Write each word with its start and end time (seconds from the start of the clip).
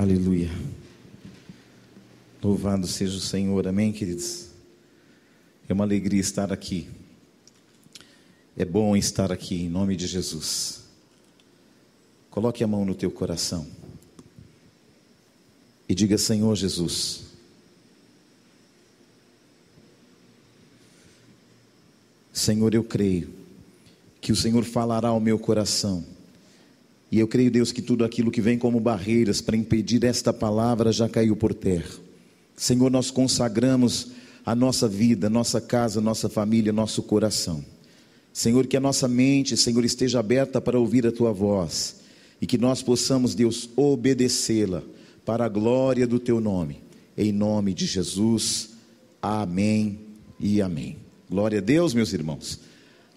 Aleluia. 0.00 0.48
Louvado 2.42 2.86
seja 2.86 3.18
o 3.18 3.20
Senhor, 3.20 3.68
amém, 3.68 3.92
queridos? 3.92 4.46
É 5.68 5.74
uma 5.74 5.84
alegria 5.84 6.22
estar 6.22 6.50
aqui. 6.50 6.88
É 8.56 8.64
bom 8.64 8.96
estar 8.96 9.30
aqui 9.30 9.56
em 9.56 9.68
nome 9.68 9.94
de 9.96 10.06
Jesus. 10.06 10.84
Coloque 12.30 12.64
a 12.64 12.66
mão 12.66 12.82
no 12.86 12.94
teu 12.94 13.10
coração 13.10 13.66
e 15.86 15.94
diga: 15.94 16.16
Senhor 16.16 16.56
Jesus, 16.56 17.24
Senhor, 22.32 22.72
eu 22.72 22.84
creio 22.84 23.28
que 24.18 24.32
o 24.32 24.36
Senhor 24.36 24.64
falará 24.64 25.08
ao 25.08 25.20
meu 25.20 25.38
coração. 25.38 26.02
E 27.10 27.18
eu 27.18 27.26
creio, 27.26 27.50
Deus, 27.50 27.72
que 27.72 27.82
tudo 27.82 28.04
aquilo 28.04 28.30
que 28.30 28.40
vem 28.40 28.56
como 28.56 28.78
barreiras 28.78 29.40
para 29.40 29.56
impedir 29.56 30.04
esta 30.04 30.32
palavra 30.32 30.92
já 30.92 31.08
caiu 31.08 31.34
por 31.34 31.52
terra. 31.52 31.90
Senhor, 32.56 32.90
nós 32.90 33.10
consagramos 33.10 34.12
a 34.46 34.54
nossa 34.54 34.86
vida, 34.86 35.28
nossa 35.28 35.60
casa, 35.60 36.00
nossa 36.00 36.28
família, 36.28 36.72
nosso 36.72 37.02
coração. 37.02 37.64
Senhor, 38.32 38.66
que 38.66 38.76
a 38.76 38.80
nossa 38.80 39.08
mente, 39.08 39.56
Senhor, 39.56 39.84
esteja 39.84 40.20
aberta 40.20 40.60
para 40.60 40.78
ouvir 40.78 41.06
a 41.06 41.12
tua 41.12 41.32
voz 41.32 41.96
e 42.40 42.46
que 42.46 42.56
nós 42.56 42.82
possamos, 42.82 43.34
Deus, 43.34 43.68
obedecê-la 43.76 44.82
para 45.24 45.44
a 45.44 45.48
glória 45.48 46.06
do 46.06 46.18
teu 46.18 46.40
nome. 46.40 46.80
Em 47.16 47.32
nome 47.32 47.74
de 47.74 47.86
Jesus. 47.86 48.70
Amém 49.20 49.98
e 50.38 50.62
amém. 50.62 50.96
Glória 51.28 51.58
a 51.58 51.62
Deus, 51.62 51.92
meus 51.92 52.12
irmãos. 52.12 52.60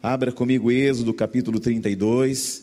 Abra 0.01 0.31
comigo 0.31 0.71
Êxodo 0.71 1.13
capítulo 1.13 1.59
32. 1.59 2.62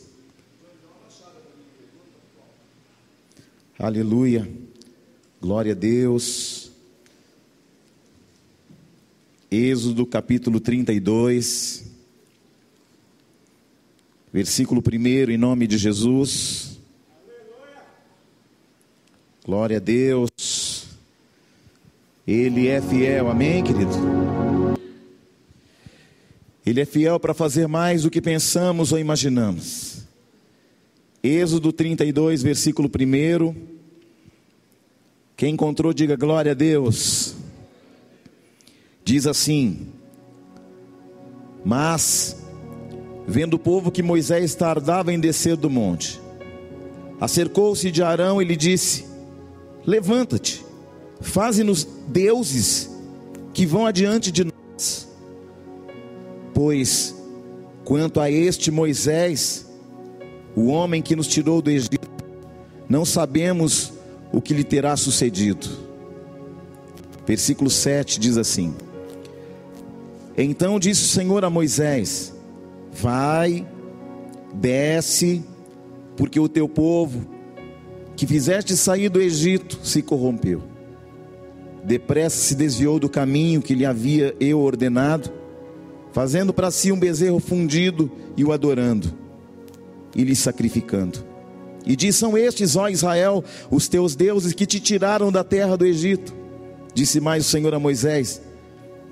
Aleluia. 3.82 4.46
Glória 5.40 5.72
a 5.72 5.74
Deus. 5.74 6.70
Êxodo 9.50 10.04
capítulo 10.04 10.60
32. 10.60 11.90
Versículo 14.30 14.82
1, 14.86 15.30
em 15.30 15.38
nome 15.38 15.66
de 15.66 15.78
Jesus. 15.78 16.78
Glória 19.46 19.78
a 19.78 19.80
Deus. 19.80 20.28
Ele 22.26 22.68
é 22.68 22.82
fiel, 22.82 23.30
amém, 23.30 23.64
querido? 23.64 23.94
Ele 26.66 26.82
é 26.82 26.84
fiel 26.84 27.18
para 27.18 27.32
fazer 27.32 27.66
mais 27.66 28.02
do 28.02 28.10
que 28.10 28.20
pensamos 28.20 28.92
ou 28.92 28.98
imaginamos. 28.98 30.02
Êxodo 31.22 31.72
32, 31.72 32.42
versículo 32.42 32.90
1. 32.90 33.69
Quem 35.40 35.54
encontrou, 35.54 35.94
diga 35.94 36.16
glória 36.16 36.52
a 36.52 36.54
Deus. 36.54 37.34
Diz 39.02 39.26
assim: 39.26 39.88
Mas 41.64 42.36
Vendo 43.26 43.54
o 43.54 43.58
povo 43.58 43.90
que 43.90 44.02
Moisés 44.02 44.54
tardava 44.54 45.14
em 45.14 45.18
descer 45.18 45.56
do 45.56 45.70
monte, 45.70 46.20
acercou-se 47.18 47.90
de 47.90 48.02
Arão 48.02 48.42
e 48.42 48.44
lhe 48.44 48.54
disse: 48.54 49.06
Levanta-te, 49.86 50.62
faze-nos 51.22 51.88
deuses 52.06 52.90
que 53.54 53.64
vão 53.64 53.86
adiante 53.86 54.30
de 54.30 54.44
nós. 54.44 55.08
Pois, 56.52 57.14
quanto 57.82 58.20
a 58.20 58.30
este 58.30 58.70
Moisés, 58.70 59.66
o 60.54 60.66
homem 60.66 61.00
que 61.00 61.16
nos 61.16 61.26
tirou 61.26 61.62
do 61.62 61.70
Egito, 61.70 62.10
não 62.90 63.06
sabemos 63.06 63.99
o 64.32 64.40
que 64.40 64.54
lhe 64.54 64.64
terá 64.64 64.96
sucedido. 64.96 65.68
Versículo 67.26 67.70
7 67.70 68.18
diz 68.18 68.36
assim: 68.36 68.74
Então 70.36 70.78
disse 70.78 71.02
o 71.02 71.08
Senhor 71.08 71.44
a 71.44 71.50
Moisés: 71.50 72.34
Vai, 72.92 73.66
desce, 74.54 75.42
porque 76.16 76.40
o 76.40 76.48
teu 76.48 76.68
povo, 76.68 77.26
que 78.16 78.26
fizeste 78.26 78.76
sair 78.76 79.08
do 79.08 79.20
Egito, 79.20 79.78
se 79.82 80.02
corrompeu. 80.02 80.62
Depressa 81.84 82.36
se 82.36 82.54
desviou 82.54 82.98
do 82.98 83.08
caminho 83.08 83.62
que 83.62 83.74
lhe 83.74 83.86
havia 83.86 84.34
eu 84.38 84.60
ordenado, 84.60 85.30
fazendo 86.12 86.52
para 86.52 86.70
si 86.70 86.92
um 86.92 86.98
bezerro 86.98 87.40
fundido 87.40 88.10
e 88.36 88.44
o 88.44 88.52
adorando, 88.52 89.12
e 90.14 90.24
lhe 90.24 90.36
sacrificando. 90.36 91.29
E 91.90 91.96
diz: 91.96 92.14
São 92.14 92.38
estes, 92.38 92.76
ó 92.76 92.88
Israel, 92.88 93.42
os 93.68 93.88
teus 93.88 94.14
deuses 94.14 94.52
que 94.52 94.64
te 94.64 94.78
tiraram 94.78 95.32
da 95.32 95.42
terra 95.42 95.76
do 95.76 95.84
Egito. 95.84 96.32
Disse 96.94 97.18
mais 97.20 97.44
o 97.44 97.48
Senhor 97.50 97.74
a 97.74 97.80
Moisés: 97.80 98.40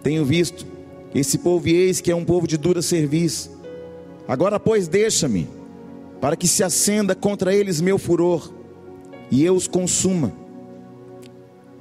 Tenho 0.01 0.25
visto 0.25 0.65
esse 1.13 1.39
povo, 1.39 1.67
e 1.67 1.75
eis 1.75 2.01
que 2.01 2.13
é 2.13 2.15
um 2.15 2.25
povo 2.25 2.47
de 2.47 2.57
dura 2.57 2.81
serviço 2.81 3.59
Agora, 4.29 4.61
pois, 4.61 4.87
deixa-me, 4.87 5.49
para 6.21 6.37
que 6.37 6.47
se 6.47 6.63
acenda 6.63 7.17
contra 7.17 7.53
eles 7.53 7.81
meu 7.81 7.99
furor, 7.99 8.53
e 9.29 9.43
eu 9.43 9.57
os 9.57 9.67
consuma, 9.67 10.33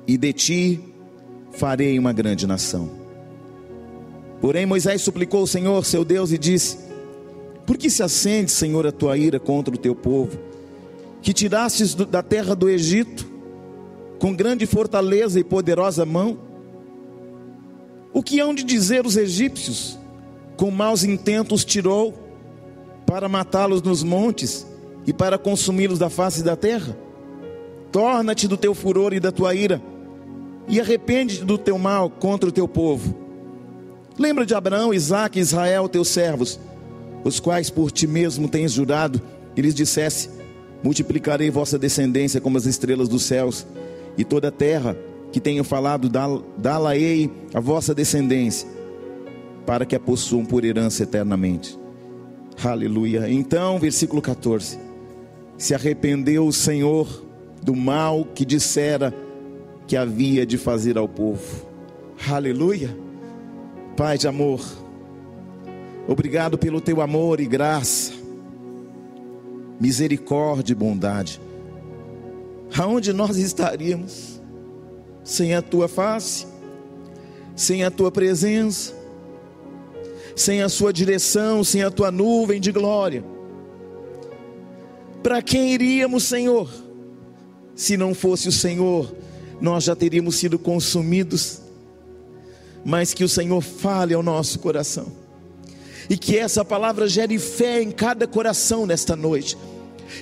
e 0.07 0.17
de 0.17 0.33
ti 0.33 0.79
farei 1.51 1.99
uma 1.99 2.11
grande 2.11 2.47
nação. 2.47 2.89
Porém, 4.41 4.65
Moisés 4.65 5.03
suplicou 5.03 5.41
ao 5.41 5.47
Senhor, 5.47 5.85
seu 5.85 6.03
Deus, 6.03 6.31
e 6.31 6.39
disse: 6.39 6.79
Por 7.67 7.77
que 7.77 7.87
se 7.87 8.01
acende, 8.01 8.49
Senhor, 8.49 8.87
a 8.87 8.91
tua 8.91 9.15
ira 9.15 9.39
contra 9.39 9.75
o 9.75 9.77
teu 9.77 9.93
povo, 9.93 10.46
que 11.27 11.33
tirastes 11.33 11.93
da 11.93 12.23
terra 12.23 12.55
do 12.55 12.69
Egito, 12.69 13.27
com 14.17 14.33
grande 14.33 14.65
fortaleza 14.65 15.37
e 15.37 15.43
poderosa 15.43 16.05
mão? 16.05 16.39
O 18.13 18.23
que 18.23 18.39
hão 18.39 18.55
de 18.55 18.63
dizer 18.63 19.05
os 19.05 19.17
egípcios? 19.17 19.99
Com 20.55 20.71
maus 20.71 21.03
intentos 21.03 21.65
tirou 21.65 22.13
para 23.05 23.27
matá-los 23.27 23.81
nos 23.81 24.03
montes 24.03 24.65
e 25.05 25.11
para 25.11 25.37
consumi-los 25.37 25.99
da 25.99 26.09
face 26.09 26.41
da 26.41 26.55
terra? 26.55 26.97
Torna-te 27.91 28.47
do 28.47 28.55
teu 28.55 28.73
furor 28.73 29.11
e 29.11 29.19
da 29.19 29.29
tua 29.29 29.53
ira, 29.53 29.81
e 30.65 30.79
arrepende-te 30.79 31.43
do 31.43 31.57
teu 31.57 31.77
mal 31.77 32.09
contra 32.09 32.47
o 32.47 32.53
teu 32.53 32.69
povo. 32.69 33.13
Lembra 34.17 34.45
de 34.45 34.55
Abraão, 34.55 34.93
Isaque 34.93 35.39
e 35.39 35.41
Israel, 35.41 35.89
teus 35.89 36.07
servos, 36.07 36.57
os 37.21 37.37
quais 37.37 37.69
por 37.69 37.91
ti 37.91 38.07
mesmo 38.07 38.47
tens 38.47 38.71
jurado, 38.71 39.21
e 39.57 39.61
lhes 39.61 39.75
dissesse: 39.75 40.36
Multiplicarei 40.83 41.49
vossa 41.49 41.77
descendência 41.77 42.39
como 42.39 42.57
as 42.57 42.65
estrelas 42.65 43.09
dos 43.09 43.23
céus, 43.23 43.65
e 44.17 44.23
toda 44.23 44.47
a 44.47 44.51
terra 44.51 44.97
que 45.31 45.39
tenho 45.39 45.63
falado, 45.63 46.09
dá-la-ei 46.57 47.29
a 47.53 47.59
vossa 47.59 47.93
descendência, 47.93 48.67
para 49.65 49.85
que 49.85 49.95
a 49.95 49.99
possuam 49.99 50.45
por 50.45 50.63
herança 50.63 51.03
eternamente. 51.03 51.77
Aleluia. 52.63 53.29
Então, 53.29 53.77
versículo 53.77 54.21
14: 54.21 54.79
Se 55.57 55.75
arrependeu 55.75 56.47
o 56.47 56.53
Senhor 56.53 57.25
do 57.61 57.75
mal 57.75 58.25
que 58.33 58.45
dissera 58.45 59.13
que 59.85 59.95
havia 59.95 60.45
de 60.45 60.57
fazer 60.57 60.97
ao 60.97 61.07
povo. 61.07 61.67
Aleluia. 62.29 62.97
Pai 63.95 64.17
de 64.17 64.27
amor, 64.27 64.61
obrigado 66.07 66.55
pelo 66.55 66.79
teu 66.79 67.01
amor 67.01 67.39
e 67.39 67.47
graça, 67.47 68.13
misericórdia 69.79 70.73
e 70.73 70.75
bondade. 70.75 71.41
Aonde 72.77 73.13
nós 73.13 73.37
estaríamos 73.37 74.41
sem 75.23 75.53
a 75.55 75.61
tua 75.61 75.87
face, 75.87 76.45
sem 77.55 77.83
a 77.83 77.91
tua 77.91 78.11
presença? 78.11 78.97
sem 80.37 80.61
a 80.61 80.69
sua 80.69 80.93
direção, 80.93 81.63
sem 81.63 81.81
a 81.81 81.89
tua 81.89 82.11
nuvem 82.11 82.61
de 82.61 82.71
glória. 82.71 83.25
Para 85.23 85.41
quem 85.41 85.73
iríamos, 85.73 86.25
Senhor? 86.25 86.69
Se 87.75 87.97
não 87.97 88.13
fosse 88.13 88.47
o 88.47 88.51
Senhor, 88.51 89.11
nós 89.59 89.83
já 89.85 89.95
teríamos 89.95 90.35
sido 90.35 90.59
consumidos. 90.59 91.61
Mas 92.85 93.15
que 93.15 93.23
o 93.23 93.29
Senhor 93.29 93.61
fale 93.61 94.13
ao 94.13 94.21
nosso 94.21 94.59
coração. 94.59 95.11
E 96.09 96.17
que 96.17 96.37
essa 96.37 96.63
palavra 96.63 97.07
gere 97.07 97.37
fé 97.37 97.81
em 97.81 97.91
cada 97.91 98.27
coração 98.27 98.85
nesta 98.85 99.15
noite. 99.15 99.57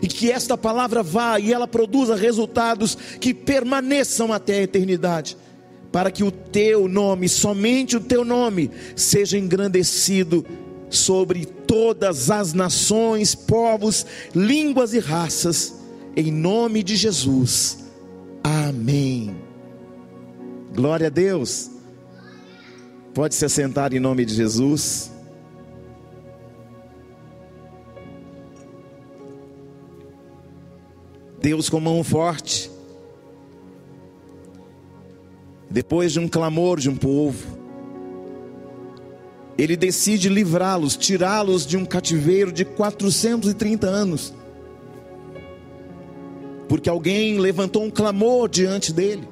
E 0.01 0.07
que 0.07 0.31
esta 0.31 0.57
palavra 0.57 1.03
vá 1.03 1.39
e 1.39 1.53
ela 1.53 1.67
produza 1.67 2.15
resultados 2.15 2.97
que 3.19 3.33
permaneçam 3.33 4.33
até 4.33 4.55
a 4.59 4.63
eternidade 4.63 5.37
para 5.95 6.11
que 6.11 6.25
o 6.25 6.31
teu 6.31 6.89
nome, 6.89 7.29
somente 7.29 7.95
o 7.95 8.01
teu 8.01 8.25
nome, 8.25 8.69
seja 8.97 9.37
engrandecido 9.37 10.45
sobre 10.89 11.45
todas 11.45 12.29
as 12.29 12.51
nações, 12.51 13.33
povos, 13.33 14.05
línguas 14.35 14.93
e 14.93 14.99
raças, 14.99 15.73
em 16.13 16.33
nome 16.33 16.83
de 16.83 16.97
Jesus. 16.97 17.85
Amém. 18.43 19.37
Glória 20.73 21.07
a 21.07 21.09
Deus. 21.09 21.71
Pode 23.13 23.33
se 23.33 23.45
assentar 23.45 23.93
em 23.93 23.99
nome 24.01 24.25
de 24.25 24.33
Jesus. 24.33 25.14
Deus 31.45 31.69
com 31.69 31.79
mão 31.79 32.03
forte 32.03 32.71
depois 35.69 36.11
de 36.11 36.19
um 36.19 36.27
clamor 36.27 36.79
de 36.79 36.89
um 36.89 36.95
povo, 36.95 37.59
ele 39.55 39.77
decide 39.77 40.27
livrá-los, 40.27 40.97
tirá-los 40.97 41.67
de 41.67 41.77
um 41.77 41.85
cativeiro 41.85 42.51
de 42.51 42.65
430 42.65 43.85
anos. 43.85 44.33
Porque 46.67 46.89
alguém 46.89 47.37
levantou 47.37 47.83
um 47.83 47.91
clamor 47.91 48.49
diante 48.49 48.91
dele, 48.91 49.29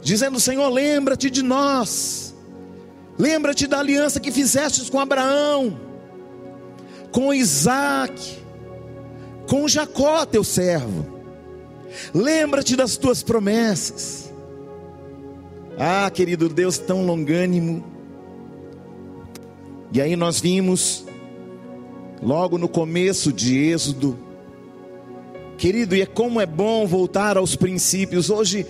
dizendo: 0.00 0.38
Senhor, 0.38 0.68
lembra-te 0.68 1.28
de 1.28 1.42
nós, 1.42 2.36
lembra-te 3.18 3.66
da 3.66 3.80
aliança 3.80 4.20
que 4.20 4.30
fizestes 4.30 4.88
com 4.88 5.00
Abraão, 5.00 5.76
com 7.10 7.34
Isaac, 7.34 8.39
com 9.50 9.66
Jacó, 9.66 10.24
teu 10.24 10.44
servo, 10.44 11.04
lembra-te 12.14 12.76
das 12.76 12.96
tuas 12.96 13.20
promessas. 13.20 14.32
Ah, 15.76 16.08
querido 16.08 16.48
Deus 16.48 16.78
tão 16.78 17.04
longânimo, 17.04 17.84
e 19.92 20.00
aí 20.00 20.14
nós 20.14 20.38
vimos, 20.40 21.04
logo 22.22 22.58
no 22.58 22.68
começo 22.68 23.32
de 23.32 23.58
Êxodo, 23.58 24.16
querido, 25.58 25.96
e 25.96 26.02
é 26.02 26.06
como 26.06 26.40
é 26.40 26.46
bom 26.46 26.86
voltar 26.86 27.36
aos 27.36 27.56
princípios. 27.56 28.30
Hoje 28.30 28.64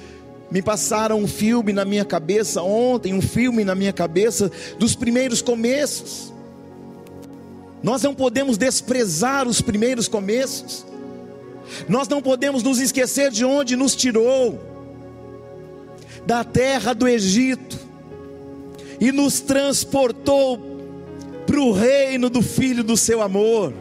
me 0.51 0.63
passaram 0.63 1.19
um 1.19 1.29
filme 1.29 1.75
na 1.75 1.85
minha 1.85 2.07
cabeça, 2.07 2.63
ontem, 2.63 3.13
um 3.13 3.21
filme 3.21 3.65
na 3.65 3.75
minha 3.75 3.93
cabeça 3.93 4.51
dos 4.79 4.97
primeiros 4.97 5.43
começos. 5.43 6.33
Nós 7.83 8.03
não 8.03 8.15
podemos 8.15 8.59
desprezar 8.59 9.49
os 9.49 9.61
primeiros 9.61 10.07
começos, 10.07 10.85
nós 11.89 12.09
não 12.09 12.21
podemos 12.21 12.63
nos 12.63 12.79
esquecer 12.79 13.31
de 13.31 13.45
onde 13.45 13.77
nos 13.77 13.95
tirou 13.95 14.61
da 16.27 16.45
terra 16.45 16.93
do 16.93 17.09
Egito 17.09 17.79
e 19.01 19.11
nos 19.11 19.41
transportou 19.41 20.59
para 21.47 21.61
o 21.61 21.73
reino 21.73 22.29
do 22.29 22.43
Filho 22.43 22.85
do 22.85 22.97
seu 22.97 23.23
amor. 23.23 23.73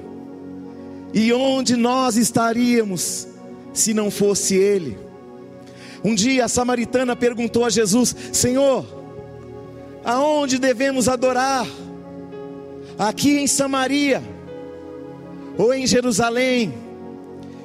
E 1.14 1.34
onde 1.34 1.76
nós 1.76 2.16
estaríamos 2.16 3.28
se 3.74 3.94
não 3.94 4.10
fosse 4.10 4.56
Ele? 4.56 4.98
Um 6.04 6.16
dia 6.16 6.46
a 6.46 6.48
samaritana 6.48 7.16
perguntou 7.16 7.66
a 7.66 7.70
Jesus: 7.70 8.16
Senhor, 8.32 8.86
aonde 10.04 10.58
devemos 10.58 11.10
adorar? 11.10 11.68
Aqui 13.00 13.40
em 13.40 13.48
Samaria 13.48 14.22
ou 15.58 15.74
em 15.74 15.88
Jerusalém? 15.88 16.74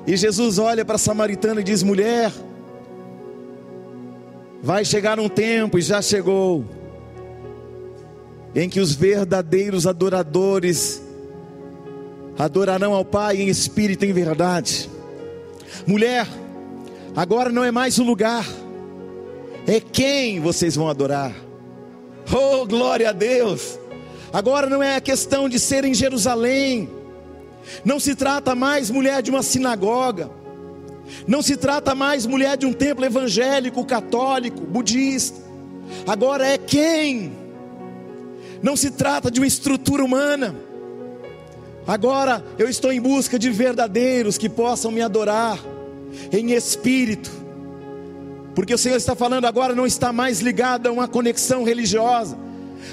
E 0.07 0.17
Jesus 0.17 0.61
olha 0.61 0.85
para 0.85 0.95
a 0.95 0.99
samaritana 0.99 1.61
e 1.61 1.65
diz: 1.65 1.83
Mulher, 1.83 2.31
vai 4.63 4.85
chegar 4.85 5.19
um 5.19 5.29
tempo, 5.29 5.77
e 5.77 5.83
já 5.83 6.01
chegou, 6.01 6.65
em 8.55 8.69
que 8.69 8.79
os 8.79 8.95
verdadeiros 8.95 9.89
adoradores 9.89 11.03
adorarão 12.39 12.95
ao 12.95 13.05
Pai 13.05 13.39
em 13.39 13.49
espírito 13.49 14.05
e 14.05 14.11
em 14.11 14.13
verdade. 14.13 14.89
Mulher, 15.85 16.29
agora 17.17 17.51
não 17.51 17.65
é 17.65 17.73
mais 17.73 17.99
o 17.99 18.05
lugar, 18.05 18.47
é 19.67 19.81
quem 19.81 20.39
vocês 20.39 20.77
vão 20.77 20.89
adorar. 20.89 21.35
Oh, 22.33 22.65
glória 22.67 23.09
a 23.09 23.13
Deus! 23.13 23.81
Agora 24.35 24.69
não 24.69 24.83
é 24.83 24.97
a 24.97 25.01
questão 25.01 25.49
de 25.49 25.61
ser 25.61 25.85
em 25.85 25.95
Jerusalém, 25.95 26.91
não 27.85 28.01
se 28.01 28.17
trata 28.17 28.53
mais 28.53 28.91
mulher 28.91 29.23
de 29.23 29.31
uma 29.31 29.45
sinagoga, 29.45 30.29
não 31.25 31.41
se 31.41 31.57
trata 31.57 31.95
mais 31.95 32.27
mulher 32.27 32.57
de 32.57 32.67
um 32.67 32.73
templo 32.73 33.05
evangélico, 33.05 33.85
católico, 33.85 34.61
budista. 34.63 35.41
Agora 36.05 36.45
é 36.45 36.59
quem? 36.59 37.33
Não 38.61 38.75
se 38.75 38.91
trata 38.91 39.31
de 39.31 39.39
uma 39.39 39.47
estrutura 39.47 40.05
humana. 40.05 40.53
Agora 41.87 42.45
eu 42.59 42.69
estou 42.69 42.93
em 42.93 43.01
busca 43.01 43.39
de 43.39 43.51
verdadeiros 43.51 44.37
que 44.37 44.49
possam 44.49 44.91
me 44.91 45.01
adorar 45.01 45.61
em 46.33 46.51
espírito, 46.51 47.31
porque 48.53 48.75
o 48.75 48.79
Senhor 48.79 48.97
está 48.97 49.15
falando 49.15 49.45
agora, 49.45 49.77
não 49.77 49.87
está 49.87 50.13
mais 50.13 50.41
ligado 50.41 50.89
a 50.89 50.93
uma 50.93 51.07
conexão 51.07 51.63
religiosa, 51.63 52.37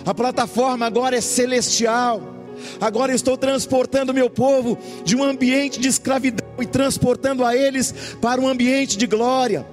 a 0.05 0.13
plataforma 0.13 0.85
agora 0.85 1.15
é 1.15 1.21
celestial. 1.21 2.21
Agora 2.79 3.11
eu 3.11 3.15
estou 3.15 3.37
transportando 3.37 4.13
meu 4.13 4.29
povo 4.29 4.77
de 5.03 5.15
um 5.15 5.23
ambiente 5.23 5.79
de 5.79 5.87
escravidão 5.87 6.47
e 6.59 6.65
transportando 6.65 7.43
a 7.43 7.55
eles 7.55 8.15
para 8.21 8.39
um 8.39 8.47
ambiente 8.47 8.97
de 8.97 9.07
glória. 9.07 9.65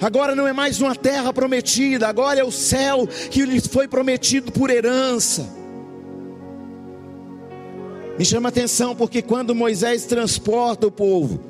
Agora 0.00 0.34
não 0.34 0.46
é 0.46 0.52
mais 0.52 0.80
uma 0.80 0.96
terra 0.96 1.32
prometida, 1.32 2.08
agora 2.08 2.40
é 2.40 2.44
o 2.44 2.50
céu 2.50 3.06
que 3.30 3.44
lhes 3.44 3.66
foi 3.66 3.86
prometido 3.86 4.50
por 4.50 4.68
herança. 4.68 5.48
Me 8.18 8.24
chama 8.24 8.48
a 8.48 8.50
atenção 8.50 8.94
porque 8.94 9.22
quando 9.22 9.54
Moisés 9.54 10.04
transporta 10.04 10.86
o 10.86 10.90
povo, 10.90 11.40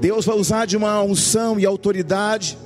Deus 0.00 0.24
vai 0.24 0.36
usar 0.36 0.66
de 0.66 0.76
uma 0.76 1.02
unção 1.02 1.58
e 1.58 1.66
autoridade. 1.66 2.58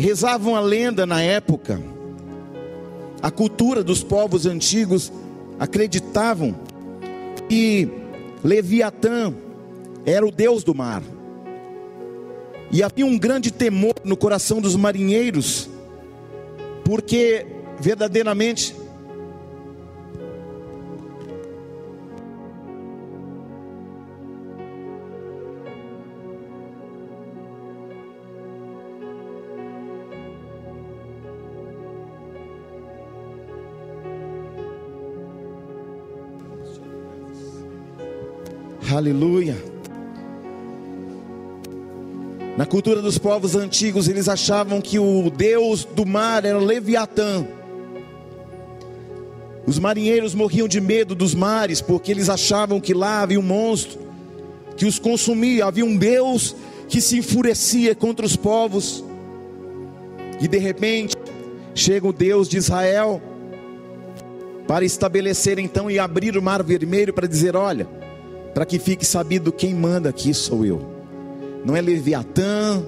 Rezavam 0.00 0.56
a 0.56 0.60
lenda 0.60 1.04
na 1.04 1.20
época, 1.20 1.78
a 3.20 3.30
cultura 3.30 3.84
dos 3.84 4.02
povos 4.02 4.46
antigos 4.46 5.12
acreditavam 5.58 6.58
que 7.46 7.86
Leviatã 8.42 9.30
era 10.06 10.26
o 10.26 10.30
deus 10.30 10.64
do 10.64 10.74
mar. 10.74 11.02
E 12.72 12.82
havia 12.82 13.04
um 13.04 13.18
grande 13.18 13.50
temor 13.50 13.92
no 14.02 14.16
coração 14.16 14.58
dos 14.58 14.74
marinheiros, 14.74 15.68
porque 16.82 17.44
verdadeiramente 17.78 18.74
Aleluia. 38.92 39.56
Na 42.56 42.66
cultura 42.66 43.00
dos 43.00 43.18
povos 43.18 43.54
antigos, 43.54 44.08
eles 44.08 44.28
achavam 44.28 44.80
que 44.80 44.98
o 44.98 45.30
deus 45.30 45.84
do 45.84 46.04
mar 46.04 46.44
era 46.44 46.58
Leviatã. 46.58 47.46
Os 49.66 49.78
marinheiros 49.78 50.34
morriam 50.34 50.66
de 50.66 50.80
medo 50.80 51.14
dos 51.14 51.34
mares, 51.34 51.80
porque 51.80 52.10
eles 52.10 52.28
achavam 52.28 52.80
que 52.80 52.92
lá 52.92 53.22
havia 53.22 53.38
um 53.38 53.42
monstro 53.42 53.98
que 54.76 54.84
os 54.84 54.98
consumia, 54.98 55.66
havia 55.66 55.84
um 55.84 55.96
deus 55.96 56.56
que 56.88 57.00
se 57.00 57.18
enfurecia 57.18 57.94
contra 57.94 58.26
os 58.26 58.34
povos. 58.34 59.04
E 60.40 60.48
de 60.48 60.58
repente, 60.58 61.14
chega 61.74 62.08
o 62.08 62.12
Deus 62.12 62.48
de 62.48 62.56
Israel 62.56 63.22
para 64.66 64.84
estabelecer 64.84 65.58
então 65.58 65.90
e 65.90 65.98
abrir 65.98 66.36
o 66.36 66.42
mar 66.42 66.62
vermelho 66.62 67.12
para 67.12 67.28
dizer: 67.28 67.54
olha, 67.54 67.86
para 68.54 68.66
que 68.66 68.78
fique 68.78 69.04
sabido 69.04 69.52
quem 69.52 69.74
manda 69.74 70.08
aqui 70.08 70.34
sou 70.34 70.64
eu 70.64 71.00
não 71.64 71.76
é 71.76 71.80
Leviatã, 71.80 72.82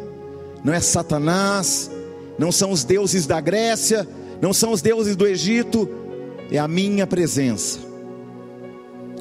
não 0.64 0.72
é 0.72 0.80
Satanás, 0.80 1.90
não 2.38 2.50
são 2.50 2.70
os 2.70 2.84
deuses 2.84 3.26
da 3.26 3.40
Grécia, 3.40 4.08
não 4.40 4.52
são 4.52 4.72
os 4.72 4.80
deuses 4.80 5.16
do 5.16 5.26
Egito, 5.26 5.88
é 6.50 6.58
a 6.58 6.68
minha 6.68 7.06
presença. 7.06 7.78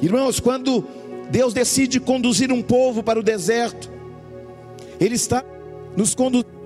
Irmãos, 0.00 0.40
quando 0.40 0.84
Deus 1.30 1.54
decide 1.54 2.00
conduzir 2.00 2.50
um 2.50 2.62
povo 2.62 3.02
para 3.02 3.20
o 3.20 3.22
deserto, 3.22 3.90
Ele 4.98 5.14
está 5.14 5.44
nos 5.96 6.14
conduzindo 6.14 6.61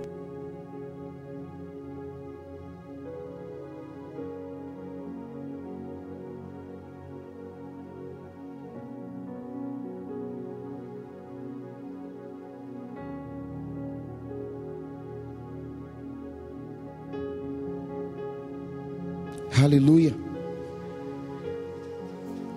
Aleluia. 19.66 20.14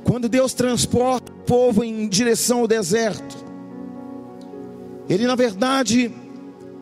Quando 0.03 0.29
Deus 0.29 0.53
transporta 0.53 1.31
o 1.31 1.35
povo 1.37 1.83
em 1.83 2.07
direção 2.07 2.59
ao 2.59 2.67
deserto, 2.67 3.35
Ele 5.09 5.25
na 5.25 5.33
verdade, 5.33 6.13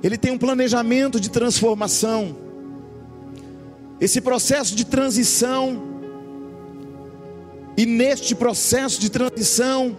Ele 0.04 0.18
tem 0.18 0.34
um 0.34 0.38
planejamento 0.38 1.18
de 1.18 1.30
transformação. 1.30 2.36
Esse 4.02 4.20
processo 4.20 4.76
de 4.76 4.86
transição, 4.86 5.82
e 7.78 7.86
neste 7.86 8.36
processo 8.36 9.00
de 9.00 9.10
transição, 9.10 9.96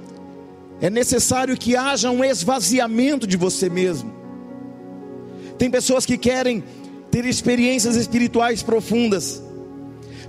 é 0.78 0.90
necessário 0.90 1.56
que 1.56 1.74
haja 1.74 2.10
um 2.10 2.22
esvaziamento 2.22 3.26
de 3.26 3.38
você 3.38 3.70
mesmo. 3.70 4.12
Tem 5.56 5.70
pessoas 5.70 6.04
que 6.04 6.18
querem 6.18 6.62
ter 7.10 7.24
experiências 7.24 7.96
espirituais 7.96 8.62
profundas, 8.62 9.47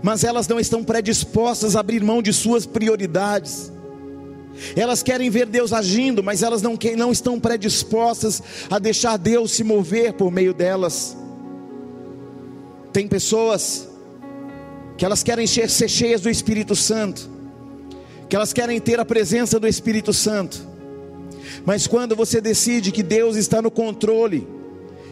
mas 0.02 0.24
elas 0.24 0.48
não 0.48 0.60
estão 0.60 0.84
predispostas 0.84 1.76
a 1.76 1.80
abrir 1.80 2.04
mão 2.04 2.22
de 2.22 2.32
suas 2.34 2.66
prioridades. 2.66 3.72
Elas 4.76 5.02
querem 5.02 5.30
ver 5.30 5.46
Deus 5.46 5.72
agindo, 5.72 6.24
mas 6.24 6.44
elas 6.44 6.62
não, 6.62 6.78
não 6.98 7.12
estão 7.12 7.40
predispostas 7.40 8.42
a 8.70 8.78
deixar 8.78 9.18
Deus 9.18 9.52
se 9.52 9.64
mover 9.64 10.14
por 10.14 10.32
meio 10.32 10.54
delas. 10.54 11.16
Tem 12.92 13.08
pessoas 13.08 13.88
que 14.98 15.06
elas 15.06 15.24
querem 15.24 15.48
ser 15.48 15.70
cheias 15.70 16.22
do 16.22 16.30
Espírito 16.30 16.76
Santo, 16.76 17.30
que 18.28 18.36
elas 18.36 18.52
querem 18.52 18.80
ter 18.80 19.00
a 19.00 19.06
presença 19.06 19.60
do 19.60 19.68
Espírito 19.68 20.12
Santo, 20.12 20.68
mas 21.66 21.88
quando 21.88 22.16
você 22.16 22.42
decide 22.42 22.92
que 22.92 23.04
Deus 23.04 23.36
está 23.36 23.62
no 23.62 23.72
controle 23.72 24.48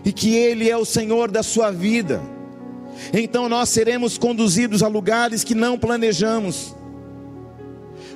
e 0.03 0.11
que 0.11 0.35
Ele 0.35 0.69
é 0.69 0.77
o 0.77 0.85
Senhor 0.85 1.31
da 1.31 1.41
sua 1.41 1.71
vida, 1.71 2.21
então 3.13 3.47
nós 3.47 3.69
seremos 3.69 4.17
conduzidos 4.17 4.83
a 4.83 4.87
lugares 4.87 5.43
que 5.43 5.55
não 5.55 5.77
planejamos. 5.77 6.75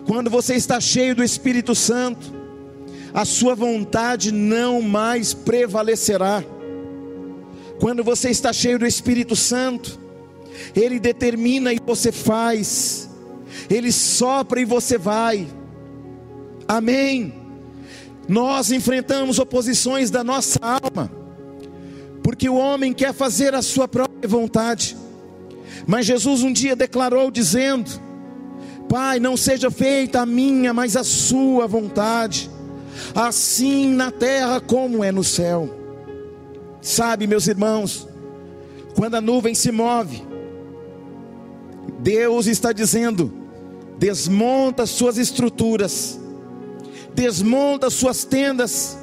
Quando 0.06 0.30
você 0.30 0.56
está 0.56 0.80
cheio 0.80 1.16
do 1.16 1.24
Espírito 1.24 1.76
Santo, 1.76 2.34
a 3.14 3.26
sua 3.26 3.56
vontade 3.56 4.32
não 4.32 4.82
mais 4.82 5.34
prevalecerá. 5.34 6.44
Quando 7.80 8.04
você 8.04 8.30
está 8.30 8.54
cheio 8.54 8.80
do 8.80 8.86
Espírito 8.86 9.36
Santo, 9.36 10.00
Ele 10.76 11.00
determina 11.00 11.74
e 11.74 11.80
você 11.84 12.12
faz, 12.12 13.10
Ele 13.70 13.92
sopra 13.92 14.62
e 14.62 14.66
você 14.66 14.98
vai. 14.98 15.48
Amém. 16.68 17.34
Nós 18.28 18.72
enfrentamos 18.72 19.40
oposições 19.40 20.10
da 20.10 20.24
nossa 20.24 20.60
alma, 20.62 21.12
porque 22.24 22.48
o 22.50 22.56
homem 22.56 22.94
quer 22.94 23.14
fazer 23.14 23.54
a 23.56 23.62
sua 23.62 23.88
própria 23.88 24.28
vontade. 24.28 24.98
Mas 25.88 26.06
Jesus 26.06 26.44
um 26.44 26.52
dia 26.52 26.76
declarou 26.76 27.32
dizendo: 27.32 27.90
Pai, 28.88 29.20
não 29.20 29.36
seja 29.36 29.72
feita 29.72 30.22
a 30.22 30.26
minha, 30.26 30.74
mas 30.74 30.96
a 30.96 31.04
sua 31.04 31.68
vontade, 31.68 32.50
assim 33.16 33.88
na 33.94 34.12
terra 34.12 34.60
como 34.60 35.04
é 35.04 35.12
no 35.12 35.24
céu. 35.24 35.78
Sabe, 36.82 37.28
meus 37.28 37.48
irmãos, 37.48 38.08
quando 38.96 39.16
a 39.16 39.22
nuvem 39.22 39.54
se 39.54 39.72
move, 39.72 40.24
Deus 42.00 42.48
está 42.48 42.72
dizendo: 42.72 43.32
desmonta 43.98 44.86
suas 44.86 45.18
estruturas, 45.18 46.20
desmonta 47.14 47.90
suas 47.90 48.24
tendas, 48.24 48.98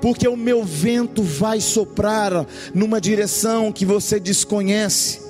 porque 0.00 0.28
o 0.28 0.36
meu 0.36 0.62
vento 0.64 1.22
vai 1.22 1.60
soprar 1.60 2.46
numa 2.74 3.00
direção 3.00 3.72
que 3.72 3.84
você 3.84 4.20
desconhece, 4.20 5.20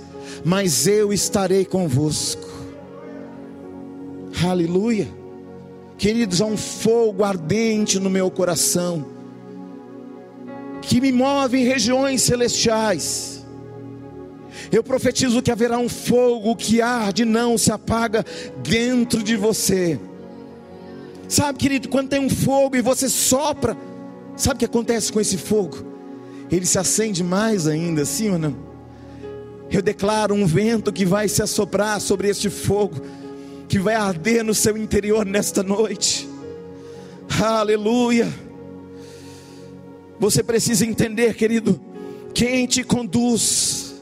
mas 0.45 0.87
eu 0.87 1.13
estarei 1.13 1.65
convosco. 1.65 2.47
Aleluia. 4.45 5.09
Queridos, 5.97 6.43
há 6.43 6.45
um 6.45 6.57
fogo 6.59 7.25
ardente 7.25 7.99
no 7.99 8.11
meu 8.11 8.31
coração, 8.31 9.07
que 10.83 11.01
me 11.01 11.11
move 11.11 11.59
em 11.59 11.65
regiões 11.65 12.23
celestiais. 12.23 13.45
Eu 14.71 14.83
profetizo 14.83 15.41
que 15.41 15.51
haverá 15.51 15.79
um 15.79 15.89
fogo 15.89 16.55
que 16.55 16.83
arde, 16.83 17.25
não 17.25 17.57
se 17.57 17.73
apaga 17.73 18.25
dentro 18.63 19.23
de 19.23 19.37
você. 19.37 19.99
Sabe, 21.29 21.59
querido, 21.59 21.89
quando 21.89 22.09
tem 22.09 22.21
um 22.21 22.31
fogo 22.31 22.77
e 22.77 22.83
você 22.83 23.09
sopra, 23.09 23.77
sabe 24.37 24.57
o 24.57 24.59
que 24.59 24.65
acontece 24.65 25.13
com 25.13 25.21
esse 25.21 25.37
fogo? 25.37 25.79
Ele 26.51 26.67
se 26.67 26.79
acende 26.79 27.25
mais 27.25 27.67
ainda, 27.67 28.05
sim 28.05 28.31
ou 28.31 28.39
não? 28.39 28.57
Eu 29.71 29.83
declaro 29.83 30.35
um 30.35 30.47
vento 30.47 30.93
que 30.93 31.05
vai 31.05 31.29
se 31.29 31.43
assoprar 31.43 32.01
sobre 32.01 32.29
este 32.29 32.49
fogo, 32.49 33.01
que 33.69 33.79
vai 33.79 33.95
arder 33.95 34.45
no 34.45 34.55
seu 34.55 34.77
interior 34.77 35.27
nesta 35.27 35.63
noite. 35.63 36.29
Aleluia. 37.41 38.33
Você 40.19 40.43
precisa 40.43 40.87
entender, 40.87 41.35
querido, 41.35 41.81
quem 42.33 42.67
te 42.67 42.85
conduz. 42.85 43.97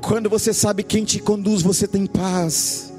Quando 0.00 0.28
você 0.28 0.52
sabe 0.52 0.82
quem 0.82 1.04
te 1.04 1.20
conduz, 1.20 1.62
você 1.62 1.86
tem 1.86 2.06
paz. 2.06 2.92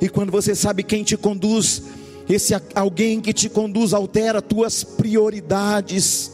E 0.00 0.08
quando 0.08 0.32
você 0.32 0.54
sabe 0.54 0.82
quem 0.82 1.04
te 1.04 1.16
conduz, 1.16 1.82
esse 2.28 2.54
alguém 2.74 3.20
que 3.20 3.32
te 3.32 3.48
conduz 3.48 3.92
altera 3.92 4.40
tuas 4.40 4.84
prioridades. 4.84 6.30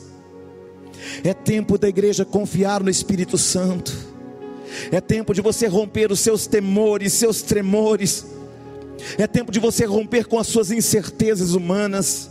É 1.24 1.32
tempo 1.32 1.78
da 1.78 1.88
igreja 1.88 2.24
confiar 2.24 2.82
no 2.82 2.90
Espírito 2.90 3.38
Santo. 3.38 3.96
É 4.92 5.00
tempo 5.00 5.32
de 5.32 5.40
você 5.40 5.66
romper 5.66 6.12
os 6.12 6.20
seus 6.20 6.46
temores, 6.46 7.12
seus 7.12 7.42
tremores. 7.42 8.26
É 9.16 9.26
tempo 9.26 9.50
de 9.50 9.60
você 9.60 9.84
romper 9.84 10.26
com 10.26 10.38
as 10.38 10.46
suas 10.46 10.70
incertezas 10.70 11.54
humanas. 11.54 12.30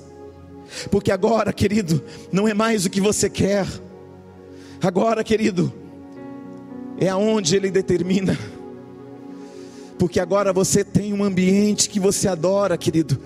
Porque 0.91 1.11
agora, 1.11 1.51
querido, 1.53 2.03
não 2.31 2.47
é 2.47 2.53
mais 2.53 2.85
o 2.85 2.89
que 2.89 3.01
você 3.01 3.29
quer. 3.29 3.65
Agora, 4.81 5.23
querido, 5.23 5.73
é 6.99 7.07
aonde 7.07 7.55
ele 7.55 7.71
determina 7.71 8.37
porque 9.97 10.19
agora 10.19 10.53
você 10.53 10.83
tem 10.83 11.13
um 11.13 11.23
ambiente 11.23 11.89
que 11.89 11.99
você 11.99 12.27
adora, 12.27 12.77
querido, 12.77 13.19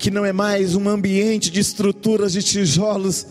que 0.00 0.10
não 0.10 0.24
é 0.24 0.32
mais 0.32 0.74
um 0.74 0.88
ambiente 0.88 1.50
de 1.50 1.60
estruturas 1.60 2.32
de 2.32 2.42
tijolos, 2.42 3.26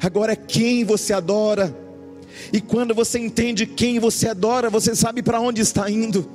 agora 0.00 0.32
é 0.32 0.36
quem 0.36 0.82
você 0.82 1.12
adora. 1.12 1.76
E 2.50 2.62
quando 2.62 2.94
você 2.94 3.18
entende 3.18 3.66
quem 3.66 3.98
você 3.98 4.28
adora, 4.28 4.70
você 4.70 4.96
sabe 4.96 5.22
para 5.22 5.38
onde 5.38 5.60
está 5.60 5.88
indo. 5.90 6.26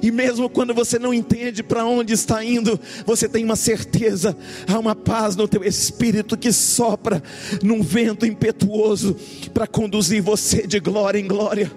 E 0.00 0.12
mesmo 0.12 0.48
quando 0.48 0.72
você 0.72 0.96
não 0.96 1.12
entende 1.12 1.60
para 1.60 1.84
onde 1.84 2.12
está 2.12 2.44
indo, 2.44 2.78
você 3.04 3.28
tem 3.28 3.44
uma 3.44 3.56
certeza, 3.56 4.36
há 4.68 4.78
uma 4.78 4.94
paz 4.94 5.34
no 5.34 5.48
teu 5.48 5.64
espírito 5.64 6.36
que 6.36 6.52
sopra 6.52 7.20
num 7.64 7.82
vento 7.82 8.24
impetuoso 8.24 9.16
para 9.52 9.66
conduzir 9.66 10.22
você 10.22 10.68
de 10.68 10.78
glória 10.78 11.18
em 11.18 11.26
glória. 11.26 11.72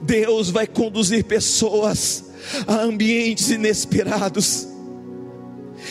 Deus 0.00 0.48
vai 0.48 0.68
conduzir 0.68 1.24
pessoas 1.24 2.26
a 2.68 2.82
ambientes 2.82 3.50
inesperados. 3.50 4.70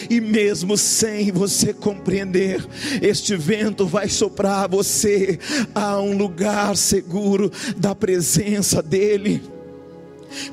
E 0.09 0.21
mesmo 0.21 0.77
sem 0.77 1.31
você 1.31 1.73
compreender, 1.73 2.65
este 3.01 3.35
vento 3.35 3.85
vai 3.85 4.07
soprar 4.07 4.69
você 4.69 5.39
a 5.73 5.99
um 5.99 6.17
lugar 6.17 6.75
seguro 6.77 7.51
da 7.77 7.95
presença 7.95 8.81
dEle. 8.81 9.41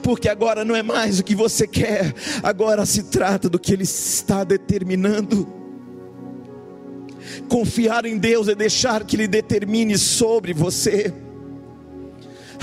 Porque 0.03 0.29
agora 0.29 0.65
não 0.65 0.75
é 0.75 0.83
mais 0.83 1.19
o 1.19 1.25
que 1.25 1.35
você 1.35 1.67
quer, 1.67 2.15
agora 2.43 2.87
se 2.87 3.05
trata 3.05 3.49
do 3.49 3.59
que 3.59 3.73
Ele 3.73 3.85
está 3.85 4.43
determinando. 4.43 5.47
Confiar 7.49 8.07
em 8.07 8.17
Deus 8.17 8.49
é 8.49 8.55
deixar 8.55 9.05
que 9.05 9.17
Ele 9.17 9.29
determine 9.29 9.99
sobre 9.99 10.55
você. 10.55 11.13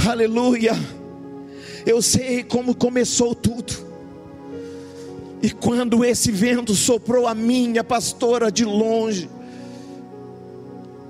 Aleluia. 0.05 0.73
Eu 1.85 2.01
sei 2.01 2.43
como 2.43 2.73
começou 2.73 3.35
tudo. 3.35 3.92
E 5.43 5.51
quando 5.51 6.05
esse 6.05 6.31
vento 6.31 6.73
soprou 6.73 7.27
a 7.27 7.35
minha 7.35 7.83
pastora 7.83 8.49
de 8.49 8.63
longe, 8.63 9.29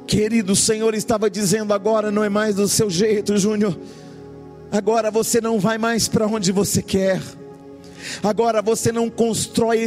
querido, 0.07 0.53
o 0.53 0.55
Senhor 0.55 0.95
estava 0.95 1.29
dizendo: 1.29 1.71
agora 1.71 2.11
não 2.11 2.23
é 2.23 2.29
mais 2.29 2.55
do 2.55 2.67
seu 2.67 2.89
jeito, 2.89 3.37
Júnior. 3.37 3.77
Agora 4.71 5.11
você 5.11 5.39
não 5.39 5.59
vai 5.59 5.77
mais 5.77 6.07
para 6.07 6.25
onde 6.25 6.51
você 6.51 6.81
quer. 6.81 7.21
Agora 8.23 8.59
você 8.59 8.91
não 8.91 9.07
constrói 9.07 9.85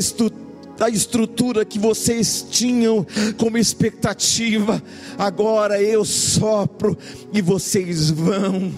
a 0.78 0.88
estrutura 0.88 1.64
que 1.64 1.76
vocês 1.76 2.46
tinham 2.48 3.04
como 3.36 3.58
expectativa. 3.58 4.80
Agora 5.18 5.82
eu 5.82 6.04
sopro 6.04 6.96
e 7.32 7.42
vocês 7.42 8.10
vão 8.10 8.72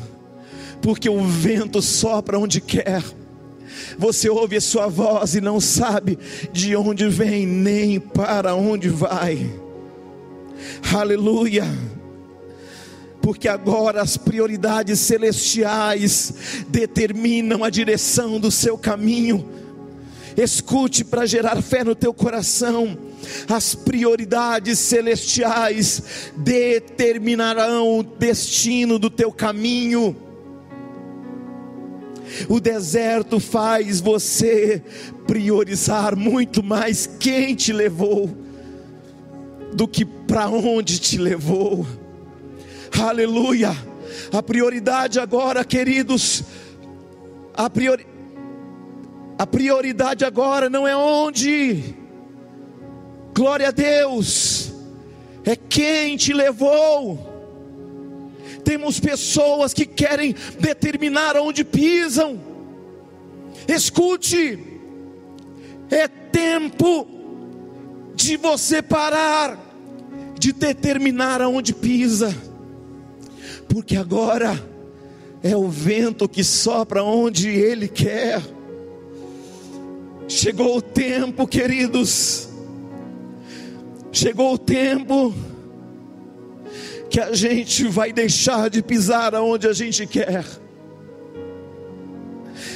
porque 0.81 1.09
o 1.09 1.25
vento 1.25 1.83
sopra 1.83 2.39
onde 2.39 2.61
quer. 2.61 3.03
Você 3.99 4.29
ouve 4.29 4.57
a 4.57 4.61
sua 4.61 4.87
voz 4.87 5.35
e 5.35 5.41
não 5.41 5.61
sabe 5.61 6.19
de 6.53 6.75
onde 6.77 7.09
vem 7.09 7.47
nem 7.47 8.01
para 8.01 8.55
onde 8.55 8.89
vai. 8.89 9.51
Aleluia. 10.93 11.65
Porque 13.21 13.49
agora 13.49 14.01
as 14.01 14.17
prioridades 14.17 15.01
celestiais 15.01 16.65
determinam 16.69 17.63
a 17.63 17.71
direção 17.71 18.41
do 18.41 18.51
seu 18.51 18.79
caminho. 18.79 19.47
Escute 20.37 21.05
para 21.05 21.27
gerar 21.27 21.61
fé 21.61 21.83
no 21.83 21.95
teu 21.95 22.15
coração. 22.15 22.97
As 23.49 23.75
prioridades 23.75 24.79
celestiais 24.79 26.31
determinarão 26.37 27.99
o 27.99 28.03
destino 28.03 28.99
do 28.99 29.11
teu 29.11 29.33
caminho. 29.33 30.27
O 32.49 32.61
deserto 32.61 33.40
faz 33.40 34.00
você 34.00 34.83
priorizar 35.26 36.16
muito 36.16 36.62
mais 36.62 37.07
quem 37.07 37.54
te 37.54 37.73
levou 37.73 38.30
do 39.73 39.87
que 39.87 40.04
para 40.04 40.49
onde 40.49 40.99
te 40.99 41.18
levou. 41.18 41.87
Aleluia. 43.00 43.76
A 44.33 44.42
prioridade 44.42 45.21
agora, 45.21 45.64
queridos, 45.64 46.42
a, 47.54 47.68
priori, 47.68 48.07
a 49.38 49.47
prioridade 49.47 50.25
agora 50.25 50.68
não 50.68 50.87
é 50.87 50.97
onde, 50.97 51.95
glória 53.35 53.68
a 53.68 53.71
Deus, 53.71 54.73
é 55.45 55.54
quem 55.54 56.16
te 56.16 56.33
levou. 56.33 57.27
Temos 58.69 59.01
pessoas 59.01 59.73
que 59.73 59.87
querem 59.87 60.35
determinar 60.61 61.39
onde 61.39 61.65
pisam. 61.65 62.39
Escute, 63.67 64.59
é 65.91 66.07
tempo 66.07 67.09
de 68.15 68.37
você 68.37 68.83
parar 68.83 69.59
de 70.39 70.53
determinar 70.53 71.41
aonde 71.41 71.73
pisa, 71.73 72.37
porque 73.71 73.97
agora 73.97 74.63
é 75.43 75.57
o 75.57 75.67
vento 75.71 76.29
que 76.29 76.45
sopra 76.45 77.03
onde 77.03 77.49
Ele 77.49 77.89
quer. 77.89 78.43
Chegou 80.29 80.77
o 80.77 80.83
tempo, 80.83 81.47
queridos, 81.49 82.51
chegou 84.13 84.53
o 84.53 84.59
tempo 84.59 85.35
que 87.11 87.21
a 87.21 87.33
gente 87.33 87.88
vai 87.88 88.12
deixar 88.12 88.69
de 88.69 88.83
pisar 88.83 89.35
aonde 89.35 89.67
a 89.67 89.73
gente 89.73 90.07
quer. 90.07 90.45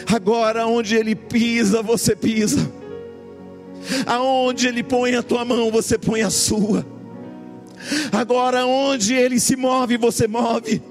Agora, 0.07 0.67
onde 0.67 0.95
Ele 0.97 1.15
pisa, 1.15 1.83
você 1.83 2.17
pisa. 2.17 2.71
Aonde 4.07 4.69
Ele 4.69 4.83
põe 4.83 5.15
a 5.15 5.23
tua 5.23 5.45
mão, 5.45 5.71
você 5.71 5.99
põe 5.99 6.23
a 6.23 6.31
sua. 6.31 6.87
Agora, 8.12 8.65
onde 8.65 9.15
Ele 9.15 9.39
se 9.41 9.57
move, 9.57 9.97
você 9.97 10.27
move. 10.27 10.83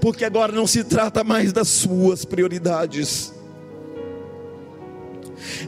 Porque 0.00 0.24
agora 0.24 0.52
não 0.52 0.66
se 0.66 0.84
trata 0.84 1.24
mais 1.24 1.52
das 1.52 1.68
suas 1.68 2.24
prioridades. 2.24 3.32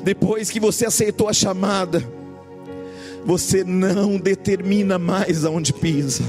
Depois 0.02 0.50
que 0.50 0.60
você 0.60 0.86
aceitou 0.86 1.28
a 1.28 1.32
chamada, 1.32 2.02
você 3.24 3.64
não 3.64 4.18
determina 4.18 4.98
mais 4.98 5.44
aonde 5.44 5.72
pisa. 5.72 6.22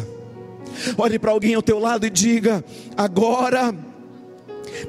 Olhe 0.97 1.17
para 1.19 1.31
alguém 1.31 1.55
ao 1.55 1.61
teu 1.61 1.79
lado 1.79 2.05
e 2.05 2.09
diga: 2.09 2.63
agora 2.95 3.73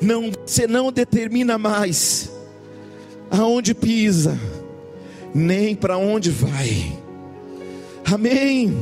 não, 0.00 0.30
você 0.44 0.66
não 0.66 0.92
determina 0.92 1.58
mais 1.58 2.30
aonde 3.30 3.74
pisa, 3.74 4.38
nem 5.34 5.74
para 5.74 5.96
onde 5.96 6.30
vai. 6.30 6.98
Amém. 8.04 8.76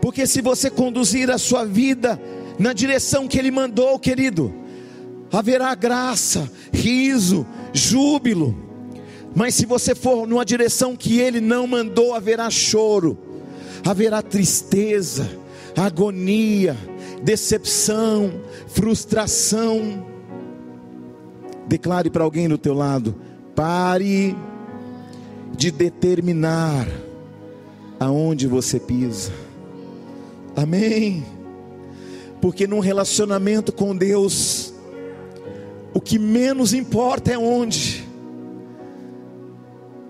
Porque 0.00 0.26
se 0.26 0.40
você 0.42 0.70
conduzir 0.70 1.30
a 1.30 1.38
sua 1.38 1.64
vida 1.64 2.20
na 2.58 2.72
direção 2.72 3.26
que 3.26 3.38
Ele 3.38 3.50
mandou, 3.50 3.98
querido, 3.98 4.52
haverá 5.32 5.74
graça, 5.74 6.50
riso, 6.72 7.46
júbilo. 7.72 8.54
Mas 9.34 9.54
se 9.54 9.66
você 9.66 9.94
for 9.94 10.26
numa 10.26 10.44
direção 10.44 10.96
que 10.96 11.18
Ele 11.18 11.40
não 11.40 11.66
mandou, 11.66 12.14
haverá 12.14 12.48
choro, 12.50 13.18
haverá 13.84 14.22
tristeza, 14.22 15.28
agonia, 15.76 16.76
decepção, 17.22 18.32
frustração. 18.66 20.06
Declare 21.68 22.10
para 22.10 22.24
alguém 22.24 22.48
do 22.48 22.56
teu 22.56 22.74
lado: 22.74 23.14
pare 23.54 24.34
de 25.56 25.70
determinar 25.70 26.88
aonde 28.00 28.46
você 28.46 28.80
pisa. 28.80 29.32
Amém. 30.54 31.24
Porque 32.40 32.66
num 32.66 32.80
relacionamento 32.80 33.72
com 33.72 33.96
Deus, 33.96 34.72
o 35.92 36.00
que 36.00 36.18
menos 36.18 36.72
importa 36.72 37.32
é 37.32 37.38
onde, 37.38 38.06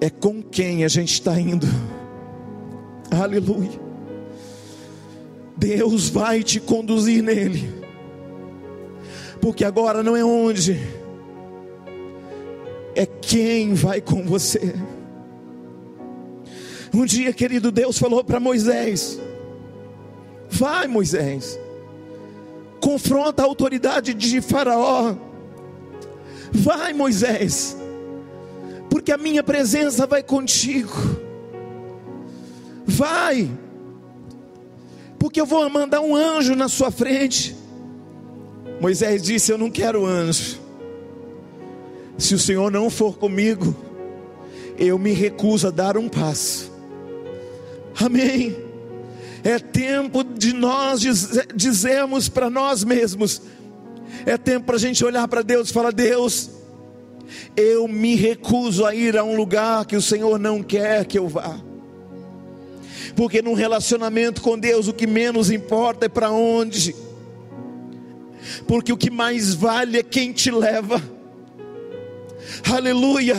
é 0.01 0.11
com 0.11 0.43
quem 0.43 0.85
a 0.85 0.89
gente 0.89 1.13
está 1.13 1.39
indo. 1.39 1.67
Aleluia. 3.11 3.86
Deus 5.57 6.09
vai 6.09 6.43
te 6.43 6.61
conduzir 6.61 7.23
nele, 7.23 7.73
porque 9.41 9.65
agora 9.65 10.03
não 10.03 10.15
é 10.15 10.25
onde, 10.25 10.79
é 12.95 13.07
quem 13.07 13.75
vai 13.75 14.01
com 14.01 14.25
você. 14.25 14.75
Um 16.93 17.05
dia, 17.05 17.33
querido, 17.33 17.71
Deus 17.71 17.99
falou 17.99 18.23
para 18.25 18.41
Moisés: 18.41 19.21
Vai, 20.49 20.87
Moisés, 20.87 21.59
confronta 22.81 23.43
a 23.43 23.47
autoridade 23.47 24.15
de 24.15 24.41
Faraó. 24.41 25.15
Vai, 26.53 26.93
Moisés, 26.93 27.77
porque 28.89 29.13
a 29.13 29.19
minha 29.19 29.43
presença 29.43 30.07
vai 30.07 30.23
contigo. 30.23 30.95
Vai, 32.87 33.51
porque 35.19 35.41
eu 35.41 35.47
vou 35.47 35.69
mandar 35.69 36.01
um 36.01 36.15
anjo 36.15 36.55
na 36.55 36.69
sua 36.69 36.91
frente. 36.91 37.57
Moisés 38.81 39.23
disse: 39.23 39.53
Eu 39.53 39.59
não 39.59 39.71
quero 39.71 40.05
anjo. 40.05 40.61
Se 42.19 42.35
o 42.35 42.39
Senhor 42.39 42.71
não 42.71 42.89
for 42.89 43.19
comigo, 43.19 43.77
eu 44.79 44.99
me 44.99 45.13
recuso 45.13 45.69
a 45.69 45.71
dar 45.71 45.97
um 45.97 46.09
passo. 46.09 46.73
Amém. 48.01 48.57
É 49.45 49.59
tempo 49.59 50.25
de 50.25 50.53
nós 50.53 51.01
dizermos 51.55 52.29
para 52.29 52.51
nós 52.51 52.83
mesmos, 52.83 53.43
é 54.25 54.37
tempo 54.37 54.67
para 54.67 54.77
a 54.77 54.79
gente 54.79 55.05
olhar 55.05 55.29
para 55.29 55.43
Deus 55.43 55.71
e 55.71 55.73
falar: 55.73 55.93
Deus, 55.93 56.51
eu 57.57 57.87
me 57.87 58.17
recuso 58.17 58.85
a 58.85 58.95
ir 58.95 59.17
a 59.17 59.25
um 59.25 59.37
lugar 59.37 59.85
que 59.87 59.97
o 59.97 60.03
Senhor 60.03 60.39
não 60.39 60.63
quer 60.63 61.05
que 61.05 61.19
eu 61.19 61.29
vá. 61.29 61.61
Porque 63.17 63.41
num 63.41 63.55
relacionamento 63.55 64.43
com 64.43 64.59
Deus 64.59 64.87
o 64.87 64.93
que 64.93 65.07
menos 65.07 65.51
importa 65.51 66.05
é 66.05 66.09
para 66.09 66.31
onde. 66.31 66.95
Porque 68.69 68.93
o 68.93 68.97
que 68.97 69.11
mais 69.11 69.55
vale 69.55 69.99
é 69.99 70.03
quem 70.03 70.33
te 70.33 70.51
leva. 70.51 71.03
Aleluia. 72.71 73.37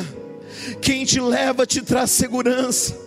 Quem 0.82 1.06
te 1.06 1.22
leva 1.22 1.66
te 1.66 1.82
traz 1.82 2.10
segurança. 2.10 2.98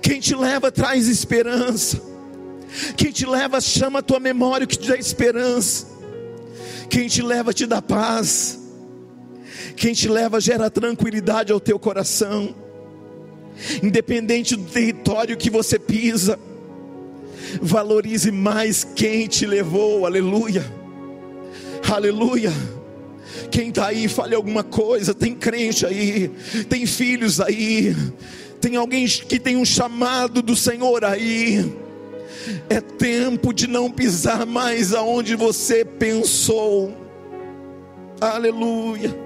Quem 0.00 0.20
te 0.20 0.34
leva 0.34 0.70
traz 0.70 1.08
esperança. 1.08 2.00
Quem 2.96 3.10
te 3.10 3.26
leva 3.26 3.60
chama 3.60 3.98
a 3.98 4.02
tua 4.02 4.20
memória 4.20 4.64
o 4.64 4.68
que 4.68 4.78
te 4.78 4.88
dá 4.88 4.96
esperança. 4.96 5.86
Quem 6.88 7.08
te 7.08 7.22
leva 7.22 7.52
te 7.52 7.66
dá 7.66 7.82
paz. 7.82 8.58
Quem 9.76 9.92
te 9.92 10.08
leva 10.08 10.40
gera 10.40 10.70
tranquilidade 10.70 11.52
ao 11.52 11.58
teu 11.58 11.78
coração. 11.78 12.54
Independente 13.82 14.56
do 14.56 14.64
território 14.64 15.36
que 15.36 15.50
você 15.50 15.78
pisa, 15.78 16.38
valorize 17.60 18.30
mais 18.30 18.84
quem 18.84 19.26
te 19.26 19.46
levou. 19.46 20.06
Aleluia. 20.06 20.64
Aleluia. 21.88 22.52
Quem 23.50 23.68
está 23.68 23.86
aí, 23.86 24.08
fale 24.08 24.34
alguma 24.34 24.62
coisa. 24.62 25.14
Tem 25.14 25.34
crente 25.34 25.86
aí, 25.86 26.30
tem 26.68 26.86
filhos 26.86 27.40
aí, 27.40 27.96
tem 28.60 28.76
alguém 28.76 29.06
que 29.06 29.38
tem 29.38 29.56
um 29.56 29.64
chamado 29.64 30.42
do 30.42 30.56
Senhor 30.56 31.04
aí. 31.04 31.72
É 32.68 32.80
tempo 32.80 33.52
de 33.52 33.66
não 33.66 33.90
pisar 33.90 34.46
mais 34.46 34.94
aonde 34.94 35.34
você 35.34 35.84
pensou. 35.84 36.94
Aleluia. 38.20 39.25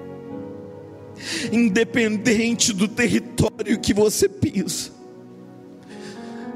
Independente 1.52 2.72
do 2.72 2.88
território 2.88 3.78
que 3.80 3.92
você 3.92 4.28
pisa, 4.28 4.90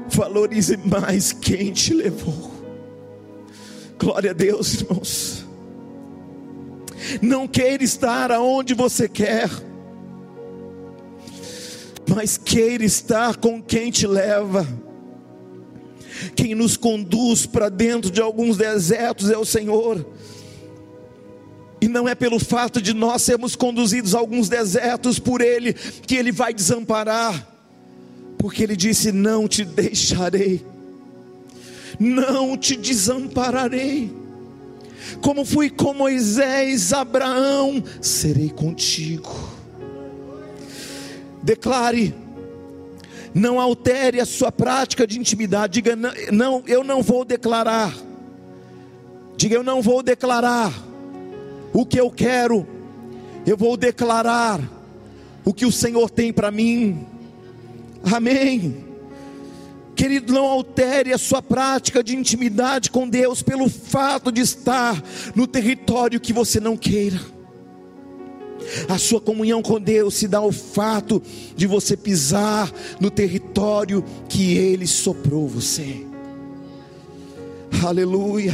valorize 0.09 0.77
mais 0.77 1.31
quem 1.31 1.71
te 1.71 1.93
levou. 1.93 2.51
Glória 3.99 4.31
a 4.31 4.33
Deus, 4.33 4.81
irmãos. 4.81 5.45
Não 7.21 7.47
queira 7.47 7.83
estar 7.83 8.31
aonde 8.31 8.73
você 8.73 9.07
quer 9.07 9.49
mas 12.07 12.37
queira 12.37 12.83
estar 12.83 13.37
com 13.37 13.61
quem 13.61 13.91
te 13.91 14.05
leva. 14.05 14.67
Quem 16.35 16.55
nos 16.55 16.77
conduz 16.77 17.45
para 17.45 17.69
dentro 17.69 18.11
de 18.11 18.21
alguns 18.21 18.57
desertos 18.57 19.29
é 19.29 19.37
o 19.37 19.45
Senhor. 19.45 20.05
E 21.85 21.87
não 21.87 22.09
é 22.09 22.15
pelo 22.15 22.39
fato 22.39 22.81
de 22.81 22.95
nós 22.95 23.21
sermos 23.21 23.55
conduzidos 23.55 24.15
a 24.15 24.17
alguns 24.17 24.49
desertos 24.49 25.19
por 25.19 25.39
Ele 25.39 25.71
que 25.71 26.15
Ele 26.15 26.31
vai 26.31 26.51
desamparar, 26.51 27.47
porque 28.39 28.63
Ele 28.63 28.75
disse: 28.75 29.11
Não 29.11 29.47
te 29.47 29.63
deixarei, 29.63 30.65
não 31.99 32.57
te 32.57 32.75
desampararei. 32.75 34.11
Como 35.21 35.45
fui 35.45 35.69
com 35.69 35.93
Moisés, 35.93 36.91
Abraão, 36.91 37.83
serei 38.01 38.49
contigo. 38.49 39.31
Declare, 41.43 42.15
não 43.31 43.59
altere 43.59 44.19
a 44.19 44.25
sua 44.25 44.51
prática 44.51 45.05
de 45.05 45.19
intimidade. 45.19 45.73
Diga, 45.73 45.95
não, 46.31 46.63
eu 46.65 46.83
não 46.83 47.03
vou 47.03 47.23
declarar 47.23 47.95
Diga: 49.37 49.55
Eu 49.55 49.63
não 49.63 49.83
vou 49.83 50.01
declarar 50.01 50.73
o 51.75 51.85
que 51.85 51.99
eu 51.99 52.09
quero, 52.09 52.65
eu 53.45 53.57
vou 53.57 53.75
declarar 53.75 54.61
o 55.43 55.53
que 55.53 55.65
o 55.65 55.71
Senhor 55.71 56.09
tem 56.09 56.31
para 56.31 56.49
mim. 56.49 57.05
Amém. 58.01 58.85
Querido, 59.93 60.31
não 60.31 60.45
altere 60.45 61.11
a 61.11 61.17
sua 61.17 61.41
prática 61.41 62.01
de 62.01 62.15
intimidade 62.15 62.89
com 62.89 63.09
Deus 63.09 63.41
pelo 63.41 63.69
fato 63.69 64.31
de 64.31 64.39
estar 64.39 65.03
no 65.35 65.45
território 65.45 66.17
que 66.17 66.31
você 66.31 66.61
não 66.61 66.77
queira. 66.77 67.19
A 68.87 68.97
sua 68.97 69.19
comunhão 69.19 69.61
com 69.61 69.79
Deus 69.79 70.15
se 70.15 70.29
dá 70.29 70.37
ao 70.37 70.53
fato 70.53 71.21
de 71.57 71.67
você 71.67 71.97
pisar 71.97 72.71
no 73.01 73.11
território 73.11 74.01
que 74.29 74.57
Ele 74.57 74.87
soprou 74.87 75.45
você. 75.45 76.05
Aleluia. 77.83 78.53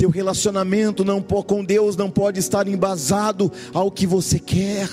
Teu 0.00 0.08
relacionamento 0.08 1.04
não 1.04 1.20
com 1.20 1.62
Deus 1.62 1.94
não 1.94 2.10
pode 2.10 2.40
estar 2.40 2.66
embasado 2.66 3.52
ao 3.70 3.90
que 3.90 4.06
você 4.06 4.38
quer. 4.38 4.88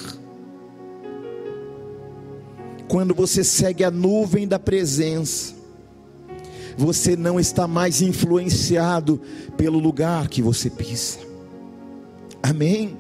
Quando 2.90 3.16
você 3.16 3.42
segue 3.42 3.86
a 3.86 3.90
nuvem 3.90 4.46
da 4.46 4.60
presença, 4.60 5.54
você 6.78 7.16
não 7.16 7.40
está 7.40 7.66
mais 7.70 8.02
influenciado 8.02 9.22
pelo 9.56 9.80
lugar 9.80 10.28
que 10.28 10.42
você 10.42 10.70
pisa. 10.70 11.20
Amém? 12.44 12.98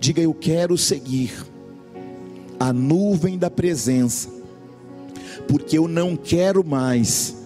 Diga 0.00 0.20
eu 0.20 0.34
quero 0.34 0.76
seguir 0.76 1.32
a 2.58 2.72
nuvem 2.72 3.38
da 3.38 3.48
presença, 3.48 4.28
porque 5.46 5.78
eu 5.78 5.86
não 5.86 6.16
quero 6.16 6.64
mais 6.64 7.36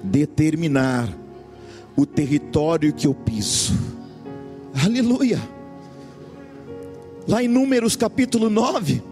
determinar 0.00 1.25
o 1.96 2.04
território 2.04 2.92
que 2.92 3.06
eu 3.06 3.14
piso. 3.14 3.72
Aleluia. 4.84 5.40
Lá 7.26 7.42
em 7.42 7.48
Números 7.48 7.96
capítulo 7.96 8.50
9, 8.50 9.02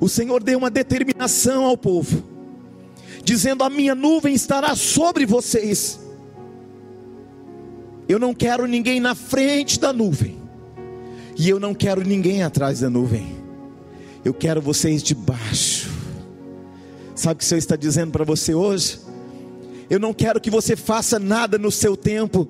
o 0.00 0.08
Senhor 0.08 0.42
deu 0.42 0.58
uma 0.58 0.70
determinação 0.70 1.64
ao 1.64 1.76
povo, 1.76 2.22
dizendo: 3.24 3.62
A 3.62 3.70
minha 3.70 3.94
nuvem 3.94 4.34
estará 4.34 4.74
sobre 4.74 5.24
vocês. 5.24 6.00
Eu 8.08 8.18
não 8.18 8.34
quero 8.34 8.66
ninguém 8.66 8.98
na 8.98 9.14
frente 9.14 9.78
da 9.78 9.92
nuvem, 9.92 10.36
e 11.38 11.48
eu 11.48 11.60
não 11.60 11.72
quero 11.72 12.02
ninguém 12.02 12.42
atrás 12.42 12.80
da 12.80 12.90
nuvem, 12.90 13.36
eu 14.24 14.34
quero 14.34 14.60
vocês 14.60 15.02
debaixo. 15.02 15.88
Sabe 17.14 17.34
o 17.34 17.38
que 17.38 17.44
o 17.44 17.46
Senhor 17.46 17.58
está 17.58 17.76
dizendo 17.76 18.10
para 18.10 18.24
você 18.24 18.54
hoje? 18.54 18.98
Eu 19.90 19.98
não 19.98 20.14
quero 20.14 20.40
que 20.40 20.50
você 20.50 20.76
faça 20.76 21.18
nada 21.18 21.58
no 21.58 21.70
seu 21.70 21.96
tempo, 21.96 22.48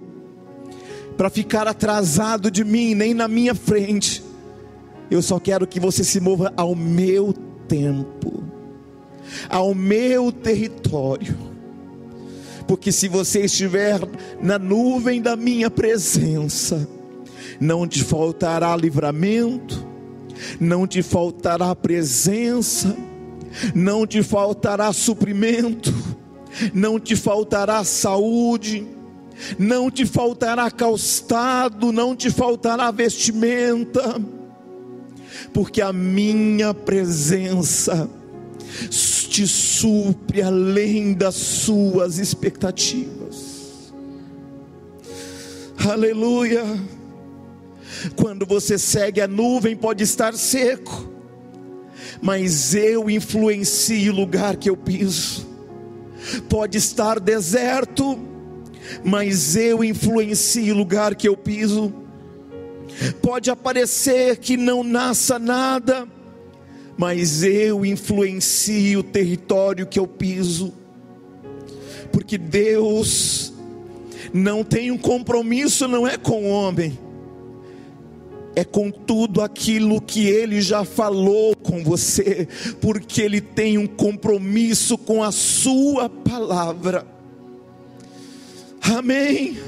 para 1.17 1.29
ficar 1.29 1.67
atrasado 1.67 2.51
de 2.51 2.63
mim, 2.63 2.95
nem 2.95 3.13
na 3.13 3.27
minha 3.27 3.55
frente 3.55 4.23
eu 5.11 5.21
só 5.21 5.41
quero 5.41 5.67
que 5.67 5.81
você 5.81 6.05
se 6.05 6.21
mova 6.21 6.53
ao 6.57 6.75
meu 6.75 7.35
tempo, 7.67 8.45
ao 9.49 9.75
meu 9.75 10.31
território. 10.31 11.37
Porque 12.67 12.93
se 12.93 13.09
você 13.09 13.41
estiver 13.41 14.01
na 14.41 14.59
nuvem 14.59 15.21
da 15.21 15.35
minha 15.35 15.69
presença, 15.69 16.89
não 17.61 17.89
te 17.89 18.05
faltará 18.05 18.77
livramento, 18.77 19.85
não 20.61 20.87
te 20.87 21.03
faltará 21.03 21.75
presença, 21.75 22.97
não 23.75 24.07
te 24.07 24.23
faltará 24.23 24.93
suprimento, 24.93 25.93
não 26.73 26.99
te 26.99 27.17
faltará 27.17 27.83
saúde, 27.85 28.87
não 29.59 29.91
te 29.91 30.05
faltará 30.05 30.71
calçado, 30.71 31.93
não 31.93 32.15
te 32.15 32.31
faltará 32.31 32.91
vestimenta 32.91 34.21
porque 35.53 35.81
a 35.81 35.93
minha 35.93 36.73
presença 36.73 38.09
te 38.91 39.47
supre 39.47 40.43
além 40.43 41.13
das 41.13 41.35
suas 41.35 42.19
expectativas. 42.19 43.93
Aleluia. 45.89 46.65
Quando 48.17 48.47
você 48.47 48.79
segue 48.79 49.21
a 49.21 49.29
nuvem, 49.29 49.77
pode 49.77 50.03
estar 50.03 50.35
seco, 50.35 51.09
mas 52.23 52.75
eu 52.75 53.11
influencio 53.11 54.13
o 54.13 54.17
lugar 54.17 54.57
que 54.57 54.71
eu 54.71 54.77
piso. 54.77 55.50
Pode 56.49 56.79
estar 56.79 57.19
deserto, 57.19 58.19
mas 59.05 59.57
eu 59.57 59.83
influencio 59.83 60.75
o 60.75 60.79
lugar 60.79 61.15
que 61.15 61.29
eu 61.29 61.37
piso. 61.37 61.93
Pode 63.23 63.51
aparecer 63.51 64.37
que 64.39 64.57
não 64.57 64.83
nasça 64.83 65.39
nada, 65.39 66.07
mas 66.97 67.43
eu 67.43 67.85
influencio 67.87 69.01
o 69.01 69.03
território 69.03 69.87
que 69.87 69.99
eu 69.99 70.07
piso, 70.07 70.75
porque 72.13 72.37
Deus 72.37 73.55
não 74.35 74.63
tem 74.63 74.91
um 74.91 74.99
compromisso, 74.99 75.89
não 75.89 76.07
é 76.07 76.19
com 76.19 76.45
o 76.45 76.51
homem, 76.51 76.99
é 78.61 78.65
com 78.65 78.91
tudo 78.91 79.41
aquilo 79.41 80.01
que 80.01 80.27
Ele 80.27 80.61
já 80.61 80.85
falou 80.85 81.57
com 81.57 81.83
você, 81.83 82.47
porque 82.81 83.23
Ele 83.23 83.41
tem 83.41 83.79
um 83.79 83.87
compromisso 83.87 84.97
com 84.99 85.23
a 85.23 85.33
Sua 85.33 86.09
palavra. 86.09 87.07
Amém. 88.83 89.59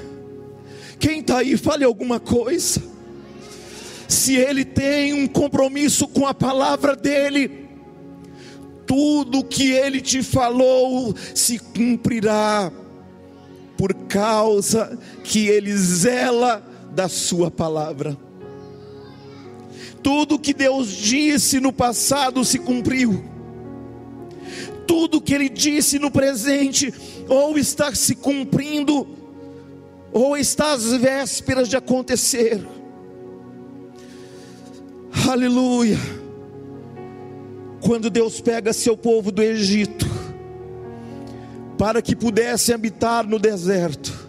Quem 0.98 1.20
está 1.20 1.38
aí, 1.38 1.56
fale 1.56 1.84
alguma 1.84 2.20
coisa 2.20 2.92
se 4.12 4.36
ele 4.36 4.64
tem 4.64 5.14
um 5.14 5.26
compromisso 5.26 6.06
com 6.06 6.26
a 6.26 6.34
palavra 6.34 6.94
dele, 6.94 7.66
tudo 8.86 9.42
que 9.42 9.72
ele 9.72 10.02
te 10.02 10.22
falou 10.22 11.14
se 11.34 11.58
cumprirá, 11.58 12.70
por 13.76 13.94
causa 13.94 14.98
que 15.24 15.48
ele 15.48 15.74
zela 15.76 16.62
da 16.94 17.08
sua 17.08 17.50
palavra. 17.50 18.16
Tudo 20.02 20.38
que 20.38 20.52
Deus 20.52 20.88
disse 20.88 21.60
no 21.60 21.72
passado 21.72 22.44
se 22.44 22.58
cumpriu. 22.58 23.22
Tudo 24.86 25.20
que 25.20 25.32
ele 25.32 25.48
disse 25.48 25.98
no 25.98 26.10
presente 26.10 26.92
ou 27.28 27.56
está 27.56 27.94
se 27.94 28.14
cumprindo 28.14 29.06
ou 30.12 30.36
está 30.36 30.72
às 30.72 30.92
vésperas 30.92 31.68
de 31.68 31.76
acontecer. 31.76 32.60
Aleluia. 35.30 35.98
Quando 37.80 38.10
Deus 38.10 38.40
pega 38.40 38.72
seu 38.72 38.96
povo 38.96 39.32
do 39.32 39.42
Egito, 39.42 40.06
para 41.78 42.02
que 42.02 42.14
pudesse 42.14 42.72
habitar 42.72 43.26
no 43.26 43.38
deserto, 43.38 44.28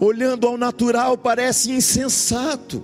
olhando 0.00 0.46
ao 0.46 0.56
natural 0.56 1.18
parece 1.18 1.70
insensato, 1.70 2.82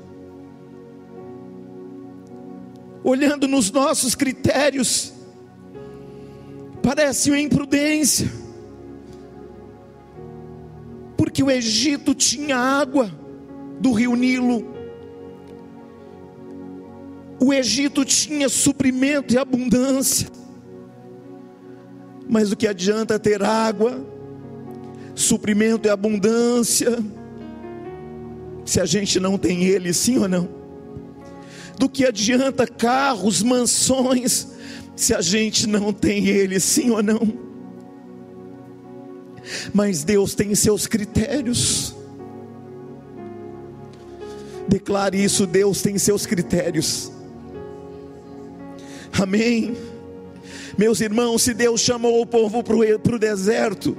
olhando 3.05 3.47
nos 3.47 3.71
nossos 3.71 4.15
critérios, 4.15 5.13
parece 6.83 7.31
uma 7.31 7.39
imprudência, 7.39 8.27
porque 11.15 11.43
o 11.43 11.51
Egito 11.51 12.15
tinha 12.15 12.57
água 12.57 13.13
do 13.79 13.93
rio 13.93 14.17
Nilo, 14.17 14.75
o 17.39 17.53
Egito 17.53 18.07
tinha 18.07 18.49
suprimento 18.49 19.35
e 19.35 19.39
abundância. 19.39 20.29
Mas 22.27 22.51
o 22.51 22.57
que 22.57 22.67
adianta 22.67 23.19
ter 23.19 23.43
água, 23.43 24.03
suprimento 25.15 25.87
e 25.87 25.91
abundância, 25.91 26.99
se 28.65 28.81
a 28.81 28.87
gente 28.87 29.21
não 29.21 29.37
tem 29.37 29.65
ele, 29.65 29.93
sim 29.93 30.19
ou 30.19 30.27
não? 30.27 30.64
Do 31.79 31.89
que 31.89 32.05
adianta 32.05 32.67
carros, 32.67 33.43
mansões, 33.43 34.49
se 34.97 35.15
a 35.15 35.21
gente 35.21 35.67
não 35.67 35.93
tem 35.93 36.27
ele, 36.29 36.61
sim 36.61 36.91
ou 36.91 37.03
não? 37.03 37.21
Mas 39.73 40.05
Deus 40.05 40.35
tem 40.35 40.55
seus 40.55 40.87
critérios. 40.87 41.95
Declare 44.69 45.23
isso: 45.23 45.47
Deus 45.47 45.83
tem 45.83 45.99
seus 45.99 46.27
critérios. 46.27 47.13
Amém. 49.21 49.77
Meus 50.77 51.01
irmãos, 51.01 51.43
se 51.43 51.55
Deus 51.55 51.81
chamou 51.81 52.21
o 52.21 52.27
povo 52.27 52.63
para 52.63 53.15
o 53.15 53.19
deserto, 53.19 53.97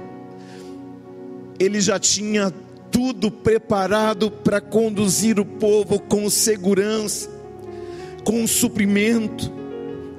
Ele 1.58 1.80
já 1.80 1.98
tinha 1.98 2.52
tudo 2.90 3.30
preparado 3.30 4.30
para 4.30 4.60
conduzir 4.60 5.40
o 5.40 5.44
povo 5.44 5.98
com 5.98 6.28
segurança, 6.28 7.30
com 8.26 8.44
suprimento, 8.44 9.52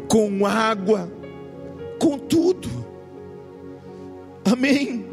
com 0.08 0.46
água, 0.46 1.12
com 2.00 2.18
tudo. 2.18 2.70
Amém. 4.46 5.06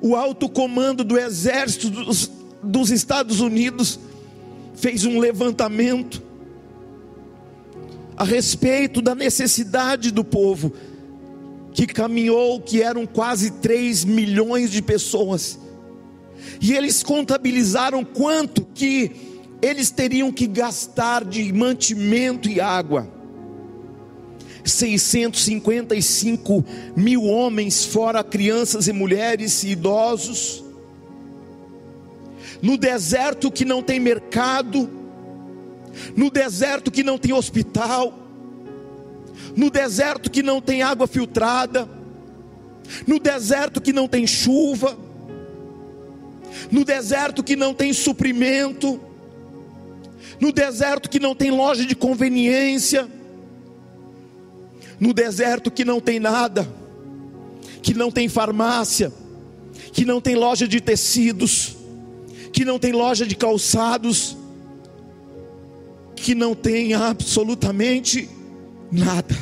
o 0.00 0.14
alto 0.14 0.48
comando 0.48 1.02
do 1.02 1.18
exército 1.18 1.90
dos, 1.90 2.30
dos 2.62 2.90
Estados 2.90 3.40
Unidos 3.40 3.98
fez 4.74 5.04
um 5.04 5.18
levantamento 5.18 6.22
a 8.16 8.22
respeito 8.22 9.02
da 9.02 9.14
necessidade 9.14 10.12
do 10.12 10.22
povo, 10.22 10.72
que 11.72 11.86
caminhou, 11.88 12.60
que 12.60 12.82
eram 12.82 13.04
quase 13.04 13.50
3 13.50 14.04
milhões 14.04 14.70
de 14.70 14.80
pessoas, 14.80 15.58
e 16.60 16.72
eles 16.74 17.02
contabilizaram 17.02 18.04
quanto 18.04 18.64
que 18.74 19.33
eles 19.64 19.90
teriam 19.90 20.30
que 20.30 20.46
gastar 20.46 21.24
de 21.24 21.50
mantimento 21.50 22.50
e 22.50 22.60
água. 22.60 23.08
655 24.62 26.62
mil 26.94 27.24
homens, 27.24 27.84
fora 27.84 28.22
crianças 28.22 28.88
e 28.88 28.92
mulheres 28.92 29.62
e 29.62 29.70
idosos, 29.70 30.62
no 32.60 32.76
deserto 32.76 33.50
que 33.50 33.64
não 33.64 33.82
tem 33.82 33.98
mercado, 33.98 34.90
no 36.14 36.30
deserto 36.30 36.90
que 36.90 37.02
não 37.02 37.16
tem 37.16 37.32
hospital, 37.32 38.18
no 39.56 39.70
deserto 39.70 40.30
que 40.30 40.42
não 40.42 40.60
tem 40.60 40.82
água 40.82 41.06
filtrada, 41.06 41.88
no 43.06 43.18
deserto 43.18 43.80
que 43.80 43.94
não 43.94 44.08
tem 44.08 44.26
chuva, 44.26 44.96
no 46.70 46.84
deserto 46.84 47.42
que 47.42 47.56
não 47.56 47.74
tem 47.74 47.92
suprimento, 47.92 49.00
no 50.44 50.52
deserto 50.52 51.08
que 51.08 51.18
não 51.18 51.34
tem 51.34 51.50
loja 51.50 51.86
de 51.86 51.94
conveniência, 51.94 53.08
no 55.00 55.14
deserto 55.14 55.70
que 55.70 55.86
não 55.86 56.02
tem 56.02 56.20
nada, 56.20 56.68
que 57.80 57.94
não 57.94 58.10
tem 58.10 58.28
farmácia, 58.28 59.10
que 59.90 60.04
não 60.04 60.20
tem 60.20 60.34
loja 60.34 60.68
de 60.68 60.82
tecidos, 60.82 61.78
que 62.52 62.62
não 62.62 62.78
tem 62.78 62.92
loja 62.92 63.24
de 63.24 63.34
calçados, 63.34 64.36
que 66.14 66.34
não 66.34 66.54
tem 66.54 66.92
absolutamente 66.92 68.28
nada. 68.92 69.34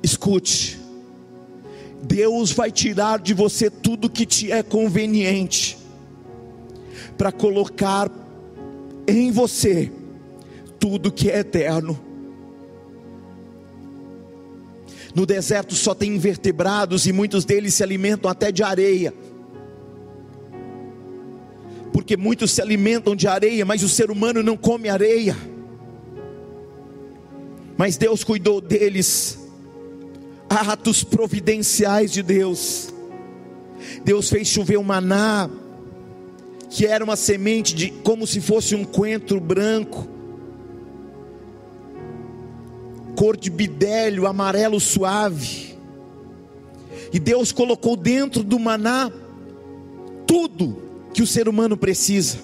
Escute, 0.00 0.78
Deus 2.04 2.52
vai 2.52 2.70
tirar 2.70 3.18
de 3.18 3.34
você 3.34 3.68
tudo 3.68 4.08
que 4.08 4.24
te 4.24 4.52
é 4.52 4.62
conveniente, 4.62 5.76
para 7.16 7.32
colocar 7.32 8.10
em 9.06 9.30
você 9.30 9.90
tudo 10.78 11.12
que 11.12 11.30
é 11.30 11.38
eterno. 11.38 11.98
No 15.14 15.24
deserto 15.24 15.74
só 15.74 15.94
tem 15.94 16.14
invertebrados 16.14 17.06
e 17.06 17.12
muitos 17.12 17.44
deles 17.44 17.74
se 17.74 17.82
alimentam 17.82 18.30
até 18.30 18.52
de 18.52 18.62
areia 18.62 19.12
porque 21.96 22.14
muitos 22.14 22.52
se 22.52 22.60
alimentam 22.60 23.16
de 23.16 23.26
areia, 23.26 23.64
mas 23.64 23.82
o 23.82 23.88
ser 23.88 24.10
humano 24.10 24.42
não 24.42 24.54
come 24.54 24.86
areia. 24.86 25.34
Mas 27.74 27.96
Deus 27.96 28.22
cuidou 28.22 28.60
deles, 28.60 29.38
atos 30.48 31.02
providenciais 31.02 32.12
de 32.12 32.22
Deus. 32.22 32.94
Deus 34.04 34.28
fez 34.28 34.46
chover 34.46 34.78
um 34.78 34.82
maná, 34.82 35.48
que 36.70 36.86
era 36.86 37.04
uma 37.04 37.16
semente 37.16 37.74
de 37.74 37.90
como 37.90 38.26
se 38.26 38.40
fosse 38.40 38.74
um 38.74 38.84
coentro 38.84 39.40
branco, 39.40 40.08
cor 43.16 43.36
de 43.36 43.50
bidélio, 43.50 44.26
amarelo 44.26 44.78
suave. 44.78 45.76
E 47.12 47.18
Deus 47.18 47.52
colocou 47.52 47.96
dentro 47.96 48.42
do 48.42 48.58
maná 48.58 49.10
tudo 50.26 50.82
que 51.14 51.22
o 51.22 51.26
ser 51.26 51.48
humano 51.48 51.76
precisa, 51.76 52.38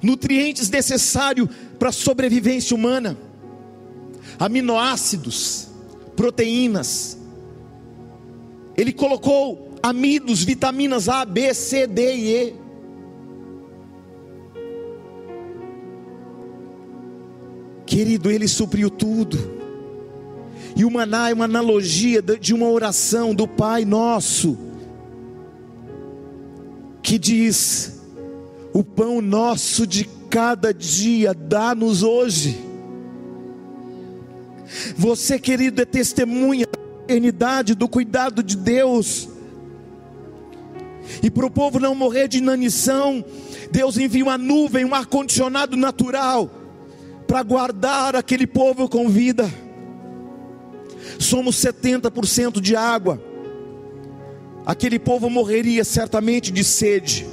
nutrientes 0.00 0.70
necessários 0.70 1.48
para 1.78 1.90
a 1.90 1.92
sobrevivência 1.92 2.74
humana, 2.74 3.18
aminoácidos, 4.38 5.68
proteínas. 6.16 7.18
Ele 8.76 8.92
colocou 8.92 9.74
amidos, 9.82 10.42
vitaminas 10.42 11.08
A, 11.08 11.24
B, 11.24 11.52
C, 11.52 11.86
D 11.86 12.14
e 12.14 12.36
E. 12.36 12.63
Querido, 17.86 18.30
ele 18.30 18.48
supriu 18.48 18.90
tudo. 18.90 19.38
E 20.76 20.84
o 20.84 20.90
maná 20.90 21.30
é 21.30 21.34
uma 21.34 21.44
analogia 21.44 22.20
de 22.22 22.52
uma 22.52 22.68
oração 22.68 23.34
do 23.34 23.46
Pai 23.46 23.84
Nosso 23.84 24.58
que 27.04 27.18
diz: 27.18 28.00
O 28.72 28.82
pão 28.82 29.20
nosso 29.20 29.86
de 29.86 30.04
cada 30.30 30.72
dia 30.72 31.34
dá-nos 31.34 32.02
hoje. 32.02 32.58
Você, 34.96 35.38
querido, 35.38 35.80
é 35.82 35.84
testemunha 35.84 36.66
da 36.66 37.04
eternidade, 37.04 37.74
do 37.74 37.88
cuidado 37.88 38.42
de 38.42 38.56
Deus. 38.56 39.28
E 41.22 41.30
para 41.30 41.46
o 41.46 41.50
povo 41.50 41.78
não 41.78 41.94
morrer 41.94 42.26
de 42.26 42.38
inanição, 42.38 43.22
Deus 43.70 43.98
envia 43.98 44.24
uma 44.24 44.38
nuvem, 44.38 44.84
um 44.84 44.94
ar-condicionado 44.94 45.76
natural, 45.76 46.50
para 47.34 47.42
guardar 47.42 48.14
aquele 48.14 48.46
povo 48.46 48.88
com 48.88 49.08
vida. 49.08 49.52
Somos 51.18 51.56
70% 51.56 52.60
de 52.60 52.76
água 52.76 53.20
aquele 54.64 55.00
povo 55.00 55.28
morreria 55.28 55.84
certamente 55.84 56.52
de 56.52 56.62
sede. 56.62 57.26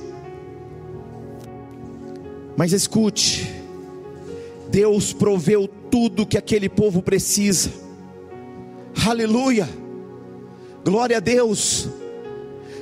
Mas 2.58 2.74
escute, 2.74 3.48
Deus 4.72 5.14
proveu 5.14 5.68
tudo 5.68 6.26
que 6.26 6.36
aquele 6.36 6.68
povo 6.68 7.04
precisa. 7.04 7.70
Aleluia, 9.06 9.70
glória 10.84 11.18
a 11.18 11.20
Deus. 11.20 11.88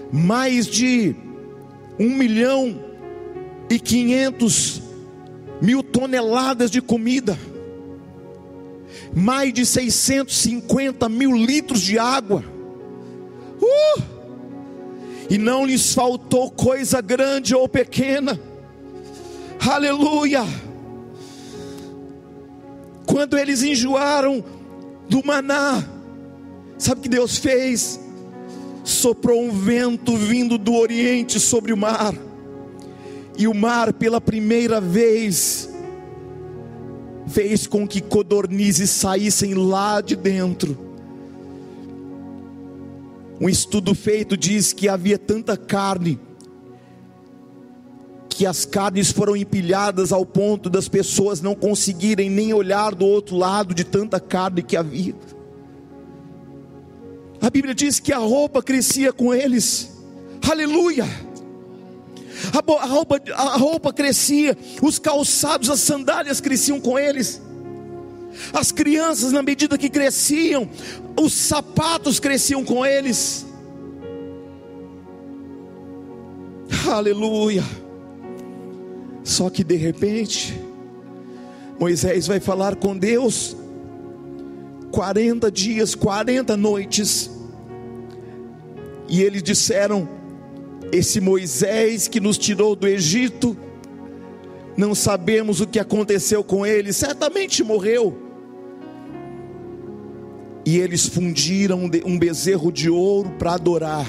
Mais 0.10 0.66
de 0.66 1.14
um 2.00 2.16
milhão 2.16 2.80
e 3.70 3.78
quinhentos 3.78 4.88
mil 5.62 5.84
toneladas 5.84 6.72
de 6.72 6.82
comida, 6.82 7.38
mais 9.14 9.54
de 9.54 9.66
650 9.66 11.08
mil 11.10 11.34
litros 11.34 11.82
de 11.82 11.98
água. 11.98 12.44
Uh! 13.62 14.20
e 15.30 15.38
não 15.38 15.64
lhes 15.64 15.94
faltou 15.94 16.50
coisa 16.50 17.00
grande 17.02 17.54
ou 17.54 17.70
pequena. 17.70 18.40
Aleluia! 19.60 20.44
Quando 23.06 23.38
eles 23.38 23.62
enjoaram 23.62 24.44
do 25.08 25.24
maná, 25.24 25.84
sabe 26.78 27.00
o 27.00 27.04
que 27.04 27.10
Deus 27.10 27.38
fez? 27.38 28.00
Soprou 28.84 29.44
um 29.44 29.52
vento 29.52 30.18
vindo 30.18 30.58
do 30.58 30.74
oriente 30.74 31.40
sobre 31.40 31.74
o 31.74 31.78
mar, 31.78 32.16
e 33.40 33.48
o 33.48 33.56
mar, 33.56 33.92
pela 33.94 34.22
primeira 34.22 34.80
vez, 34.80 35.68
fez 37.26 37.66
com 37.66 37.88
que 37.88 38.02
codornizes 38.02 38.92
saíssem 38.92 39.56
lá 39.56 40.00
de 40.00 40.16
dentro 40.16 40.90
um 43.42 43.48
estudo 43.48 43.96
feito 43.96 44.36
diz 44.36 44.74
que 44.74 44.90
havia 44.90 45.18
tanta 45.18 45.56
carne 45.56 46.20
que 48.28 48.46
as 48.46 48.66
carnes 48.66 49.12
foram 49.12 49.36
empilhadas 49.36 50.12
ao 50.12 50.26
ponto 50.26 50.70
das 50.70 50.90
pessoas 50.90 51.42
não 51.42 51.56
conseguirem 51.56 52.30
nem 52.30 52.54
olhar 52.54 52.94
do 52.94 53.06
outro 53.06 53.38
lado 53.38 53.74
de 53.74 53.84
tanta 53.84 54.20
carne 54.20 54.62
que 54.62 54.78
havia. 54.78 55.16
A 57.42 57.50
Bíblia 57.50 57.74
diz 57.74 58.00
que 58.00 58.14
a 58.14 58.18
roupa 58.18 58.62
crescia 58.62 59.12
com 59.12 59.34
eles. 59.34 59.98
Aleluia! 60.50 61.06
A 62.54 62.86
roupa, 62.86 63.22
a 63.34 63.58
roupa 63.58 63.94
crescia, 63.94 64.58
os 64.82 65.00
calçados, 65.00 65.70
as 65.70 65.80
sandálias 65.80 66.40
cresciam 66.40 66.80
com 66.80 66.98
eles. 66.98 67.42
As 68.54 68.72
crianças, 68.72 69.32
na 69.32 69.42
medida 69.42 69.78
que 69.78 69.90
cresciam, 69.90 70.70
os 71.20 71.34
sapatos 71.34 72.20
cresciam 72.20 72.64
com 72.64 72.86
eles. 72.86 73.46
Aleluia. 76.88 77.64
Só 79.24 79.50
que 79.50 79.64
de 79.64 79.76
repente, 79.76 80.60
Moisés 81.80 82.28
vai 82.28 82.40
falar 82.40 82.76
com 82.76 82.98
Deus 82.98 83.56
40 84.92 85.52
dias, 85.52 85.96
40 85.96 86.58
noites. 86.58 87.30
E 89.08 89.22
eles 89.22 89.44
disseram: 89.44 90.08
Esse 90.92 91.22
Moisés 91.22 92.08
que 92.08 92.20
nos 92.20 92.38
tirou 92.38 92.76
do 92.76 92.88
Egito, 92.88 93.56
não 94.76 94.96
sabemos 94.96 95.62
o 95.62 95.68
que 95.68 95.80
aconteceu 95.80 96.44
com 96.44 96.66
ele, 96.66 96.94
certamente 96.94 97.64
morreu. 97.64 98.18
E 100.66 100.78
eles 100.78 101.08
fundiram 101.08 101.90
um 102.06 102.18
bezerro 102.18 102.72
de 102.72 102.90
ouro 102.90 103.32
para 103.38 103.54
adorar. 103.54 104.08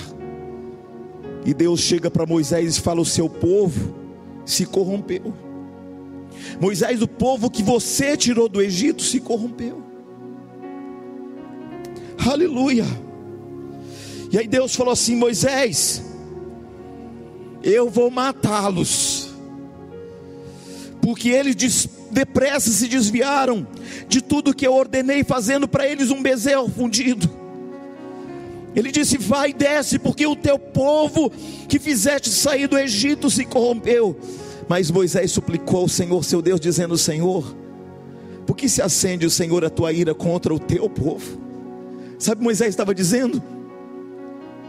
E 1.45 1.55
Deus 1.55 1.81
chega 1.81 2.11
para 2.11 2.27
Moisés 2.27 2.77
e 2.77 2.81
fala: 2.81 3.01
O 3.01 3.05
seu 3.05 3.29
povo 3.29 3.95
se 4.45 4.66
corrompeu. 4.66 5.33
Moisés, 6.61 7.03
o 7.03 7.09
povo 7.09 7.51
que 7.51 7.62
você 7.62 8.16
tirou 8.16 8.49
do 8.49 8.61
Egito 8.61 9.03
se 9.03 9.21
corrompeu. 9.21 9.83
Aleluia. 12.19 12.85
E 14.31 14.38
aí 14.38 14.47
Deus 14.47 14.75
falou 14.75 14.93
assim: 14.93 15.16
Moisés, 15.16 16.05
eu 17.62 17.88
vou 17.88 18.11
matá-los, 18.11 19.31
porque 21.01 21.29
eles 21.29 21.88
depressa 22.11 22.70
se 22.70 22.88
desviaram 22.88 23.66
de 24.09 24.20
tudo 24.20 24.55
que 24.55 24.66
eu 24.66 24.75
ordenei, 24.75 25.23
fazendo 25.23 25.68
para 25.68 25.87
eles 25.87 26.11
um 26.11 26.23
bezerro 26.23 26.68
fundido. 26.68 27.29
Ele 28.75 28.90
disse: 28.90 29.18
Vai 29.18 29.51
e 29.51 29.55
desce, 29.55 29.99
porque 29.99 30.27
o 30.27 30.37
teu 30.37 30.59
povo 30.59 31.31
que 31.68 31.79
fizeste 31.79 32.31
sair 32.31 32.66
do 32.66 32.79
Egito 32.79 33.31
se 33.31 33.44
corrompeu. 33.44 34.16
Mas 34.68 34.90
Moisés 34.90 35.33
suplicou 35.33 35.81
ao 35.81 35.88
Senhor, 35.88 36.25
seu 36.25 36.40
Deus, 36.40 36.61
dizendo: 36.61 36.96
Senhor, 36.96 37.57
por 38.46 38.57
que 38.57 38.68
se 38.68 38.83
acende 38.83 39.27
o 39.27 39.31
Senhor 39.31 39.64
a 39.64 39.70
tua 39.70 39.92
ira 39.92 40.14
contra 40.14 40.55
o 40.55 40.59
teu 40.59 40.88
povo? 40.88 41.40
Sabe, 42.18 42.42
Moisés 42.42 42.70
estava 42.70 42.94
dizendo: 42.94 43.42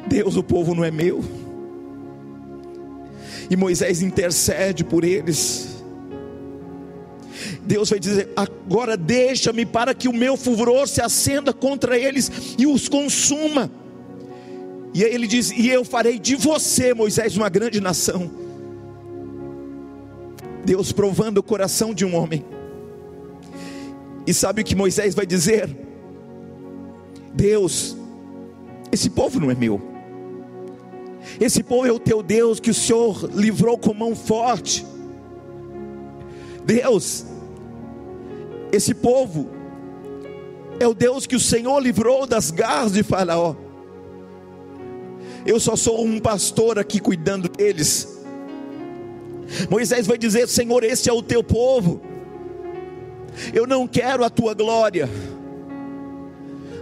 Deus, 0.07 0.35
o 0.35 0.43
povo 0.43 0.73
não 0.73 0.83
é 0.83 0.91
meu. 0.91 1.23
E 3.51 3.55
Moisés 3.57 4.01
intercede 4.01 4.81
por 4.81 5.03
eles. 5.03 5.83
Deus 7.63 7.89
vai 7.89 7.99
dizer: 7.99 8.29
agora 8.33 8.95
deixa-me 8.95 9.65
para 9.65 9.93
que 9.93 10.07
o 10.07 10.13
meu 10.13 10.37
furor 10.37 10.87
se 10.87 11.01
acenda 11.01 11.51
contra 11.51 11.99
eles 11.99 12.31
e 12.57 12.65
os 12.65 12.87
consuma. 12.87 13.69
E 14.93 15.03
aí 15.03 15.13
ele 15.13 15.27
diz: 15.27 15.51
E 15.51 15.67
eu 15.67 15.83
farei 15.83 16.17
de 16.17 16.37
você, 16.37 16.93
Moisés, 16.93 17.35
uma 17.35 17.49
grande 17.49 17.81
nação. 17.81 18.31
Deus 20.63 20.93
provando 20.93 21.39
o 21.39 21.43
coração 21.43 21.93
de 21.93 22.05
um 22.05 22.15
homem. 22.15 22.45
E 24.25 24.33
sabe 24.33 24.61
o 24.61 24.63
que 24.63 24.75
Moisés 24.75 25.13
vai 25.13 25.25
dizer? 25.25 25.69
Deus, 27.33 27.97
esse 28.93 29.09
povo 29.09 29.41
não 29.41 29.51
é 29.51 29.55
meu. 29.55 29.90
Esse 31.41 31.63
povo 31.63 31.87
é 31.87 31.91
o 31.91 31.97
teu 31.97 32.21
Deus 32.21 32.59
que 32.59 32.69
o 32.69 32.73
Senhor 32.73 33.27
livrou 33.33 33.75
com 33.75 33.95
mão 33.95 34.15
forte. 34.15 34.85
Deus, 36.63 37.25
esse 38.71 38.93
povo 38.93 39.49
é 40.79 40.87
o 40.87 40.93
Deus 40.93 41.25
que 41.25 41.35
o 41.35 41.39
Senhor 41.39 41.79
livrou 41.79 42.27
das 42.27 42.51
garras 42.51 42.93
de 42.93 43.01
Faraó. 43.01 43.55
Eu 45.43 45.59
só 45.59 45.75
sou 45.75 46.05
um 46.05 46.19
pastor 46.19 46.77
aqui 46.77 46.99
cuidando 46.99 47.49
deles. 47.49 48.19
Moisés 49.67 50.05
vai 50.05 50.19
dizer: 50.19 50.47
Senhor, 50.47 50.83
esse 50.83 51.09
é 51.09 51.13
o 51.13 51.23
teu 51.23 51.43
povo. 51.43 51.99
Eu 53.51 53.65
não 53.65 53.87
quero 53.87 54.23
a 54.23 54.29
tua 54.29 54.53
glória. 54.53 55.09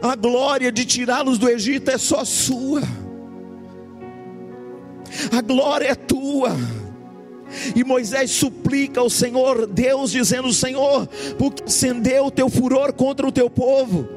A 0.02 0.17
glória 0.17 0.69
de 0.69 0.84
tirá-los 0.84 1.38
do 1.38 1.48
Egito 1.50 1.89
é 1.91 1.98
só 1.98 2.26
sua. 2.26 2.82
A 5.32 5.41
glória 5.41 5.88
é 5.88 5.95
tua. 5.95 6.56
E 7.76 7.84
Moisés 7.84 8.32
suplica 8.32 9.00
ao 9.00 9.10
Senhor, 9.10 9.65
Deus 9.65 10.12
dizendo: 10.12 10.54
Senhor, 10.54 11.08
porque 11.38 11.63
acendeu 11.63 12.28
o 12.28 12.32
teu 12.32 12.50
furor 12.50 12.93
contra 12.93 13.28
o 13.28 13.32
teu 13.32 13.50
povo, 13.50 14.08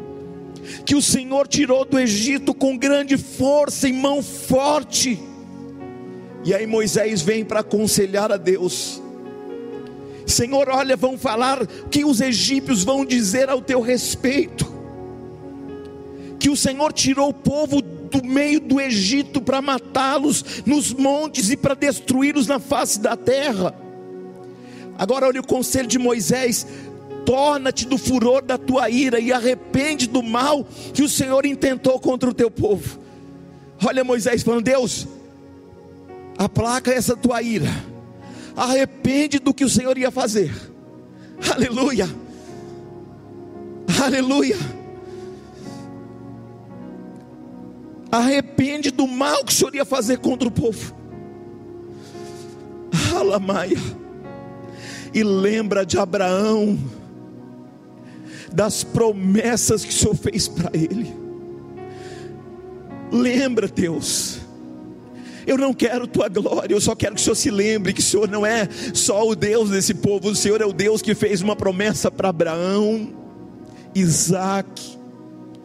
que 0.84 0.94
o 0.94 1.02
Senhor 1.02 1.48
tirou 1.48 1.84
do 1.84 1.98
Egito 1.98 2.52
com 2.52 2.76
grande 2.76 3.16
força 3.16 3.88
e 3.88 3.92
mão 3.92 4.22
forte. 4.22 5.18
E 6.44 6.52
aí 6.52 6.66
Moisés 6.66 7.22
vem 7.22 7.44
para 7.44 7.60
aconselhar 7.60 8.32
a 8.32 8.36
Deus. 8.36 9.00
Senhor, 10.26 10.68
olha, 10.68 10.96
vão 10.96 11.16
falar 11.16 11.66
que 11.90 12.04
os 12.04 12.20
egípcios 12.20 12.84
vão 12.84 13.04
dizer 13.04 13.48
ao 13.48 13.60
teu 13.60 13.80
respeito. 13.80 14.70
Que 16.38 16.50
o 16.50 16.56
Senhor 16.56 16.92
tirou 16.92 17.28
o 17.28 17.34
povo 17.34 17.80
do 18.12 18.24
meio 18.24 18.60
do 18.60 18.78
Egito 18.80 19.40
para 19.40 19.62
matá-los 19.62 20.62
nos 20.66 20.92
montes 20.92 21.50
e 21.50 21.56
para 21.56 21.74
destruí-los 21.74 22.46
na 22.46 22.58
face 22.58 23.00
da 23.00 23.16
terra. 23.16 23.74
Agora 24.98 25.26
olha 25.26 25.40
o 25.40 25.46
conselho 25.46 25.88
de 25.88 25.98
Moisés: 25.98 26.66
torna-te 27.24 27.86
do 27.86 27.96
furor 27.96 28.42
da 28.42 28.58
tua 28.58 28.90
ira 28.90 29.18
e 29.18 29.32
arrepende 29.32 30.06
do 30.06 30.22
mal 30.22 30.64
que 30.92 31.02
o 31.02 31.08
Senhor 31.08 31.46
intentou 31.46 31.98
contra 31.98 32.28
o 32.28 32.34
teu 32.34 32.50
povo. 32.50 33.00
Olha 33.84 34.04
Moisés 34.04 34.42
falando: 34.42 34.64
Deus, 34.64 35.08
aplaca 36.36 36.92
essa 36.92 37.16
tua 37.16 37.40
ira, 37.42 37.70
arrepende 38.54 39.38
do 39.38 39.54
que 39.54 39.64
o 39.64 39.70
Senhor 39.70 39.96
ia 39.96 40.10
fazer. 40.10 40.52
Aleluia, 41.50 42.08
aleluia. 44.04 44.81
Arrepende 48.12 48.90
do 48.90 49.08
mal 49.08 49.42
que 49.42 49.50
o 49.50 49.54
Senhor 49.54 49.74
ia 49.74 49.86
fazer 49.86 50.18
contra 50.18 50.46
o 50.46 50.50
povo. 50.50 50.94
Alamaia. 53.16 53.78
E 55.14 55.22
lembra 55.22 55.84
de 55.84 55.98
Abraão, 55.98 56.78
das 58.52 58.84
promessas 58.84 59.82
que 59.82 59.90
o 59.90 59.94
Senhor 59.94 60.14
fez 60.14 60.46
para 60.46 60.70
ele. 60.74 61.14
Lembra, 63.10 63.66
Deus. 63.66 64.40
Eu 65.46 65.58
não 65.58 65.74
quero 65.74 66.06
tua 66.06 66.28
glória, 66.28 66.74
eu 66.74 66.80
só 66.80 66.94
quero 66.94 67.14
que 67.14 67.20
o 67.20 67.24
Senhor 67.24 67.34
se 67.34 67.50
lembre 67.50 67.92
que 67.92 68.00
o 68.00 68.04
Senhor 68.04 68.28
não 68.28 68.46
é 68.46 68.68
só 68.94 69.26
o 69.26 69.34
Deus 69.34 69.70
desse 69.70 69.92
povo, 69.92 70.28
o 70.28 70.36
Senhor 70.36 70.60
é 70.60 70.64
o 70.64 70.72
Deus 70.72 71.02
que 71.02 71.14
fez 71.14 71.42
uma 71.42 71.56
promessa 71.56 72.10
para 72.10 72.28
Abraão, 72.28 73.12
Isaac 73.94 74.98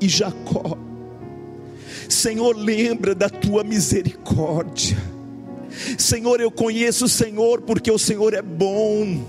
e 0.02 0.10
Jacó. 0.10 0.87
Senhor, 2.10 2.56
lembra 2.56 3.14
da 3.14 3.30
tua 3.30 3.64
misericórdia. 3.64 4.98
Senhor, 5.98 6.40
eu 6.40 6.50
conheço 6.50 7.06
o 7.06 7.10
Senhor 7.10 7.62
porque 7.62 7.92
o 7.92 8.00
Senhor 8.00 8.34
é 8.34 8.42
bom. 8.42 9.24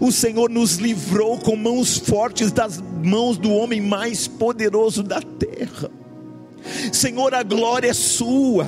O 0.00 0.10
Senhor 0.10 0.50
nos 0.50 0.76
livrou 0.76 1.38
com 1.38 1.56
mãos 1.56 1.98
fortes 1.98 2.50
das 2.50 2.82
mãos 3.02 3.36
do 3.36 3.50
homem 3.50 3.80
mais 3.80 4.26
poderoso 4.26 5.02
da 5.02 5.20
terra. 5.20 5.90
Senhor, 6.92 7.34
a 7.34 7.42
glória 7.42 7.88
é 7.88 7.94
sua. 7.94 8.66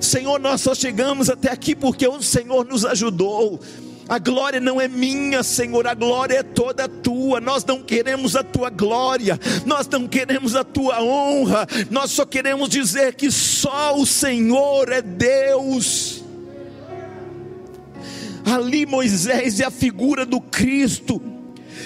Senhor, 0.00 0.38
nós 0.38 0.60
só 0.60 0.74
chegamos 0.74 1.28
até 1.30 1.50
aqui 1.50 1.74
porque 1.74 2.06
o 2.06 2.22
Senhor 2.22 2.64
nos 2.64 2.84
ajudou. 2.84 3.60
A 4.08 4.18
glória 4.18 4.58
não 4.58 4.80
é 4.80 4.88
minha, 4.88 5.42
Senhor, 5.42 5.86
a 5.86 5.92
glória 5.92 6.38
é 6.38 6.42
toda 6.42 6.88
tua. 6.88 7.42
Nós 7.42 7.62
não 7.62 7.82
queremos 7.82 8.34
a 8.36 8.42
tua 8.42 8.70
glória, 8.70 9.38
nós 9.66 9.86
não 9.86 10.08
queremos 10.08 10.56
a 10.56 10.64
tua 10.64 11.02
honra, 11.02 11.66
nós 11.90 12.12
só 12.12 12.24
queremos 12.24 12.70
dizer 12.70 13.14
que 13.14 13.30
só 13.30 13.94
o 13.94 14.06
Senhor 14.06 14.90
é 14.90 15.02
Deus. 15.02 16.24
Ali 18.46 18.86
Moisés 18.86 19.60
é 19.60 19.66
a 19.66 19.70
figura 19.70 20.24
do 20.24 20.40
Cristo 20.40 21.20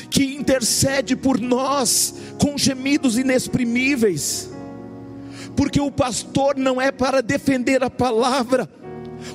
que 0.09 0.37
intercede 0.37 1.17
por 1.17 1.41
nós 1.41 2.15
com 2.39 2.57
gemidos 2.57 3.19
inexprimíveis, 3.19 4.49
porque 5.57 5.81
o 5.81 5.91
pastor 5.91 6.57
não 6.57 6.81
é 6.81 6.93
para 6.93 7.21
defender 7.21 7.83
a 7.83 7.91
palavra, 7.91 8.71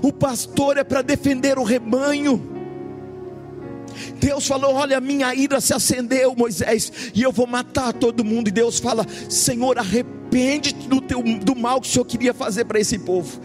o 0.02 0.14
pastor 0.14 0.78
é 0.78 0.86
para 0.86 1.02
defender 1.02 1.60
o 1.60 1.64
rebanho. 1.64 2.57
Deus 4.20 4.48
falou: 4.48 4.74
Olha, 4.74 5.00
minha 5.00 5.34
ira 5.34 5.60
se 5.62 5.74
acendeu, 5.74 6.36
Moisés, 6.36 7.12
e 7.14 7.22
eu 7.22 7.32
vou 7.32 7.48
matar 7.48 7.94
todo 7.94 8.24
mundo. 8.24 8.48
E 8.48 8.52
Deus 8.52 8.80
fala: 8.80 9.06
Senhor, 9.30 9.78
arrepende 9.78 10.74
do, 10.74 11.02
teu, 11.02 11.22
do 11.22 11.56
mal 11.56 11.82
que 11.82 11.88
o 11.88 11.92
Senhor 11.92 12.06
queria 12.06 12.34
fazer 12.34 12.66
para 12.66 12.80
esse 12.80 13.00
povo. 13.00 13.40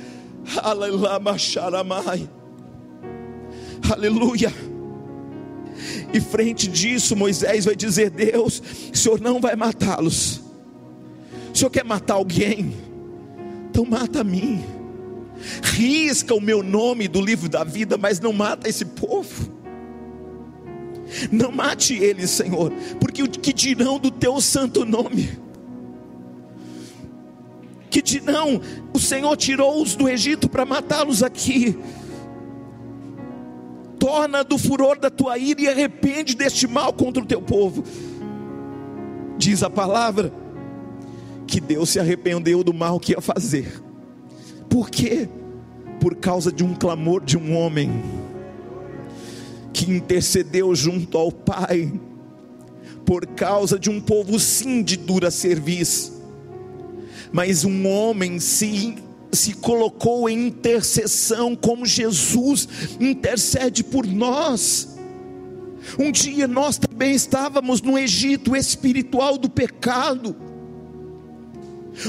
Aleluia. 3.90 4.52
E 6.12 6.20
frente 6.20 6.68
disso, 6.68 7.16
Moisés 7.16 7.64
vai 7.64 7.74
dizer: 7.74 8.10
Deus, 8.10 8.62
o 8.92 8.96
Senhor 8.96 9.20
não 9.20 9.40
vai 9.40 9.56
matá-los. 9.56 10.40
O 11.52 11.58
Senhor 11.58 11.70
quer 11.70 11.84
matar 11.84 12.14
alguém? 12.14 12.74
Então 13.70 13.84
mata 13.84 14.20
a 14.20 14.24
mim. 14.24 14.62
Risca 15.62 16.34
o 16.34 16.40
meu 16.40 16.62
nome 16.62 17.08
do 17.08 17.20
livro 17.20 17.48
da 17.48 17.64
vida, 17.64 17.96
mas 17.96 18.20
não 18.20 18.32
mata 18.32 18.68
esse 18.68 18.84
povo. 18.84 19.61
Não 21.30 21.52
mate 21.52 21.94
eles, 21.94 22.30
Senhor, 22.30 22.72
porque 23.00 23.22
o 23.22 23.28
que 23.28 23.52
dirão 23.52 23.98
do 23.98 24.10
teu 24.10 24.40
santo 24.40 24.84
nome? 24.84 25.38
Que 27.90 28.00
dirão, 28.00 28.60
o 28.94 28.98
Senhor 28.98 29.36
tirou-os 29.36 29.94
do 29.94 30.08
Egito 30.08 30.48
para 30.48 30.64
matá-los 30.64 31.22
aqui. 31.22 31.78
Torna 33.98 34.42
do 34.42 34.56
furor 34.56 34.98
da 34.98 35.10
tua 35.10 35.36
ira 35.36 35.60
e 35.60 35.68
arrepende 35.68 36.34
deste 36.34 36.66
mal 36.66 36.92
contra 36.92 37.22
o 37.22 37.26
teu 37.26 37.42
povo. 37.42 37.84
Diz 39.36 39.62
a 39.62 39.70
palavra 39.70 40.32
que 41.46 41.60
Deus 41.60 41.90
se 41.90 42.00
arrependeu 42.00 42.64
do 42.64 42.72
mal 42.72 42.98
que 42.98 43.12
ia 43.12 43.20
fazer. 43.20 43.82
Por 44.68 44.88
quê? 44.88 45.28
Por 46.00 46.16
causa 46.16 46.50
de 46.50 46.64
um 46.64 46.74
clamor 46.74 47.22
de 47.22 47.36
um 47.36 47.54
homem 47.54 47.90
que 49.72 49.90
intercedeu 49.90 50.74
junto 50.74 51.16
ao 51.16 51.32
Pai, 51.32 51.92
por 53.04 53.26
causa 53.26 53.78
de 53.78 53.90
um 53.90 54.00
povo 54.00 54.38
sim 54.38 54.82
de 54.82 54.96
dura 54.96 55.30
serviço, 55.30 56.20
mas 57.32 57.64
um 57.64 57.86
homem 57.86 58.38
se 58.38 58.94
se 59.32 59.54
colocou 59.54 60.28
em 60.28 60.48
intercessão, 60.48 61.56
como 61.56 61.86
Jesus 61.86 62.68
intercede 63.00 63.82
por 63.82 64.06
nós. 64.06 64.96
Um 65.98 66.12
dia 66.12 66.46
nós 66.46 66.76
também 66.76 67.14
estávamos 67.14 67.80
no 67.80 67.98
Egito 67.98 68.54
espiritual 68.54 69.38
do 69.38 69.48
pecado. 69.48 70.36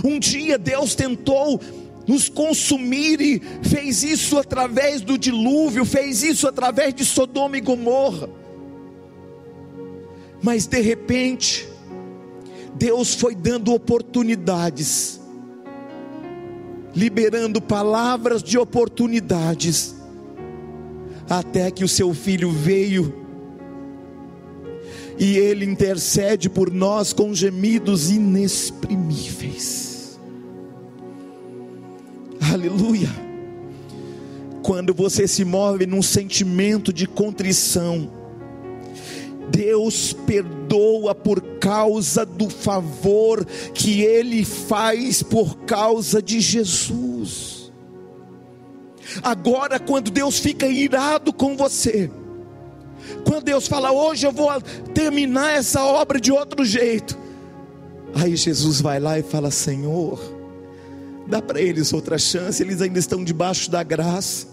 Um 0.04 0.20
dia 0.20 0.58
Deus 0.58 0.96
tentou 0.96 1.62
nos 2.08 2.28
consumir 2.30 3.22
e 3.22 3.42
fez 3.64 4.04
isso 4.04 4.38
através 4.38 5.02
do 5.02 5.18
dilúvio, 5.18 5.86
fez 5.86 6.24
isso 6.24 6.48
através 6.48 6.94
de 6.94 7.06
Sodoma 7.06 7.58
e 7.58 7.62
Gomorra. 7.62 8.30
Mas 10.42 10.66
de 10.66 10.82
repente, 10.82 11.68
Deus 12.76 13.14
foi 13.14 13.34
dando 13.34 13.74
oportunidades, 13.74 15.22
liberando 16.94 17.62
palavras 17.62 18.44
de 18.44 18.58
oportunidades, 18.58 19.96
até 21.30 21.72
que 21.72 21.84
o 21.84 21.88
seu 21.88 22.14
filho 22.14 22.52
veio 22.52 23.24
e 25.18 25.38
ele 25.38 25.64
intercede 25.64 26.50
por 26.50 26.72
nós 26.72 27.14
com 27.14 27.34
gemidos 27.34 28.10
inexprimíveis. 28.12 29.93
Aleluia. 32.52 33.10
Quando 34.64 34.94
você 34.94 35.28
se 35.28 35.46
move 35.46 35.86
num 35.86 36.02
sentimento 36.02 36.92
de 36.92 37.06
contrição, 37.08 38.10
Deus 39.50 40.14
perdoa 40.14 41.14
por 41.14 41.42
causa 41.60 42.26
do 42.26 42.50
favor 42.50 43.46
que 43.74 44.02
Ele 44.02 44.44
faz 44.44 45.22
por 45.22 45.58
causa 45.60 46.22
de 46.22 46.40
Jesus. 46.40 47.72
Agora, 49.22 49.80
quando 49.80 50.10
Deus 50.10 50.40
fica 50.40 50.66
irado 50.66 51.34
com 51.34 51.56
você, 51.56 52.10
quando 53.26 53.44
Deus 53.44 53.68
fala, 53.68 53.92
hoje 53.92 54.26
eu 54.26 54.32
vou 54.32 54.50
terminar 54.94 55.54
essa 55.54 55.84
obra 55.84 56.20
de 56.20 56.32
outro 56.32 56.64
jeito, 56.64 57.18
aí 58.16 58.36
Jesus 58.36 58.80
vai 58.80 59.00
lá 59.00 59.20
e 59.20 59.24
fala: 59.24 59.52
Senhor, 59.52 60.33
dá 61.28 61.42
para 61.42 61.62
eles 61.62 61.94
outra 61.94 62.18
chance, 62.18 62.62
eles 62.62 62.82
ainda 62.82 63.00
estão 63.00 63.24
debaixo 63.24 63.70
da 63.70 63.84
graça. 63.84 64.48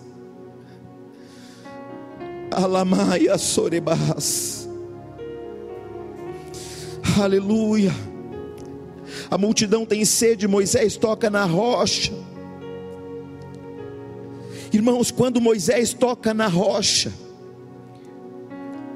Alamaia 2.50 3.38
Sorebas. 3.38 4.68
Aleluia. 7.20 7.92
A 9.30 9.38
multidão 9.38 9.86
tem 9.86 10.04
sede, 10.04 10.48
Moisés 10.48 10.96
toca 10.96 11.30
na 11.30 11.44
rocha. 11.44 12.12
Irmãos, 14.72 15.10
quando 15.10 15.40
Moisés 15.40 15.92
toca 15.92 16.32
na 16.32 16.46
rocha, 16.46 17.12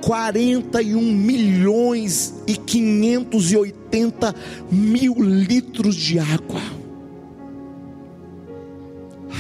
41 0.03 1.01
milhões 1.01 2.35
e 2.47 2.57
580 2.57 4.35
mil 4.71 5.15
litros 5.19 5.97
de 5.97 6.19
água. 6.19 6.84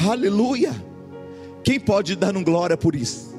Aleluia! 0.08 0.72
Quem 1.62 1.80
pode 1.80 2.14
dar 2.16 2.36
um 2.36 2.44
glória 2.44 2.76
por 2.76 2.94
isso? 2.94 3.34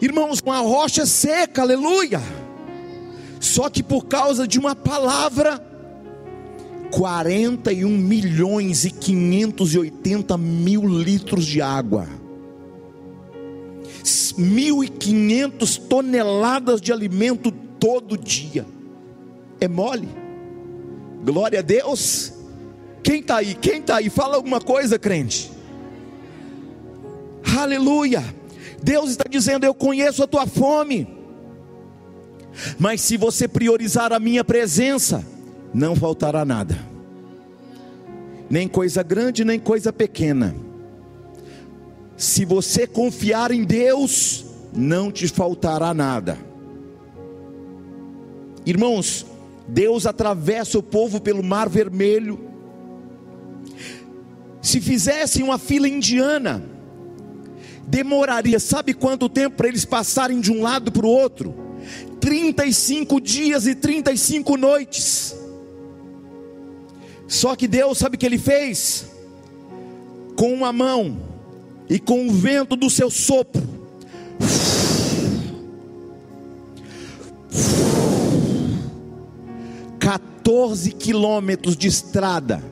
Irmãos, 0.00 0.40
uma 0.44 0.58
rocha 0.58 1.06
seca, 1.06 1.62
aleluia! 1.62 2.20
Só 3.38 3.70
que 3.70 3.82
por 3.82 4.06
causa 4.06 4.46
de 4.46 4.58
uma 4.58 4.76
palavra, 4.76 5.64
41 6.90 7.88
milhões 7.88 8.84
e 8.84 8.90
580 8.90 10.36
mil 10.36 10.86
litros 10.86 11.46
de 11.46 11.62
água 11.62 12.06
1.500 14.40 15.88
toneladas 15.88 16.80
de 16.80 16.92
alimento 16.92 17.50
todo 17.78 18.16
dia. 18.16 18.66
É 19.60 19.68
mole? 19.68 20.08
Glória 21.24 21.58
a 21.58 21.62
Deus. 21.62 22.32
Quem 23.02 23.20
está 23.20 23.36
aí? 23.36 23.54
Quem 23.54 23.80
está 23.80 23.96
aí? 23.96 24.10
Fala 24.10 24.36
alguma 24.36 24.60
coisa, 24.60 24.98
crente. 24.98 25.50
Aleluia. 27.58 28.22
Deus 28.82 29.10
está 29.10 29.24
dizendo: 29.28 29.64
Eu 29.64 29.74
conheço 29.74 30.22
a 30.22 30.26
tua 30.26 30.46
fome. 30.46 31.08
Mas 32.78 33.00
se 33.00 33.16
você 33.16 33.46
priorizar 33.46 34.12
a 34.12 34.18
minha 34.18 34.44
presença, 34.44 35.24
não 35.72 35.94
faltará 35.94 36.44
nada. 36.44 36.78
Nem 38.48 38.66
coisa 38.66 39.02
grande, 39.02 39.44
nem 39.44 39.58
coisa 39.58 39.92
pequena 39.92 40.54
se 42.20 42.44
você 42.44 42.86
confiar 42.86 43.50
em 43.50 43.64
Deus, 43.64 44.44
não 44.74 45.10
te 45.10 45.26
faltará 45.26 45.94
nada. 45.94 46.36
Irmãos, 48.66 49.24
Deus 49.66 50.04
atravessa 50.04 50.78
o 50.78 50.82
povo 50.82 51.18
pelo 51.18 51.42
Mar 51.42 51.66
Vermelho. 51.66 52.38
Se 54.62 54.80
fizessem 54.80 55.42
uma 55.42 55.58
fila 55.58 55.88
indiana, 55.88 56.62
demoraria, 57.86 58.60
sabe 58.60 58.92
quanto 58.92 59.28
tempo 59.28 59.56
para 59.56 59.68
eles 59.68 59.84
passarem 59.84 60.40
de 60.40 60.52
um 60.52 60.62
lado 60.62 60.92
para 60.92 61.06
o 61.06 61.10
outro? 61.10 61.54
35 62.20 63.20
dias 63.20 63.66
e 63.66 63.74
35 63.74 64.56
noites. 64.56 65.34
Só 67.26 67.56
que 67.56 67.66
Deus, 67.66 67.98
sabe 67.98 68.16
o 68.16 68.18
que 68.18 68.26
ele 68.26 68.38
fez? 68.38 69.06
Com 70.36 70.52
uma 70.52 70.72
mão, 70.72 71.30
e 71.90 71.98
com 71.98 72.28
o 72.28 72.30
vento 72.30 72.76
do 72.76 72.88
seu 72.88 73.10
sopro, 73.10 73.62
quatorze 80.00 80.92
quilômetros 80.92 81.76
de 81.76 81.88
estrada 81.88 82.62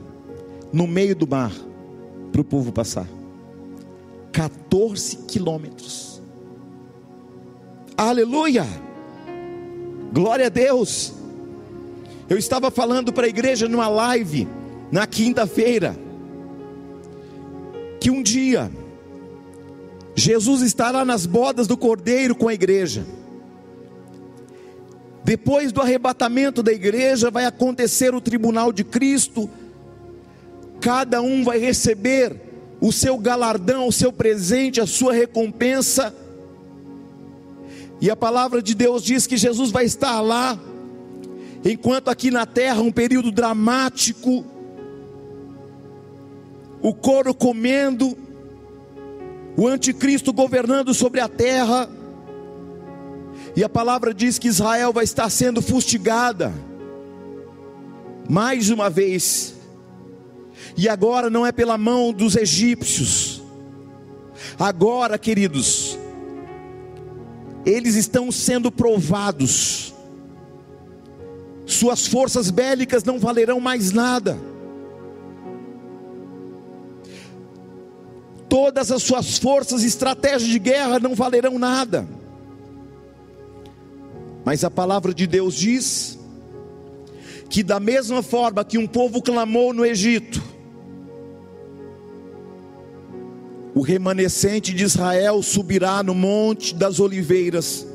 no 0.71 0.87
meio 0.87 1.13
do 1.13 1.27
mar 1.27 1.51
para 2.31 2.41
o 2.41 2.43
povo 2.43 2.71
passar. 2.71 3.07
14 4.31 5.17
quilômetros. 5.27 6.21
Aleluia! 7.97 8.65
Glória 10.13 10.47
a 10.47 10.49
Deus. 10.49 11.13
Eu 12.29 12.37
estava 12.37 12.71
falando 12.71 13.11
para 13.11 13.25
a 13.25 13.29
igreja 13.29 13.67
numa 13.67 13.87
live 13.87 14.47
na 14.91 15.05
quinta-feira 15.05 15.95
que 17.99 18.09
um 18.09 18.23
dia 18.23 18.71
Jesus 20.15 20.61
estará 20.61 21.05
nas 21.05 21.25
bodas 21.25 21.67
do 21.67 21.77
cordeiro 21.77 22.35
com 22.35 22.47
a 22.47 22.53
igreja. 22.53 23.05
Depois 25.23 25.71
do 25.71 25.81
arrebatamento 25.81 26.63
da 26.63 26.73
igreja, 26.73 27.29
vai 27.29 27.45
acontecer 27.45 28.13
o 28.13 28.21
tribunal 28.21 28.71
de 28.71 28.83
Cristo. 28.83 29.49
Cada 30.81 31.21
um 31.21 31.43
vai 31.43 31.57
receber 31.59 32.35
o 32.81 32.91
seu 32.91 33.17
galardão, 33.17 33.87
o 33.87 33.91
seu 33.91 34.11
presente, 34.11 34.79
a 34.79 34.87
sua 34.87 35.13
recompensa. 35.13 36.13
E 38.01 38.09
a 38.09 38.15
palavra 38.15 38.61
de 38.61 38.73
Deus 38.73 39.03
diz 39.03 39.27
que 39.27 39.35
Jesus 39.35 39.71
vai 39.71 39.83
estar 39.83 40.21
lá, 40.21 40.57
enquanto 41.65 42.09
aqui 42.09 42.31
na 42.31 42.45
terra 42.45 42.81
um 42.81 42.91
período 42.91 43.31
dramático, 43.31 44.45
o 46.81 46.93
couro 46.93 47.33
comendo, 47.33 48.17
o 49.57 49.67
anticristo 49.67 50.31
governando 50.31 50.93
sobre 50.93 51.19
a 51.19 51.27
terra, 51.27 51.89
e 53.53 53.63
a 53.63 53.67
palavra 53.67 54.13
diz 54.13 54.39
que 54.39 54.47
Israel 54.47 54.93
vai 54.93 55.03
estar 55.03 55.29
sendo 55.29 55.61
fustigada, 55.61 56.53
mais 58.29 58.69
uma 58.69 58.89
vez, 58.89 59.58
e 60.77 60.87
agora 60.87 61.29
não 61.29 61.45
é 61.45 61.51
pela 61.51 61.77
mão 61.77 62.11
dos 62.13 62.35
egípcios, 62.35 63.41
agora, 64.57 65.17
queridos, 65.17 65.97
eles 67.65 67.95
estão 67.95 68.31
sendo 68.31 68.71
provados, 68.71 69.93
suas 71.65 72.07
forças 72.07 72.49
bélicas 72.49 73.03
não 73.03 73.19
valerão 73.19 73.59
mais 73.59 73.91
nada, 73.91 74.37
todas 78.49 78.91
as 78.91 79.03
suas 79.03 79.37
forças 79.37 79.83
e 79.83 79.87
estratégias 79.87 80.49
de 80.49 80.59
guerra 80.59 80.99
não 80.99 81.13
valerão 81.13 81.59
nada. 81.59 82.07
Mas 84.43 84.63
a 84.63 84.71
palavra 84.71 85.13
de 85.13 85.27
Deus 85.27 85.53
diz 85.53 86.17
que, 87.49 87.61
da 87.61 87.79
mesma 87.79 88.23
forma 88.23 88.65
que 88.65 88.77
um 88.77 88.87
povo 88.87 89.21
clamou 89.21 89.73
no 89.73 89.85
Egito, 89.85 90.41
o 93.75 93.81
remanescente 93.81 94.73
de 94.73 94.83
Israel 94.83 95.41
subirá 95.43 96.01
no 96.01 96.15
Monte 96.15 96.73
das 96.73 96.99
Oliveiras 96.99 97.85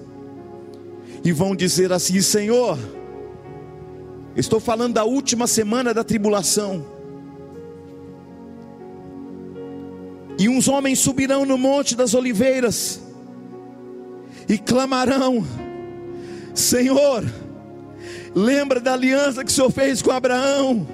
e 1.25 1.33
vão 1.33 1.57
dizer 1.57 1.93
assim: 1.93 2.21
Senhor, 2.21 2.79
estou 4.37 4.61
falando 4.61 4.95
da 4.95 5.05
última 5.05 5.47
semana 5.47 5.93
da 5.93 6.05
tribulação. 6.05 6.85
E 10.39 10.49
uns 10.49 10.67
homens 10.69 10.99
subirão 10.99 11.47
no 11.47 11.57
Monte 11.57 11.97
das 11.97 12.15
Oliveiras 12.15 13.01
e 14.49 14.59
clamarão: 14.59 15.45
Senhor, 16.55 17.25
lembra 18.35 18.81
da 18.81 18.93
aliança 18.93 19.45
que 19.45 19.51
o 19.51 19.55
Senhor 19.55 19.71
fez 19.71 20.03
com 20.03 20.11
Abraão, 20.11 20.87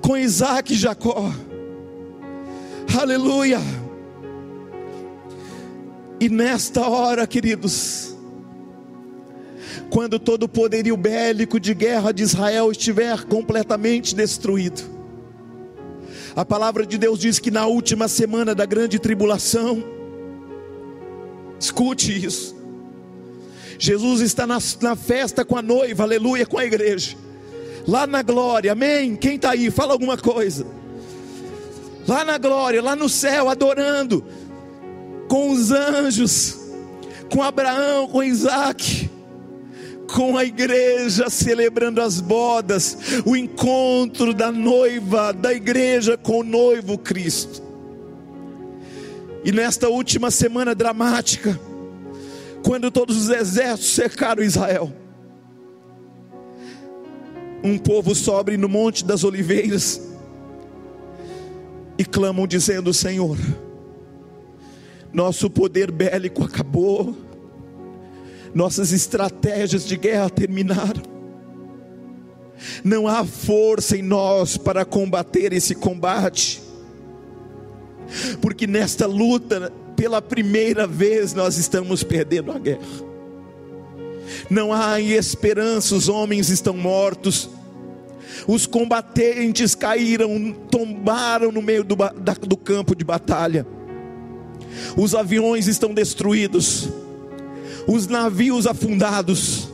com 0.00 0.16
Isaac 0.16 0.72
e 0.72 0.76
Jacó. 0.76 1.32
Aleluia. 3.00 3.58
E 6.20 6.28
nesta 6.28 6.86
hora, 6.86 7.26
queridos, 7.26 8.14
quando 9.88 10.18
todo 10.18 10.42
o 10.42 10.48
poderio 10.48 10.96
bélico 10.96 11.58
de 11.58 11.72
guerra 11.72 12.12
de 12.12 12.22
Israel 12.22 12.70
estiver 12.70 13.24
completamente 13.24 14.14
destruído, 14.14 14.82
a 16.36 16.44
palavra 16.44 16.84
de 16.84 16.98
Deus 16.98 17.18
diz 17.18 17.38
que 17.38 17.50
na 17.50 17.66
última 17.66 18.08
semana 18.08 18.54
da 18.54 18.66
grande 18.66 18.98
tribulação, 18.98 19.82
escute 21.58 22.24
isso, 22.24 22.54
Jesus 23.78 24.20
está 24.20 24.46
na, 24.46 24.58
na 24.82 24.94
festa 24.94 25.44
com 25.46 25.56
a 25.56 25.62
noiva, 25.62 26.02
aleluia, 26.02 26.44
com 26.44 26.58
a 26.58 26.64
igreja, 26.64 27.16
lá 27.88 28.06
na 28.06 28.22
glória, 28.22 28.72
amém? 28.72 29.16
Quem 29.16 29.36
está 29.36 29.52
aí? 29.52 29.70
Fala 29.70 29.92
alguma 29.92 30.18
coisa 30.18 30.81
lá 32.06 32.24
na 32.24 32.38
glória, 32.38 32.82
lá 32.82 32.96
no 32.96 33.08
céu, 33.08 33.48
adorando, 33.48 34.24
com 35.28 35.50
os 35.50 35.70
anjos, 35.70 36.58
com 37.30 37.42
Abraão, 37.42 38.06
com 38.08 38.22
Isaac, 38.22 39.10
com 40.12 40.36
a 40.36 40.44
igreja 40.44 41.30
celebrando 41.30 42.00
as 42.00 42.20
bodas, 42.20 42.96
o 43.24 43.34
encontro 43.34 44.34
da 44.34 44.52
noiva, 44.52 45.32
da 45.32 45.52
igreja 45.52 46.16
com 46.18 46.40
o 46.40 46.44
noivo 46.44 46.98
Cristo. 46.98 47.62
E 49.44 49.50
nesta 49.50 49.88
última 49.88 50.30
semana 50.30 50.74
dramática, 50.74 51.58
quando 52.62 52.90
todos 52.90 53.16
os 53.16 53.28
exércitos 53.30 53.94
cercaram 53.94 54.42
Israel, 54.42 54.92
um 57.64 57.78
povo 57.78 58.14
sobre 58.14 58.56
no 58.56 58.68
Monte 58.68 59.04
das 59.04 59.24
Oliveiras, 59.24 60.11
e 62.02 62.04
clamam 62.04 62.46
dizendo: 62.46 62.92
Senhor, 62.92 63.38
nosso 65.12 65.48
poder 65.48 65.90
bélico 65.90 66.44
acabou, 66.44 67.16
nossas 68.52 68.92
estratégias 68.92 69.86
de 69.86 69.96
guerra 69.96 70.28
terminaram, 70.28 71.02
não 72.82 73.06
há 73.06 73.24
força 73.24 73.96
em 73.96 74.02
nós 74.02 74.56
para 74.56 74.84
combater 74.84 75.52
esse 75.52 75.76
combate, 75.76 76.60
porque 78.40 78.66
nesta 78.66 79.06
luta, 79.06 79.72
pela 79.96 80.20
primeira 80.20 80.88
vez, 80.88 81.32
nós 81.34 81.56
estamos 81.56 82.02
perdendo 82.02 82.50
a 82.50 82.58
guerra. 82.58 83.12
Não 84.50 84.72
há 84.72 85.00
esperança, 85.00 85.94
os 85.94 86.08
homens 86.08 86.48
estão 86.50 86.74
mortos 86.76 87.48
os 88.46 88.66
combatentes 88.66 89.74
caíram, 89.74 90.52
tombaram 90.70 91.52
no 91.52 91.62
meio 91.62 91.84
do, 91.84 91.96
da, 91.96 92.34
do 92.34 92.56
campo 92.56 92.94
de 92.94 93.04
batalha. 93.04 93.66
Os 94.96 95.14
aviões 95.14 95.66
estão 95.66 95.92
destruídos, 95.92 96.88
os 97.86 98.06
navios 98.06 98.66
afundados, 98.66 99.68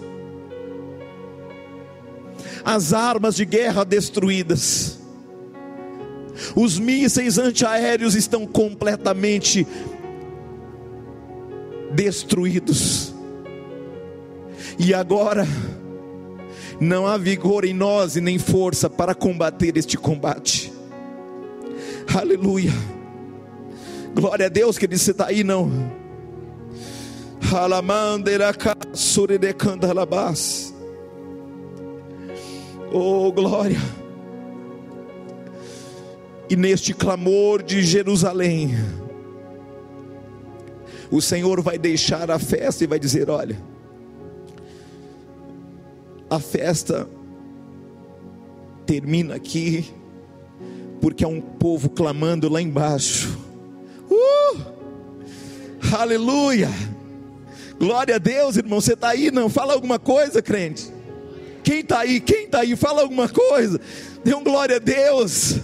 as 2.64 2.92
armas 2.92 3.36
de 3.36 3.44
guerra 3.44 3.84
destruídas, 3.84 4.98
os 6.54 6.78
mísseis 6.78 7.38
antiaéreos 7.38 8.14
estão 8.14 8.46
completamente 8.46 9.66
destruídos. 11.92 13.14
E 14.78 14.94
agora, 14.94 15.46
não 16.80 17.06
há 17.06 17.16
vigor 17.16 17.64
em 17.64 17.74
nós 17.74 18.16
e 18.16 18.20
nem 18.20 18.38
força 18.38 18.88
para 18.88 19.14
combater 19.14 19.76
este 19.76 19.96
combate. 19.96 20.72
Aleluia. 22.14 22.72
Glória 24.14 24.46
a 24.46 24.48
Deus 24.48 24.78
que 24.78 24.86
ele 24.86 24.94
está 24.94 25.26
aí, 25.26 25.44
não. 25.44 25.70
Oh, 32.92 33.30
glória. 33.32 33.78
E 36.50 36.56
neste 36.56 36.94
clamor 36.94 37.62
de 37.62 37.82
Jerusalém, 37.82 38.74
o 41.10 41.20
Senhor 41.20 41.60
vai 41.60 41.78
deixar 41.78 42.30
a 42.30 42.38
festa 42.38 42.84
e 42.84 42.86
vai 42.86 42.98
dizer: 42.98 43.28
Olha, 43.28 43.58
a 46.30 46.38
festa 46.38 47.08
termina 48.86 49.34
aqui, 49.34 49.92
porque 51.00 51.24
há 51.24 51.28
um 51.28 51.40
povo 51.40 51.88
clamando 51.90 52.48
lá 52.48 52.60
embaixo. 52.60 53.38
Uh! 54.10 54.60
Aleluia! 55.92 56.68
Glória 57.78 58.16
a 58.16 58.18
Deus, 58.18 58.56
irmão. 58.56 58.80
Você 58.80 58.94
está 58.94 59.10
aí? 59.10 59.30
Não? 59.30 59.48
Fala 59.48 59.72
alguma 59.72 59.98
coisa, 59.98 60.42
crente. 60.42 60.92
Quem 61.62 61.80
está 61.80 62.00
aí? 62.00 62.20
Quem 62.20 62.44
está 62.44 62.60
aí? 62.60 62.74
Fala 62.74 63.02
alguma 63.02 63.28
coisa. 63.28 63.80
Dê 64.24 64.34
um 64.34 64.42
glória 64.42 64.76
a 64.76 64.80
Deus. 64.80 65.56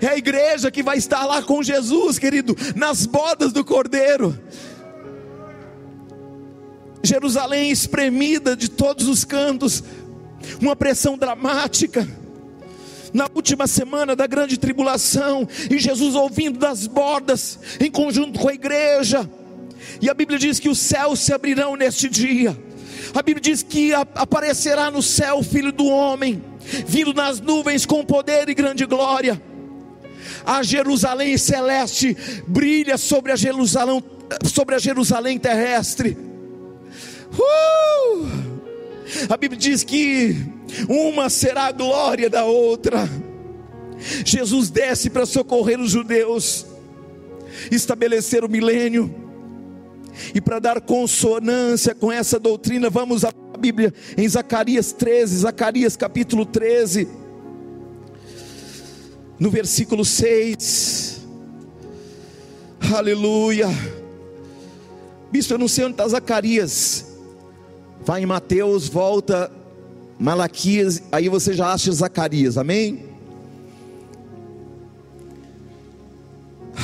É 0.00 0.08
a 0.08 0.16
igreja 0.16 0.70
que 0.70 0.82
vai 0.82 0.98
estar 0.98 1.24
lá 1.24 1.42
com 1.42 1.62
Jesus, 1.62 2.18
querido, 2.18 2.56
nas 2.76 3.06
bodas 3.06 3.52
do 3.52 3.64
Cordeiro. 3.64 4.38
Jerusalém 7.02 7.70
espremida 7.70 8.56
de 8.56 8.68
todos 8.68 9.08
os 9.08 9.24
cantos, 9.24 9.82
uma 10.60 10.76
pressão 10.76 11.16
dramática. 11.16 12.06
Na 13.12 13.26
última 13.34 13.66
semana 13.66 14.14
da 14.14 14.26
grande 14.26 14.58
tribulação, 14.58 15.48
e 15.70 15.78
Jesus 15.78 16.14
ouvindo 16.14 16.58
das 16.58 16.86
bordas, 16.86 17.58
em 17.80 17.90
conjunto 17.90 18.38
com 18.38 18.48
a 18.48 18.54
igreja, 18.54 19.28
e 20.00 20.10
a 20.10 20.14
Bíblia 20.14 20.38
diz 20.38 20.60
que 20.60 20.68
os 20.68 20.78
céus 20.78 21.20
se 21.20 21.32
abrirão 21.32 21.76
neste 21.76 22.08
dia. 22.08 22.56
A 23.14 23.22
Bíblia 23.22 23.40
diz 23.40 23.62
que 23.62 23.92
aparecerá 23.94 24.90
no 24.90 25.02
céu 25.02 25.38
o 25.38 25.42
Filho 25.42 25.72
do 25.72 25.86
Homem, 25.86 26.42
vindo 26.86 27.14
nas 27.14 27.40
nuvens 27.40 27.86
com 27.86 28.04
poder 28.04 28.48
e 28.48 28.54
grande 28.54 28.84
glória. 28.84 29.40
A 30.44 30.62
Jerusalém 30.62 31.36
celeste 31.38 32.16
brilha 32.46 32.98
sobre 32.98 33.32
a 33.32 33.36
Jerusalém, 33.36 34.02
sobre 34.44 34.74
a 34.74 34.78
Jerusalém 34.78 35.38
terrestre. 35.38 36.16
Uh! 37.38 38.28
A 39.28 39.36
Bíblia 39.36 39.58
diz 39.58 39.84
que 39.84 40.36
uma 40.88 41.30
será 41.30 41.66
a 41.66 41.72
glória 41.72 42.28
da 42.28 42.44
outra. 42.44 43.08
Jesus 44.24 44.70
desce 44.70 45.10
para 45.10 45.26
socorrer 45.26 45.80
os 45.80 45.90
judeus, 45.90 46.66
estabelecer 47.70 48.44
o 48.44 48.48
milênio, 48.48 49.12
e 50.34 50.40
para 50.40 50.58
dar 50.58 50.80
consonância 50.80 51.94
com 51.94 52.10
essa 52.10 52.38
doutrina, 52.38 52.90
vamos 52.90 53.24
à 53.24 53.32
Bíblia 53.58 53.92
em 54.16 54.28
Zacarias 54.28 54.92
13, 54.92 55.38
Zacarias 55.38 55.96
capítulo 55.96 56.44
13, 56.44 57.08
no 59.38 59.50
versículo 59.50 60.04
6. 60.04 61.26
Aleluia. 62.94 63.68
Bispo, 65.30 65.54
eu 65.54 65.58
não 65.58 65.68
sei 65.68 65.84
onde 65.84 65.94
está 65.94 66.08
Zacarias. 66.08 67.07
Vai 68.04 68.22
em 68.22 68.26
Mateus, 68.26 68.88
volta 68.88 69.50
Malaquias, 70.18 71.02
aí 71.12 71.28
você 71.28 71.52
já 71.52 71.72
acha 71.72 71.92
Zacarias, 71.92 72.58
amém? 72.58 73.04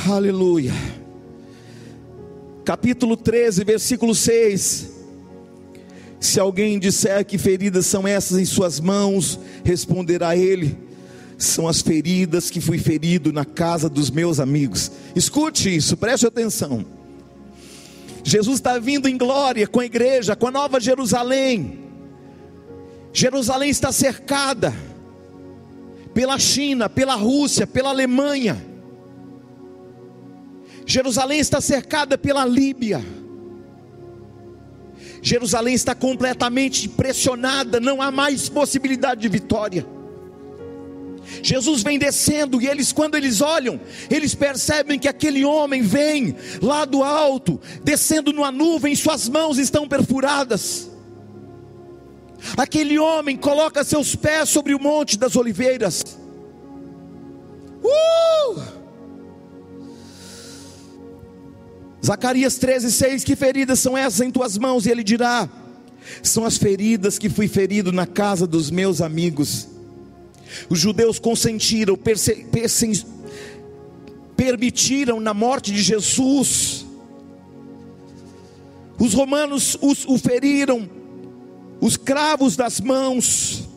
Aleluia. 0.07 0.71
Capítulo 2.63 3.17
13, 3.17 3.63
versículo 3.63 4.15
6. 4.15 4.91
Se 6.19 6.39
alguém 6.39 6.79
disser 6.79 7.25
que 7.25 7.37
feridas 7.37 7.85
são 7.85 8.07
essas 8.07 8.39
em 8.39 8.45
suas 8.45 8.79
mãos, 8.79 9.39
responderá 9.63 10.35
ele: 10.35 10.77
são 11.37 11.67
as 11.67 11.81
feridas 11.81 12.49
que 12.49 12.61
fui 12.61 12.77
ferido 12.77 13.33
na 13.33 13.45
casa 13.45 13.89
dos 13.89 14.09
meus 14.09 14.39
amigos. 14.39 14.91
Escute 15.15 15.75
isso, 15.75 15.97
preste 15.97 16.25
atenção. 16.25 16.85
Jesus 18.27 18.55
está 18.55 18.79
vindo 18.79 19.07
em 19.07 19.15
glória 19.15 19.67
com 19.67 19.79
a 19.79 19.85
igreja, 19.85 20.35
com 20.35 20.47
a 20.47 20.51
nova 20.51 20.79
Jerusalém. 20.79 21.79
Jerusalém 23.13 23.69
está 23.69 23.91
cercada 23.91 24.73
pela 26.11 26.39
China, 26.39 26.89
pela 26.89 27.13
Rússia, 27.13 27.67
pela 27.67 27.89
Alemanha. 27.89 28.65
Jerusalém 30.87 31.39
está 31.39 31.61
cercada 31.61 32.17
pela 32.17 32.43
Líbia. 32.47 32.99
Jerusalém 35.21 35.75
está 35.75 35.93
completamente 35.93 36.89
pressionada, 36.89 37.79
não 37.79 38.01
há 38.01 38.09
mais 38.09 38.49
possibilidade 38.49 39.21
de 39.21 39.29
vitória. 39.29 39.85
Jesus 41.41 41.83
vem 41.83 41.97
descendo 41.97 42.61
e 42.61 42.67
eles, 42.67 42.91
quando 42.91 43.15
eles 43.15 43.41
olham, 43.41 43.79
eles 44.09 44.35
percebem 44.35 44.99
que 44.99 45.07
aquele 45.07 45.43
homem 45.43 45.81
vem 45.81 46.35
lá 46.61 46.85
do 46.85 47.03
alto, 47.03 47.59
descendo 47.83 48.31
numa 48.31 48.51
nuvem, 48.51 48.95
suas 48.95 49.27
mãos 49.27 49.57
estão 49.57 49.87
perfuradas. 49.87 50.89
Aquele 52.55 52.99
homem 52.99 53.35
coloca 53.35 53.83
seus 53.83 54.15
pés 54.15 54.49
sobre 54.49 54.75
o 54.75 54.79
monte 54.79 55.17
das 55.17 55.35
oliveiras. 55.35 56.03
Uh! 57.83 58.61
Zacarias 62.05 62.57
13, 62.57 62.91
6: 62.91 63.23
Que 63.23 63.35
feridas 63.35 63.79
são 63.79 63.97
essas 63.97 64.21
em 64.21 64.29
tuas 64.29 64.57
mãos? 64.57 64.85
E 64.85 64.91
ele 64.91 65.03
dirá: 65.03 65.49
São 66.21 66.45
as 66.45 66.57
feridas 66.57 67.17
que 67.17 67.29
fui 67.29 67.47
ferido 67.47 67.91
na 67.91 68.05
casa 68.05 68.45
dos 68.45 68.69
meus 68.69 69.01
amigos. 69.01 69.74
Os 70.69 70.79
judeus 70.79 71.19
consentiram, 71.19 71.97
permitiram 74.35 75.19
na 75.19 75.33
morte 75.33 75.71
de 75.71 75.81
Jesus. 75.81 76.85
Os 78.99 79.13
romanos 79.13 79.77
os, 79.81 80.05
o 80.05 80.17
feriram, 80.17 80.89
os 81.81 81.97
cravos 81.97 82.55
das 82.55 82.79
mãos. 82.79 83.67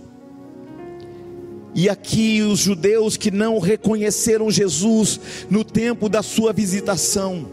E 1.75 1.89
aqui 1.89 2.43
os 2.43 2.59
judeus 2.59 3.17
que 3.17 3.31
não 3.31 3.59
reconheceram 3.59 4.51
Jesus 4.51 5.21
no 5.51 5.65
tempo 5.65 6.09
da 6.09 6.23
sua 6.23 6.53
visitação. 6.53 7.49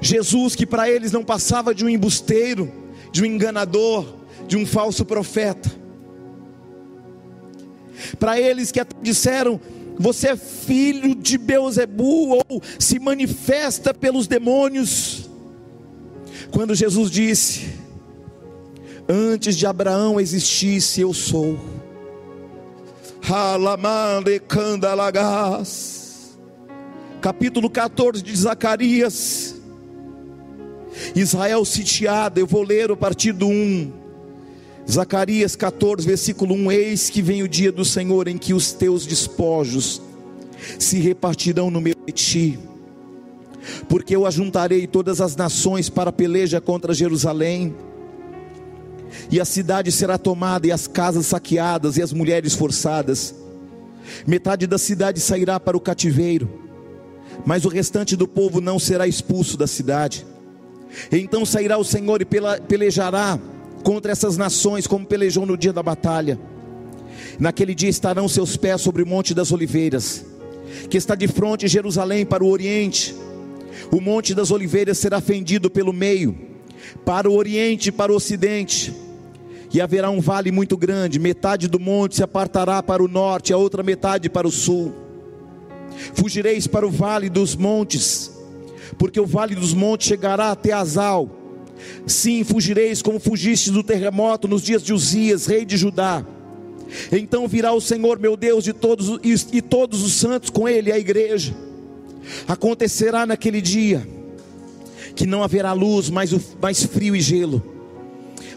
Jesus 0.00 0.56
que 0.56 0.66
para 0.66 0.90
eles 0.90 1.12
não 1.12 1.24
passava 1.24 1.74
de 1.74 1.84
um 1.84 1.88
embusteiro, 1.88 2.70
de 3.12 3.22
um 3.22 3.24
enganador, 3.24 4.04
de 4.48 4.56
um 4.56 4.66
falso 4.66 5.04
profeta. 5.04 5.81
Para 8.18 8.40
eles 8.40 8.70
que 8.70 8.80
até 8.80 8.96
disseram: 9.02 9.60
Você 9.98 10.28
é 10.28 10.36
filho 10.36 11.14
de 11.14 11.38
Beuzebu, 11.38 12.38
ou 12.50 12.62
se 12.78 12.98
manifesta 12.98 13.92
pelos 13.92 14.26
demônios. 14.26 15.28
Quando 16.50 16.74
Jesus 16.74 17.10
disse: 17.10 17.70
Antes 19.08 19.56
de 19.56 19.66
Abraão 19.66 20.20
existisse, 20.20 21.00
eu 21.00 21.12
sou. 21.12 21.58
Capítulo 27.20 27.70
14 27.70 28.22
de 28.22 28.36
Zacarias. 28.36 29.54
Israel 31.14 31.64
sitiada, 31.64 32.40
eu 32.40 32.46
vou 32.46 32.62
ler 32.62 32.90
o 32.90 32.96
partir 32.96 33.32
do 33.32 33.46
1. 33.46 34.01
Zacarias 34.90 35.54
14, 35.56 36.06
versículo 36.06 36.54
1: 36.54 36.72
Eis 36.72 37.10
que 37.10 37.22
vem 37.22 37.42
o 37.42 37.48
dia 37.48 37.70
do 37.70 37.84
Senhor 37.84 38.28
em 38.28 38.36
que 38.36 38.52
os 38.52 38.72
teus 38.72 39.06
despojos 39.06 40.02
se 40.78 40.98
repartirão 40.98 41.70
no 41.70 41.80
meio 41.80 41.96
de 42.06 42.12
ti, 42.12 42.58
porque 43.88 44.14
eu 44.14 44.26
ajuntarei 44.26 44.86
todas 44.86 45.20
as 45.20 45.36
nações 45.36 45.88
para 45.88 46.12
peleja 46.12 46.60
contra 46.60 46.94
Jerusalém, 46.94 47.74
e 49.30 49.40
a 49.40 49.44
cidade 49.44 49.92
será 49.92 50.18
tomada, 50.18 50.66
e 50.66 50.72
as 50.72 50.86
casas 50.86 51.26
saqueadas, 51.26 51.96
e 51.96 52.02
as 52.02 52.12
mulheres 52.12 52.54
forçadas. 52.54 53.34
Metade 54.26 54.66
da 54.66 54.78
cidade 54.78 55.20
sairá 55.20 55.60
para 55.60 55.76
o 55.76 55.80
cativeiro, 55.80 56.50
mas 57.46 57.64
o 57.64 57.68
restante 57.68 58.16
do 58.16 58.26
povo 58.26 58.60
não 58.60 58.78
será 58.78 59.06
expulso 59.06 59.56
da 59.56 59.66
cidade. 59.66 60.26
Então 61.10 61.46
sairá 61.46 61.78
o 61.78 61.84
Senhor 61.84 62.20
e 62.20 62.26
pelejará 62.68 63.38
contra 63.82 64.12
essas 64.12 64.36
nações, 64.36 64.86
como 64.86 65.06
pelejou 65.06 65.44
no 65.44 65.56
dia 65.56 65.72
da 65.72 65.82
batalha. 65.82 66.38
Naquele 67.38 67.74
dia 67.74 67.88
estarão 67.88 68.28
seus 68.28 68.56
pés 68.56 68.80
sobre 68.80 69.02
o 69.02 69.06
Monte 69.06 69.34
das 69.34 69.52
Oliveiras, 69.52 70.24
que 70.88 70.96
está 70.96 71.14
de 71.14 71.28
frente 71.28 71.60
de 71.60 71.68
Jerusalém 71.68 72.24
para 72.24 72.44
o 72.44 72.48
oriente. 72.48 73.14
O 73.90 74.00
Monte 74.00 74.34
das 74.34 74.50
Oliveiras 74.50 74.98
será 74.98 75.20
fendido 75.20 75.70
pelo 75.70 75.92
meio, 75.92 76.36
para 77.04 77.28
o 77.28 77.34
oriente 77.34 77.88
e 77.88 77.92
para 77.92 78.12
o 78.12 78.16
ocidente. 78.16 78.94
E 79.72 79.80
haverá 79.80 80.10
um 80.10 80.20
vale 80.20 80.52
muito 80.52 80.76
grande, 80.76 81.18
metade 81.18 81.66
do 81.66 81.80
monte 81.80 82.16
se 82.16 82.22
apartará 82.22 82.82
para 82.82 83.02
o 83.02 83.08
norte, 83.08 83.54
a 83.54 83.56
outra 83.56 83.82
metade 83.82 84.28
para 84.28 84.46
o 84.46 84.50
sul. 84.50 84.92
Fugireis 86.14 86.66
para 86.66 86.86
o 86.86 86.90
vale 86.90 87.30
dos 87.30 87.56
montes, 87.56 88.30
porque 88.98 89.18
o 89.18 89.24
vale 89.24 89.54
dos 89.54 89.72
montes 89.72 90.08
chegará 90.08 90.50
até 90.50 90.72
Azal 90.72 91.41
Sim, 92.06 92.44
fugireis 92.44 93.02
como 93.02 93.20
fugiste 93.20 93.70
do 93.70 93.82
terremoto 93.82 94.48
nos 94.48 94.62
dias 94.62 94.82
de 94.82 94.92
Uzias, 94.92 95.46
rei 95.46 95.64
de 95.64 95.76
Judá. 95.76 96.24
Então 97.10 97.48
virá 97.48 97.72
o 97.72 97.80
Senhor 97.80 98.18
meu 98.18 98.36
Deus 98.36 98.64
de 98.64 98.72
todos, 98.72 99.20
e, 99.22 99.56
e 99.56 99.62
todos 99.62 100.02
os 100.02 100.12
santos 100.12 100.50
com 100.50 100.68
ele, 100.68 100.92
a 100.92 100.98
igreja. 100.98 101.54
Acontecerá 102.46 103.26
naquele 103.26 103.60
dia 103.60 104.06
que 105.14 105.26
não 105.26 105.42
haverá 105.42 105.72
luz, 105.72 106.10
mais, 106.10 106.32
mais 106.60 106.84
frio 106.84 107.14
e 107.14 107.20
gelo, 107.20 107.62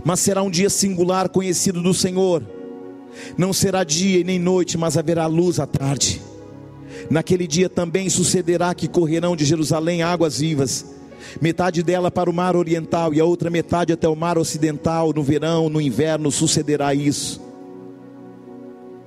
mas 0.04 0.20
será 0.20 0.42
um 0.42 0.50
dia 0.50 0.70
singular 0.70 1.30
conhecido 1.30 1.82
do 1.82 1.94
Senhor. 1.94 2.44
Não 3.38 3.54
será 3.54 3.84
dia 3.84 4.24
nem 4.24 4.38
noite, 4.38 4.78
mas 4.78 4.98
haverá 4.98 5.26
luz 5.26 5.60
à 5.60 5.66
tarde. 5.66 6.22
Naquele 7.10 7.48
dia 7.48 7.70
também 7.70 8.10
sucederá 8.10 8.74
que 8.74 8.88
correrão 8.88 9.36
de 9.36 9.46
Jerusalém 9.46 10.02
águas 10.02 10.40
vivas 10.40 10.95
metade 11.42 11.84
dela 11.84 12.10
para 12.10 12.30
o 12.30 12.34
mar 12.34 12.56
oriental 12.56 13.14
e 13.14 13.20
a 13.20 13.26
outra 13.26 13.50
metade 13.50 13.94
até 13.94 14.08
o 14.08 14.16
mar 14.16 14.38
ocidental. 14.38 15.14
No 15.14 15.24
verão, 15.24 15.70
no 15.70 15.82
inverno 15.82 16.32
sucederá 16.32 16.94
isso. 16.94 17.42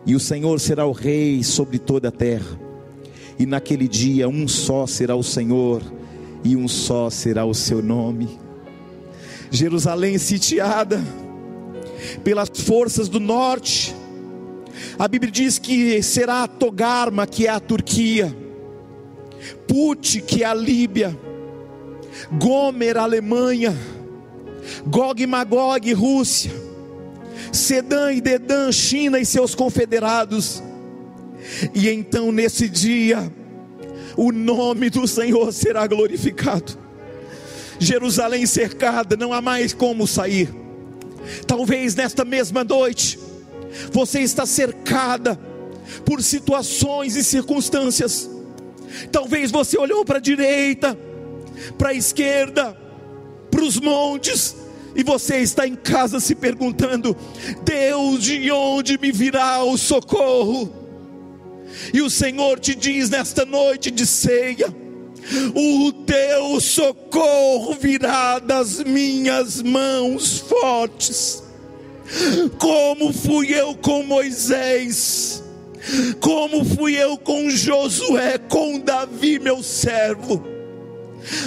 E 0.06 0.14
o 0.14 0.20
Senhor 0.20 0.58
será 0.60 0.86
o 0.86 0.92
rei 0.92 1.42
sobre 1.42 1.78
toda 1.78 2.08
a 2.08 2.12
terra. 2.12 2.58
E 3.38 3.46
naquele 3.46 3.86
dia 3.86 4.28
um 4.28 4.48
só 4.48 4.86
será 4.86 5.14
o 5.14 5.22
Senhor 5.22 5.82
e 6.44 6.56
um 6.56 6.66
só 6.66 7.10
será 7.10 7.44
o 7.44 7.54
seu 7.54 7.82
nome. 7.82 8.38
Jerusalém 9.50 10.18
sitiada 10.18 11.02
pelas 12.22 12.48
forças 12.48 13.08
do 13.08 13.20
norte. 13.20 13.94
A 14.98 15.08
Bíblia 15.08 15.30
diz 15.30 15.58
que 15.58 16.02
será 16.02 16.46
Togarma, 16.46 17.26
que 17.26 17.46
é 17.46 17.50
a 17.50 17.60
Turquia, 17.60 18.34
Put, 19.66 20.20
que 20.22 20.42
é 20.42 20.46
a 20.46 20.54
Líbia, 20.54 21.18
Gomer, 22.32 22.96
Alemanha, 22.96 23.76
Gog 24.86 25.22
e 25.22 25.26
Magog, 25.26 25.92
Rússia, 25.92 26.52
Sedã 27.52 28.12
e 28.12 28.20
Dedã, 28.20 28.70
China 28.72 29.18
e 29.18 29.24
seus 29.24 29.54
confederados. 29.54 30.62
E 31.74 31.88
então 31.88 32.30
nesse 32.32 32.68
dia, 32.68 33.32
o 34.16 34.32
nome 34.32 34.90
do 34.90 35.06
Senhor 35.06 35.52
será 35.52 35.86
glorificado. 35.86 36.76
Jerusalém 37.78 38.44
cercada, 38.44 39.16
não 39.16 39.32
há 39.32 39.40
mais 39.40 39.72
como 39.72 40.06
sair. 40.06 40.52
Talvez 41.46 41.94
nesta 41.94 42.24
mesma 42.24 42.64
noite, 42.64 43.18
você 43.92 44.20
está 44.20 44.44
cercada 44.44 45.38
por 46.04 46.22
situações 46.22 47.16
e 47.16 47.24
circunstâncias. 47.24 48.28
Talvez 49.12 49.50
você 49.50 49.78
olhou 49.78 50.04
para 50.04 50.18
a 50.18 50.20
direita, 50.20 50.98
para 51.76 51.90
a 51.90 51.94
esquerda, 51.94 52.76
para 53.50 53.62
os 53.62 53.78
montes, 53.78 54.56
e 54.98 55.02
você 55.04 55.38
está 55.38 55.66
em 55.66 55.76
casa 55.76 56.18
se 56.18 56.34
perguntando: 56.34 57.16
Deus, 57.64 58.24
de 58.24 58.50
onde 58.50 58.98
me 58.98 59.12
virá 59.12 59.62
o 59.62 59.78
socorro? 59.78 60.72
E 61.94 62.00
o 62.00 62.10
Senhor 62.10 62.58
te 62.58 62.74
diz 62.74 63.08
nesta 63.08 63.44
noite 63.44 63.92
de 63.92 64.04
ceia: 64.04 64.74
O 65.54 65.92
teu 65.92 66.60
socorro 66.60 67.76
virá 67.80 68.40
das 68.40 68.82
minhas 68.82 69.62
mãos 69.62 70.40
fortes. 70.40 71.44
Como 72.58 73.12
fui 73.12 73.54
eu 73.54 73.76
com 73.76 74.02
Moisés, 74.02 75.44
como 76.18 76.64
fui 76.64 76.96
eu 76.96 77.18
com 77.18 77.50
Josué, 77.50 78.38
com 78.38 78.80
Davi, 78.80 79.38
meu 79.38 79.62
servo 79.62 80.57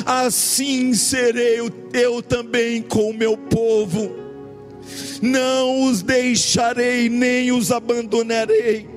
assim 0.06 0.94
serei 0.94 1.60
eu 1.94 2.22
também 2.22 2.82
com 2.82 3.10
o 3.10 3.14
meu 3.14 3.38
povo. 3.38 4.22
Não 5.22 5.84
os 5.86 6.02
deixarei 6.02 7.10
nem 7.10 7.52
os 7.52 7.72
abandonarei. 7.72 8.90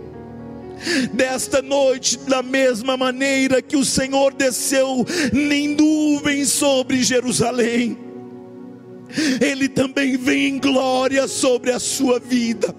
Desta 1.13 1.63
noite, 1.63 2.19
da 2.19 2.43
mesma 2.43 2.97
maneira 2.97 3.63
que 3.63 3.77
o 3.77 3.85
Senhor 3.85 4.35
desceu 4.35 5.05
em 5.33 5.69
nuvem 5.69 6.45
sobre 6.45 7.03
Jerusalém, 7.03 7.97
Ele 9.41 9.69
também 9.69 10.17
vem 10.17 10.49
em 10.49 10.59
glória 10.59 11.27
sobre 11.27 11.71
a 11.71 11.79
sua 11.79 12.19
vida, 12.19 12.75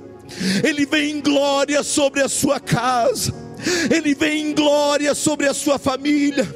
Ele 0.64 0.86
vem 0.86 1.18
em 1.18 1.22
glória 1.22 1.82
sobre 1.82 2.22
a 2.22 2.28
sua 2.28 2.60
casa, 2.60 3.34
Ele 3.90 4.14
vem 4.14 4.50
em 4.50 4.54
glória 4.54 5.16
sobre 5.16 5.48
a 5.48 5.54
sua 5.54 5.80
família, 5.80 6.48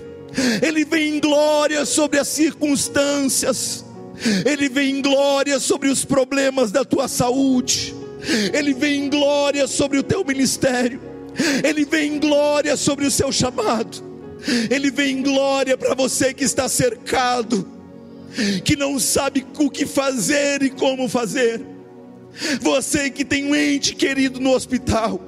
Ele 0.61 0.85
vem 0.85 1.15
em 1.15 1.19
glória 1.19 1.85
sobre 1.85 2.19
as 2.19 2.27
circunstâncias, 2.27 3.85
Ele 4.45 4.69
vem 4.69 4.97
em 4.97 5.01
glória 5.01 5.59
sobre 5.59 5.89
os 5.89 6.05
problemas 6.05 6.71
da 6.71 6.83
tua 6.83 7.07
saúde, 7.07 7.95
Ele 8.53 8.73
vem 8.73 9.05
em 9.05 9.09
glória 9.09 9.67
sobre 9.67 9.97
o 9.97 10.03
teu 10.03 10.23
ministério, 10.23 11.01
Ele 11.63 11.85
vem 11.85 12.15
em 12.15 12.19
glória 12.19 12.75
sobre 12.77 13.05
o 13.05 13.11
seu 13.11 13.31
chamado. 13.31 14.09
Ele 14.69 14.89
vem 14.89 15.17
em 15.17 15.21
glória 15.21 15.77
para 15.77 15.93
você 15.93 16.33
que 16.33 16.43
está 16.43 16.69
cercado, 16.69 17.67
que 18.63 18.75
não 18.75 18.97
sabe 18.99 19.45
o 19.57 19.69
que 19.69 19.85
fazer 19.85 20.63
e 20.63 20.69
como 20.69 21.09
fazer. 21.09 21.61
Você 22.61 23.09
que 23.09 23.25
tem 23.25 23.45
um 23.45 23.55
ente 23.55 23.93
querido 23.95 24.39
no 24.39 24.53
hospital, 24.53 25.19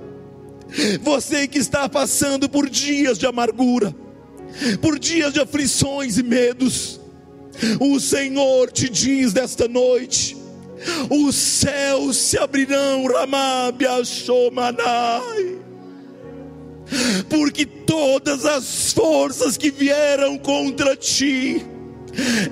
você 1.02 1.47
que 1.47 1.58
está 1.58 1.89
passando 1.89 2.47
por 2.47 2.70
dias 2.70 3.18
de 3.18 3.26
amargura, 3.26 3.93
por 4.82 4.99
dias 4.99 5.34
de 5.34 5.39
aflições 5.39 6.18
e 6.18 6.24
medos, 6.24 6.99
o 7.80 7.99
Senhor 7.99 8.72
te 8.72 8.89
diz 8.89 9.34
desta 9.34 9.68
noite: 9.68 10.38
os 11.10 11.36
céus 11.36 12.18
se 12.18 12.38
abrirão, 12.38 13.08
Ramabia 13.08 14.04
Shomanai 14.04 15.62
porque 17.30 17.66
todas 17.66 18.45
as 18.45 18.91
forças 18.93 19.58
que 19.58 19.72
vieram 19.72 20.38
contra 20.38 20.95
ti, 20.95 21.66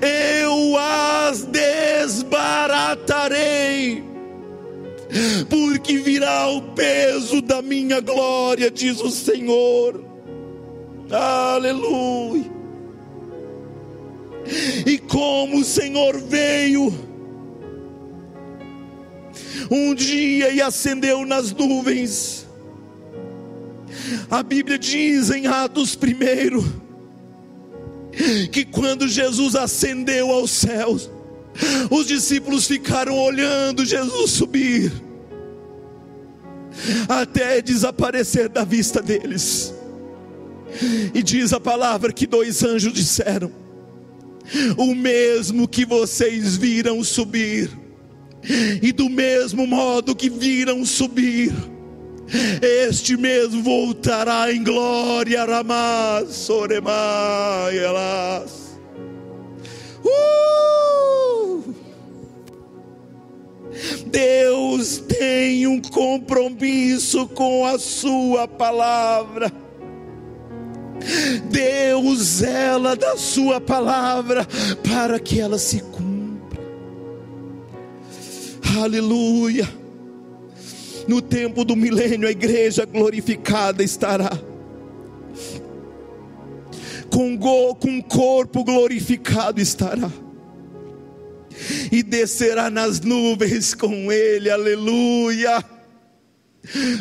eu 0.00 0.76
as 0.78 1.44
desbaratarei, 1.44 4.02
porque 5.48 5.98
virá 5.98 6.48
o 6.48 6.62
peso 6.72 7.40
da 7.42 7.60
minha 7.60 8.00
glória, 8.00 8.70
diz 8.70 9.00
o 9.00 9.10
Senhor. 9.10 10.09
Aleluia. 11.10 12.50
E 14.86 14.98
como 14.98 15.58
o 15.58 15.64
Senhor 15.64 16.18
veio 16.20 16.92
um 19.70 19.94
dia 19.94 20.50
e 20.50 20.60
acendeu 20.60 21.24
nas 21.24 21.52
nuvens, 21.52 22.46
a 24.30 24.42
Bíblia 24.42 24.78
diz 24.78 25.30
em 25.30 25.46
Atos 25.46 25.96
1 25.96 26.80
que 28.50 28.64
quando 28.64 29.06
Jesus 29.08 29.54
ascendeu 29.54 30.30
aos 30.30 30.50
céus, 30.50 31.10
os 31.90 32.06
discípulos 32.06 32.66
ficaram 32.66 33.18
olhando 33.18 33.84
Jesus 33.84 34.30
subir, 34.30 34.92
até 37.08 37.60
desaparecer 37.60 38.48
da 38.48 38.64
vista 38.64 39.02
deles. 39.02 39.74
E 41.14 41.22
diz 41.22 41.52
a 41.52 41.60
palavra 41.60 42.12
que 42.12 42.26
dois 42.26 42.62
anjos 42.62 42.92
disseram: 42.92 43.50
O 44.76 44.94
mesmo 44.94 45.68
que 45.68 45.84
vocês 45.84 46.56
viram 46.56 47.02
subir, 47.04 47.70
e 48.82 48.92
do 48.92 49.08
mesmo 49.08 49.66
modo 49.66 50.14
que 50.14 50.30
viram 50.30 50.84
subir, 50.84 51.52
este 52.62 53.16
mesmo 53.16 53.62
voltará 53.62 54.52
em 54.52 54.62
glória, 54.62 55.44
Ramás, 55.44 56.28
Soremai, 56.34 57.76
elas. 57.76 58.78
Uh! 60.04 61.74
Deus 64.06 64.98
tem 64.98 65.66
um 65.66 65.80
compromisso 65.80 67.26
com 67.28 67.66
a 67.66 67.78
Sua 67.78 68.46
palavra. 68.46 69.52
Deus 71.50 72.18
zela 72.18 72.94
da 72.94 73.16
Sua 73.16 73.60
palavra 73.60 74.46
para 74.88 75.18
que 75.18 75.40
ela 75.40 75.58
se 75.58 75.80
cumpra. 75.80 76.60
Aleluia. 78.80 79.68
No 81.08 81.20
tempo 81.20 81.64
do 81.64 81.74
milênio, 81.74 82.28
a 82.28 82.30
igreja 82.30 82.84
glorificada 82.84 83.82
estará. 83.82 84.30
Com, 87.10 87.36
go, 87.36 87.74
com 87.74 88.00
corpo 88.00 88.62
glorificado 88.62 89.60
estará. 89.60 90.10
E 91.90 92.02
descerá 92.02 92.70
nas 92.70 93.00
nuvens 93.00 93.74
com 93.74 94.12
ele, 94.12 94.48
aleluia. 94.48 95.64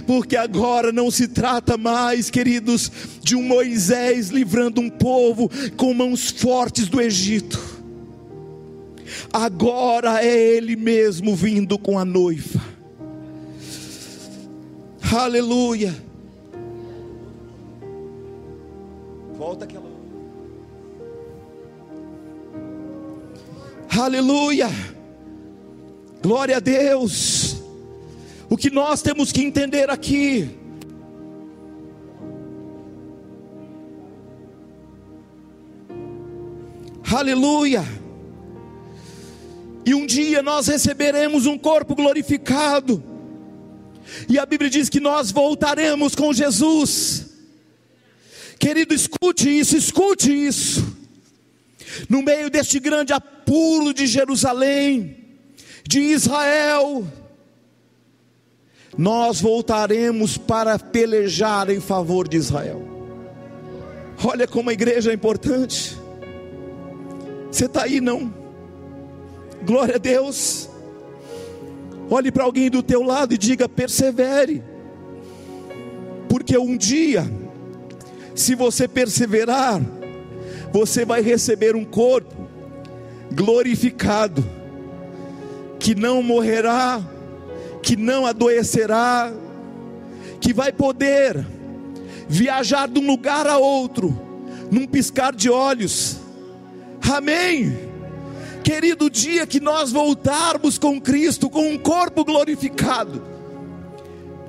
Porque 0.07 0.36
agora 0.36 0.91
não 0.91 1.12
se 1.12 1.28
trata 1.28 1.78
mais, 1.78 2.30
queridos, 2.30 2.91
de 3.22 3.36
um 3.36 3.43
Moisés 3.43 4.30
livrando 4.30 4.82
um 4.82 4.89
povo 4.89 5.49
com 5.76 5.93
mãos 5.93 6.30
fortes 6.32 6.88
do 6.88 7.01
Egito. 7.01 7.60
Agora 9.32 10.24
é 10.24 10.38
ele 10.38 10.76
mesmo 10.76 11.36
vindo 11.36 11.78
com 11.78 11.99
a 11.99 12.05
noiva 12.05 12.80
Aleluia. 15.12 15.95
Volta 19.36 19.66
aquela. 19.66 19.89
Aleluia. 23.89 24.68
Glória 26.22 26.57
a 26.57 26.60
Deus. 26.60 27.59
O 28.50 28.58
que 28.58 28.70
nós 28.70 29.02
temos 29.02 29.32
que 29.32 29.41
entender 29.41 29.89
aqui. 29.89 30.58
Aleluia. 37.12 37.84
E 39.86 39.93
um 39.93 40.06
dia 40.06 40.41
nós 40.41 40.68
receberemos 40.68 41.45
um 41.45 41.58
corpo 41.58 41.95
glorificado. 41.95 43.04
E 44.28 44.39
a 44.39 44.45
Bíblia 44.45 44.70
diz 44.70 44.89
que 44.89 45.00
nós 45.00 45.32
voltaremos 45.32 46.16
com 46.16 46.34
Jesus. 46.34 47.30
Querido, 48.60 48.93
escute 48.93 49.50
isso, 49.50 49.78
escute 49.78 50.32
isso. 50.32 50.97
No 52.10 52.22
meio 52.22 52.50
deste 52.50 52.80
grande 52.80 53.14
apuro 53.14 53.93
de 53.93 54.06
Jerusalém, 54.06 55.18
de 55.88 56.00
Israel, 56.00 57.08
nós 58.97 59.41
voltaremos 59.41 60.37
para 60.37 60.77
pelejar 60.77 61.69
em 61.69 61.79
favor 61.79 62.27
de 62.27 62.37
Israel. 62.37 62.81
Olha 64.23 64.47
como 64.47 64.69
a 64.69 64.73
igreja 64.73 65.11
é 65.11 65.13
importante. 65.13 65.97
Você 67.51 67.65
está 67.65 67.83
aí, 67.83 68.01
não? 68.01 68.33
Glória 69.63 69.95
a 69.95 69.99
Deus. 69.99 70.69
Olhe 72.09 72.31
para 72.31 72.43
alguém 72.43 72.69
do 72.69 72.83
teu 72.83 73.01
lado 73.03 73.33
e 73.33 73.37
diga: 73.37 73.69
persevere. 73.69 74.63
Porque 76.27 76.57
um 76.57 76.75
dia, 76.75 77.25
se 78.35 78.55
você 78.55 78.87
perseverar, 78.87 79.81
você 80.71 81.05
vai 81.05 81.21
receber 81.21 81.75
um 81.75 81.85
corpo 81.85 82.35
glorificado, 83.31 84.43
que 85.79 85.95
não 85.95 86.21
morrerá, 86.21 87.01
que 87.82 87.95
não 87.95 88.25
adoecerá, 88.25 89.32
que 90.39 90.53
vai 90.53 90.71
poder 90.71 91.45
viajar 92.27 92.88
de 92.88 92.99
um 92.99 93.07
lugar 93.07 93.47
a 93.47 93.57
outro, 93.57 94.17
num 94.71 94.86
piscar 94.86 95.34
de 95.34 95.49
olhos. 95.49 96.17
Amém. 97.01 97.89
Querido, 98.63 99.09
dia 99.09 99.47
que 99.47 99.59
nós 99.59 99.91
voltarmos 99.91 100.77
com 100.77 101.01
Cristo, 101.01 101.49
com 101.49 101.67
um 101.67 101.77
corpo 101.77 102.23
glorificado, 102.23 103.23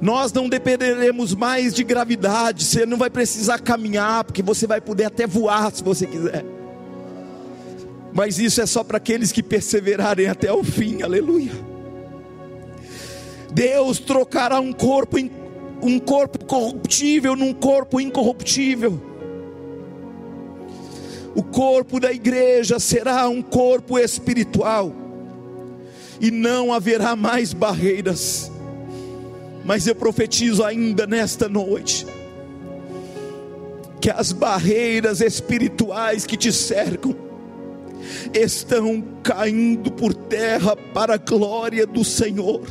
nós 0.01 0.33
não 0.33 0.49
dependeremos 0.49 1.35
mais 1.35 1.75
de 1.75 1.85
gravidade, 1.85 2.65
você 2.65 2.85
não 2.85 2.97
vai 2.97 3.11
precisar 3.11 3.61
caminhar, 3.61 4.25
porque 4.25 4.43
você 4.43 4.67
vai 4.67 4.81
poder 4.81 5.05
até 5.05 5.27
voar 5.27 5.73
se 5.73 5.83
você 5.83 6.07
quiser. 6.07 6.45
Mas 8.13 8.39
isso 8.39 8.61
é 8.61 8.67
só 8.67 8.83
para 8.83 8.97
aqueles 8.97 9.31
que 9.31 9.43
perseverarem 9.43 10.27
até 10.27 10.53
o 10.53 10.65
fim, 10.65 11.03
aleluia. 11.03 11.70
Deus 13.53 13.99
trocará 13.99 14.61
um 14.61 14.73
corpo, 14.73 15.17
um 15.83 15.99
corpo 15.99 16.45
corruptível 16.45 17.35
num 17.35 17.53
corpo 17.53 18.01
incorruptível. 18.01 19.01
O 21.35 21.43
corpo 21.43 22.01
da 22.01 22.13
igreja 22.13 22.79
será 22.79 23.29
um 23.29 23.41
corpo 23.41 23.99
espiritual, 23.99 24.93
e 26.21 26.31
não 26.31 26.73
haverá 26.73 27.15
mais 27.15 27.53
barreiras. 27.53 28.51
Mas 29.65 29.87
eu 29.87 29.95
profetizo 29.95 30.65
ainda 30.65 31.07
nesta 31.07 31.49
noite, 31.49 32.07
que 34.01 34.11
as 34.11 34.33
barreiras 34.33 35.21
espirituais 35.21 36.27
que 36.27 36.37
te 36.37 36.53
cercam, 36.53 37.15
estão 38.33 39.03
caindo 39.23 39.91
por 39.93 40.15
terra 40.15 40.75
para 40.75 41.15
a 41.15 41.19
glória 41.19 41.87
do 41.87 42.05
Senhor. 42.05 42.63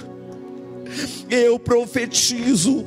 Eu 1.30 1.60
profetizo 1.60 2.86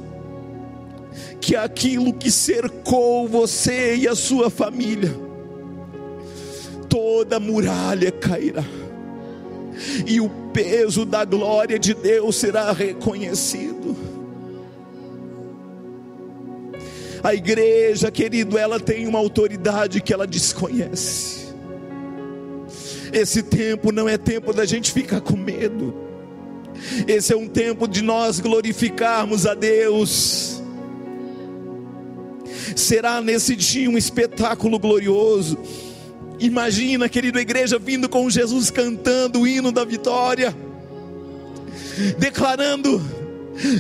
que 1.40 1.56
aquilo 1.56 2.12
que 2.12 2.30
cercou 2.30 3.28
você 3.28 3.96
e 3.96 4.08
a 4.08 4.14
sua 4.14 4.48
família, 4.48 5.14
toda 6.88 7.40
muralha 7.40 8.12
cairá, 8.12 8.64
e 10.06 10.20
o 10.20 10.28
peso 10.52 11.04
da 11.04 11.24
glória 11.24 11.78
de 11.78 11.94
Deus 11.94 12.36
será 12.36 12.72
reconhecido. 12.72 13.96
A 17.22 17.34
igreja, 17.34 18.10
querido, 18.10 18.58
ela 18.58 18.80
tem 18.80 19.06
uma 19.06 19.18
autoridade 19.18 20.00
que 20.00 20.12
ela 20.12 20.26
desconhece. 20.26 21.42
Esse 23.12 23.42
tempo 23.42 23.92
não 23.92 24.08
é 24.08 24.16
tempo 24.16 24.52
da 24.52 24.64
gente 24.64 24.90
ficar 24.90 25.20
com 25.20 25.36
medo. 25.36 26.11
Esse 27.06 27.32
é 27.32 27.36
um 27.36 27.48
tempo 27.48 27.86
de 27.86 28.02
nós 28.02 28.40
glorificarmos 28.40 29.46
a 29.46 29.54
Deus. 29.54 30.60
Será 32.76 33.20
nesse 33.20 33.54
dia 33.54 33.88
um 33.88 33.98
espetáculo 33.98 34.78
glorioso. 34.78 35.58
Imagina, 36.38 37.08
querido, 37.08 37.38
a 37.38 37.42
igreja 37.42 37.78
vindo 37.78 38.08
com 38.08 38.28
Jesus 38.28 38.70
cantando 38.70 39.40
o 39.40 39.46
hino 39.46 39.70
da 39.70 39.84
vitória, 39.84 40.54
declarando: 42.18 43.00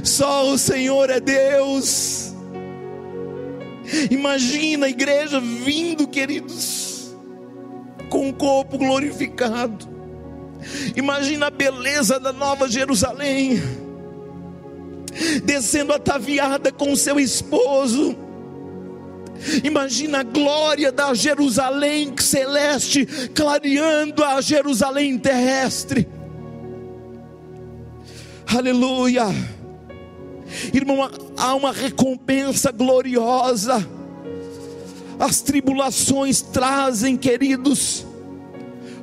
só 0.04 0.48
o 0.48 0.58
Senhor 0.58 1.10
é 1.10 1.18
Deus. 1.18 2.32
Imagina 4.10 4.86
a 4.86 4.88
igreja 4.88 5.40
vindo, 5.40 6.06
queridos, 6.06 7.14
com 8.08 8.28
o 8.28 8.32
corpo 8.32 8.78
glorificado. 8.78 9.91
Imagina 10.96 11.46
a 11.46 11.50
beleza 11.50 12.18
da 12.18 12.32
Nova 12.32 12.68
Jerusalém, 12.68 13.62
descendo 15.44 15.92
ataviada 15.92 16.70
com 16.72 16.94
seu 16.96 17.18
esposo. 17.18 18.16
Imagina 19.64 20.20
a 20.20 20.22
glória 20.22 20.92
da 20.92 21.12
Jerusalém 21.14 22.14
celeste 22.18 23.06
clareando 23.34 24.22
a 24.22 24.40
Jerusalém 24.40 25.18
terrestre. 25.18 26.08
Aleluia. 28.46 29.24
Irmão, 30.72 31.10
há 31.36 31.54
uma 31.54 31.72
recompensa 31.72 32.70
gloriosa. 32.70 33.86
As 35.18 35.40
tribulações 35.40 36.42
trazem, 36.42 37.16
queridos, 37.16 38.06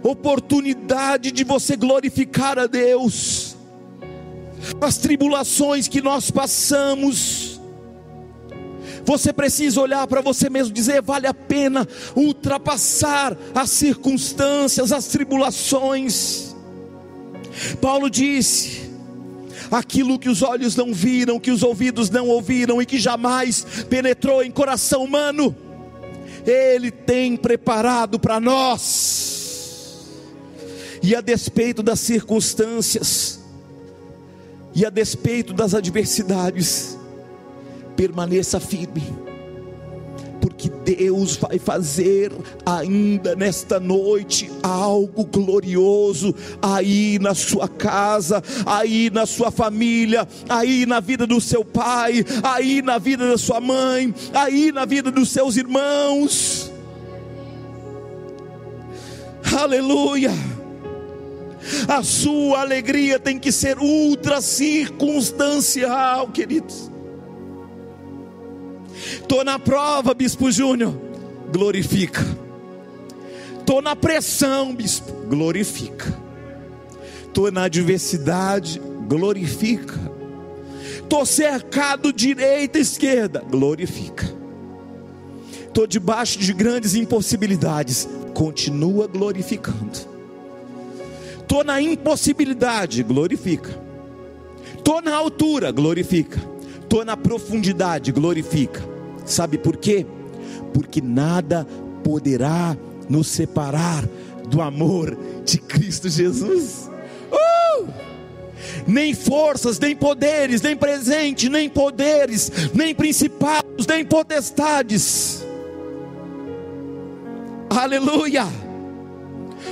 oportunidade 0.04 1.32
de 1.32 1.44
você 1.44 1.76
glorificar 1.76 2.58
a 2.58 2.68
Deus. 2.68 3.56
As 4.82 4.98
tribulações 4.98 5.88
que 5.88 6.02
nós 6.02 6.30
passamos, 6.30 7.62
você 9.06 9.32
precisa 9.32 9.80
olhar 9.80 10.06
para 10.08 10.22
você 10.22 10.50
mesmo 10.50 10.74
dizer: 10.74 11.02
vale 11.02 11.28
a 11.28 11.34
pena 11.34 11.88
ultrapassar 12.16 13.38
as 13.56 13.70
circunstâncias, 13.72 14.92
as 14.92 15.08
tribulações. 15.08 16.56
Paulo 17.82 18.10
disse: 18.10 18.90
aquilo 19.72 20.20
que 20.20 20.30
os 20.30 20.42
olhos 20.42 20.76
não 20.76 20.94
viram, 20.94 21.40
que 21.40 21.52
os 21.52 21.64
ouvidos 21.64 22.10
não 22.10 22.28
ouviram 22.28 22.82
e 22.82 22.86
que 22.86 23.00
jamais 23.00 23.66
penetrou 23.90 24.44
em 24.44 24.52
coração 24.52 25.04
humano, 25.04 25.56
Ele 26.46 26.92
tem 26.92 27.38
preparado 27.38 28.20
para 28.20 28.40
nós. 28.40 29.19
E 31.02 31.16
a 31.16 31.22
despeito 31.22 31.82
das 31.82 32.00
circunstâncias, 32.00 33.40
e 34.74 34.86
a 34.86 34.90
despeito 34.90 35.54
das 35.54 35.74
adversidades, 35.74 36.98
permaneça 37.96 38.60
firme 38.60 39.30
porque 40.40 40.70
Deus 40.70 41.36
vai 41.36 41.60
fazer 41.60 42.32
ainda 42.66 43.36
nesta 43.36 43.80
noite 43.80 44.50
algo 44.64 45.26
glorioso 45.26 46.34
aí 46.62 47.20
na 47.20 47.34
sua 47.34 47.68
casa, 47.68 48.44
aí 48.66 49.10
na 49.10 49.26
sua 49.26 49.52
família, 49.52 50.28
aí 50.48 50.86
na 50.86 51.00
vida 51.00 51.28
do 51.28 51.40
seu 51.40 51.64
pai, 51.64 52.26
aí 52.44 52.82
na 52.82 52.98
vida 52.98 53.28
da 53.28 53.38
sua 53.38 53.60
mãe, 53.62 54.14
aí 54.34 54.72
na 54.72 54.86
vida 54.86 55.12
dos 55.12 55.30
seus 55.30 55.58
irmãos. 55.58 56.72
Aleluia. 59.58 60.59
A 61.88 62.04
sua 62.04 62.62
alegria 62.62 63.20
tem 63.20 63.38
que 63.38 63.52
ser 63.52 63.78
ultra 63.80 64.42
circunstancial, 64.42 66.28
queridos. 66.30 66.90
Estou 69.14 69.44
na 69.44 69.58
prova, 69.60 70.14
Bispo 70.14 70.52
Júnior. 70.52 70.94
Glorifica. 71.52 72.26
Estou 73.60 73.82
na 73.82 73.96
pressão, 73.96 74.76
Bispo. 74.76 75.12
Glorifica. 75.28 76.18
Estou 77.24 77.52
na 77.52 77.64
adversidade. 77.64 78.82
Glorifica. 79.08 79.98
Estou 80.96 81.26
cercado 81.26 82.14
direita 82.14 82.78
e 82.78 82.82
esquerda. 82.82 83.44
Glorifica. 83.50 84.30
Estou 85.68 85.88
debaixo 85.88 86.40
de 86.40 86.52
grandes 86.54 86.96
impossibilidades. 86.96 88.08
Continua 88.34 89.08
glorificando. 89.08 90.19
Estou 91.50 91.64
na 91.64 91.82
impossibilidade. 91.82 93.02
Glorifica. 93.02 93.72
Estou 94.78 95.02
na 95.02 95.16
altura. 95.16 95.72
Glorifica. 95.72 96.40
Estou 96.84 97.04
na 97.04 97.18
profundidade. 97.18 98.12
Glorifica 98.12 98.88
Sabe 99.26 99.58
por 99.58 99.78
quê? 99.78 100.06
Porque 100.74 101.02
nada 101.02 101.68
poderá 102.04 102.78
nos 103.10 103.28
separar 103.28 104.08
do 104.48 104.62
amor 104.62 105.18
de 105.44 105.60
Cristo 105.60 106.08
Jesus. 106.08 106.90
Uh! 107.32 107.88
Nem 108.88 109.14
forças, 109.14 109.78
nem 109.78 109.96
poderes, 109.96 110.62
nem 110.62 110.76
presente, 110.76 111.48
nem 111.48 111.70
poderes, 111.70 112.52
nem 112.74 112.94
principados, 112.94 113.86
nem 113.86 114.04
potestades. 114.04 115.46
Aleluia! 117.70 118.69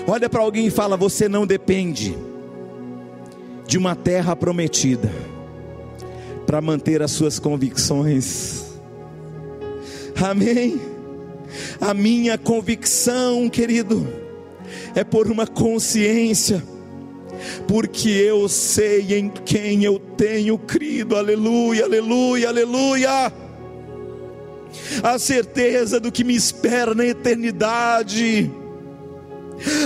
Olha 0.08 0.30
para 0.30 0.42
alguém 0.42 0.68
e 0.68 0.72
fala: 0.72 0.98
Você 0.98 1.28
não 1.28 1.46
depende 1.46 2.18
de 3.68 3.78
uma 3.78 3.96
terra 3.96 4.36
prometida 4.36 5.12
para 6.46 6.62
manter 6.62 7.02
as 7.02 7.12
suas 7.12 7.38
convicções. 7.38 8.66
Amém. 10.16 10.80
A 11.80 11.94
minha 11.94 12.38
convicção, 12.38 13.50
querido, 13.50 14.08
é 14.96 15.04
por 15.04 15.30
uma 15.30 15.46
consciência, 15.46 16.64
porque 17.68 18.10
eu 18.10 18.48
sei 18.50 19.18
em 19.18 19.30
quem 19.30 19.84
eu 19.84 20.00
tenho 20.00 20.58
crido, 20.58 21.16
aleluia, 21.16 21.86
aleluia, 21.86 22.50
aleluia. 22.50 23.32
A 25.04 25.20
certeza 25.20 26.00
do 26.00 26.12
que 26.12 26.24
me 26.24 26.36
espera 26.36 26.94
na 26.94 27.06
eternidade, 27.06 28.52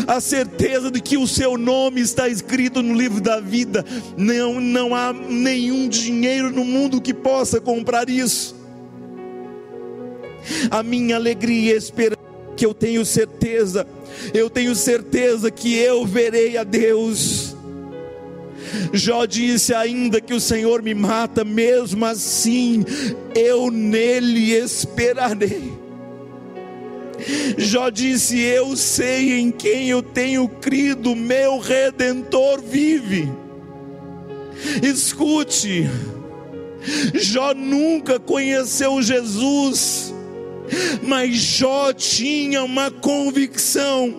a 0.08 0.20
certeza 0.20 0.92
de 0.92 1.00
que 1.00 1.18
o 1.18 1.28
seu 1.28 1.58
nome 1.58 2.02
está 2.02 2.28
escrito 2.28 2.82
no 2.82 2.94
livro 2.94 3.22
da 3.22 3.40
vida, 3.40 3.86
não, 4.18 4.60
não 4.60 4.94
há 4.96 5.14
nenhum 5.14 5.88
dinheiro 5.88 6.52
no 6.52 6.66
mundo 6.66 7.02
que 7.02 7.14
possa 7.14 7.60
comprar 7.62 8.10
isso 8.10 8.62
a 10.70 10.84
minha 10.84 11.16
alegria 11.16 11.74
e 11.74 11.78
esperança, 11.78 12.22
que 12.56 12.66
eu 12.66 12.74
tenho 12.74 13.06
certeza, 13.06 13.88
eu 14.34 14.50
tenho 14.50 14.76
certeza 14.76 15.50
que 15.50 15.78
eu 15.78 16.06
verei 16.06 16.58
a 16.58 16.64
Deus. 16.64 17.56
Jó 18.94 19.26
disse 19.26 19.74
ainda 19.74 20.22
que 20.22 20.34
o 20.34 20.40
Senhor 20.40 20.82
me 20.82 20.94
mata, 20.94 21.44
mesmo 21.44 22.06
assim 22.06 22.86
eu 23.36 23.72
nele 23.72 24.54
esperarei. 24.54 25.81
Jó 27.58 27.90
disse: 27.90 28.40
Eu 28.40 28.76
sei 28.76 29.40
em 29.40 29.52
quem 29.52 29.90
eu 29.90 30.02
tenho 30.02 30.48
crido, 30.48 31.16
meu 31.16 31.60
redentor 31.60 32.62
vive. 32.62 33.30
Escute, 34.82 35.90
Jó 37.14 37.54
nunca 37.54 38.20
conheceu 38.20 39.02
Jesus, 39.02 40.14
mas 41.02 41.36
Jó 41.36 41.94
tinha 41.94 42.64
uma 42.64 42.90
convicção. 42.92 44.14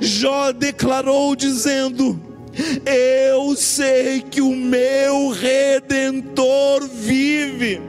Jó 0.00 0.52
declarou 0.52 1.34
dizendo: 1.34 2.20
Eu 2.84 3.56
sei 3.56 4.20
que 4.22 4.40
o 4.40 4.54
meu 4.54 5.30
redentor 5.30 6.88
vive. 6.88 7.80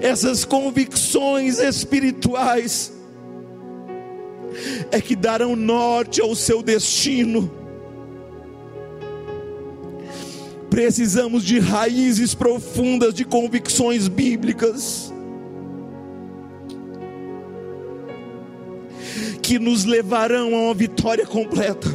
Essas 0.00 0.44
convicções 0.44 1.58
espirituais, 1.58 2.92
é 4.90 5.00
que 5.00 5.14
darão 5.14 5.54
norte 5.54 6.20
ao 6.20 6.34
seu 6.34 6.62
destino. 6.62 7.50
Precisamos 10.68 11.44
de 11.44 11.58
raízes 11.58 12.34
profundas 12.34 13.12
de 13.12 13.24
convicções 13.24 14.08
bíblicas. 14.08 15.12
Que 19.42 19.58
nos 19.58 19.84
levarão 19.84 20.54
a 20.54 20.60
uma 20.60 20.74
vitória 20.74 21.26
completa. 21.26 21.88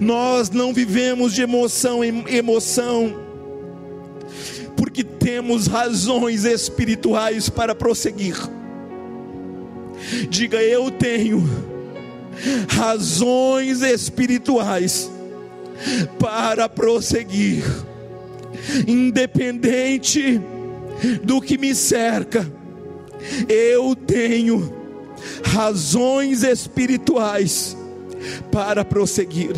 Nós 0.00 0.50
não 0.50 0.72
vivemos 0.72 1.32
de 1.32 1.42
emoção 1.42 2.04
em 2.04 2.24
emoção, 2.28 3.23
porque 4.76 5.04
temos 5.04 5.66
razões 5.66 6.44
espirituais 6.44 7.48
para 7.48 7.74
prosseguir. 7.74 8.36
Diga, 10.28 10.62
eu 10.62 10.90
tenho 10.90 11.42
razões 12.68 13.82
espirituais 13.82 15.10
para 16.18 16.68
prosseguir, 16.68 17.64
independente 18.86 20.40
do 21.22 21.40
que 21.40 21.58
me 21.58 21.74
cerca, 21.74 22.50
eu 23.48 23.94
tenho 23.94 24.72
razões 25.44 26.42
espirituais 26.42 27.76
para 28.50 28.84
prosseguir. 28.84 29.54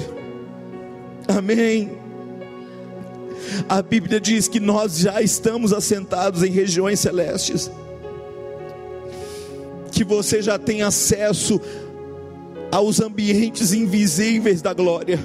Amém. 1.28 2.05
A 3.68 3.82
Bíblia 3.82 4.20
diz 4.20 4.48
que 4.48 4.60
nós 4.60 4.98
já 4.98 5.20
estamos 5.22 5.72
assentados 5.72 6.42
em 6.42 6.50
regiões 6.50 7.00
celestes, 7.00 7.70
que 9.92 10.04
você 10.04 10.42
já 10.42 10.58
tem 10.58 10.82
acesso 10.82 11.60
aos 12.70 13.00
ambientes 13.00 13.72
invisíveis 13.72 14.60
da 14.60 14.72
glória 14.72 15.18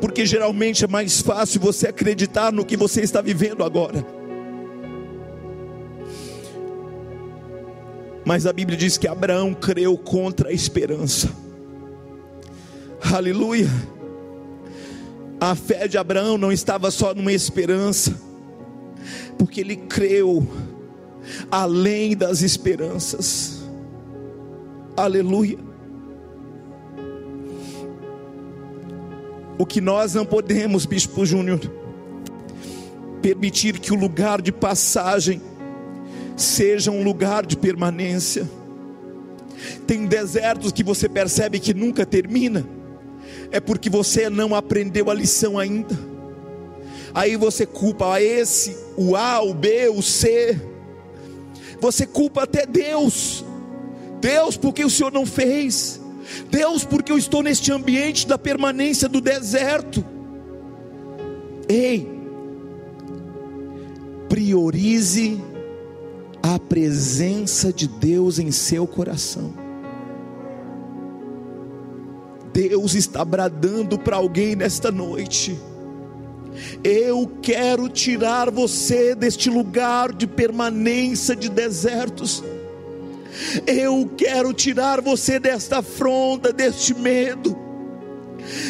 porque 0.00 0.24
geralmente 0.26 0.84
é 0.84 0.88
mais 0.88 1.20
fácil 1.20 1.60
você 1.60 1.88
acreditar 1.88 2.52
no 2.52 2.64
que 2.64 2.76
você 2.76 3.00
está 3.02 3.20
vivendo 3.20 3.62
agora. 3.62 4.04
Mas 8.24 8.46
a 8.46 8.52
Bíblia 8.52 8.76
diz 8.76 8.98
que 8.98 9.08
Abraão 9.08 9.54
creu 9.54 9.96
contra 9.96 10.50
a 10.50 10.52
esperança. 10.52 11.30
Aleluia. 13.00 13.68
A 15.40 15.54
fé 15.54 15.86
de 15.86 15.96
Abraão 15.96 16.36
não 16.36 16.50
estava 16.50 16.90
só 16.90 17.14
numa 17.14 17.32
esperança, 17.32 18.20
porque 19.38 19.60
ele 19.60 19.76
creu 19.76 20.46
além 21.50 22.16
das 22.16 22.42
esperanças. 22.42 23.62
Aleluia. 24.96 25.58
O 29.56 29.66
que 29.66 29.80
nós 29.80 30.14
não 30.14 30.24
podemos, 30.24 30.86
Bispo 30.86 31.24
Júnior, 31.24 31.60
permitir 33.22 33.78
que 33.78 33.92
o 33.92 33.96
lugar 33.96 34.40
de 34.40 34.52
passagem 34.52 35.40
seja 36.36 36.90
um 36.90 37.02
lugar 37.02 37.44
de 37.44 37.56
permanência. 37.56 38.48
Tem 39.86 40.06
desertos 40.06 40.70
que 40.70 40.84
você 40.84 41.08
percebe 41.08 41.58
que 41.58 41.74
nunca 41.74 42.06
termina, 42.06 42.64
é 43.50 43.60
porque 43.60 43.88
você 43.88 44.28
não 44.28 44.54
aprendeu 44.54 45.10
a 45.10 45.14
lição 45.14 45.58
ainda. 45.58 45.96
Aí 47.14 47.36
você 47.36 47.66
culpa 47.66 48.14
a 48.14 48.22
esse, 48.22 48.76
o 48.96 49.16
A, 49.16 49.42
o 49.42 49.54
B, 49.54 49.88
o 49.88 50.02
C. 50.02 50.60
Você 51.80 52.06
culpa 52.06 52.42
até 52.42 52.66
Deus. 52.66 53.44
Deus, 54.20 54.56
porque 54.56 54.84
o 54.84 54.90
Senhor 54.90 55.12
não 55.12 55.24
fez? 55.24 56.00
Deus, 56.50 56.84
porque 56.84 57.10
eu 57.10 57.18
estou 57.18 57.42
neste 57.42 57.72
ambiente 57.72 58.26
da 58.26 58.36
permanência 58.36 59.08
do 59.08 59.20
deserto. 59.20 60.04
Ei, 61.68 62.08
priorize 64.28 65.40
a 66.42 66.58
presença 66.58 67.72
de 67.72 67.86
Deus 67.86 68.38
em 68.38 68.50
seu 68.50 68.86
coração. 68.86 69.67
Deus 72.52 72.94
está 72.94 73.24
bradando 73.24 73.98
para 73.98 74.16
alguém 74.16 74.56
nesta 74.56 74.90
noite. 74.90 75.58
Eu 76.82 77.30
quero 77.40 77.88
tirar 77.88 78.50
você 78.50 79.14
deste 79.14 79.48
lugar 79.48 80.12
de 80.12 80.26
permanência 80.26 81.36
de 81.36 81.48
desertos. 81.48 82.42
Eu 83.66 84.10
quero 84.16 84.52
tirar 84.52 85.00
você 85.00 85.38
desta 85.38 85.78
afronta, 85.78 86.52
deste 86.52 86.94
medo. 86.94 87.56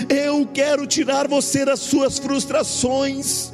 Eu 0.09 0.47
quero 0.47 0.87
tirar 0.87 1.29
você 1.29 1.65
das 1.65 1.81
suas 1.81 2.19
frustrações. 2.19 3.53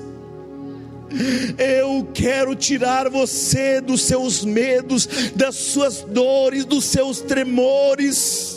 Eu 1.57 2.09
quero 2.13 2.57
tirar 2.57 3.09
você 3.09 3.81
dos 3.81 4.03
seus 4.03 4.45
medos, 4.45 5.07
das 5.37 5.55
suas 5.55 6.01
dores, 6.01 6.65
dos 6.65 6.85
seus 6.85 7.21
tremores, 7.21 8.54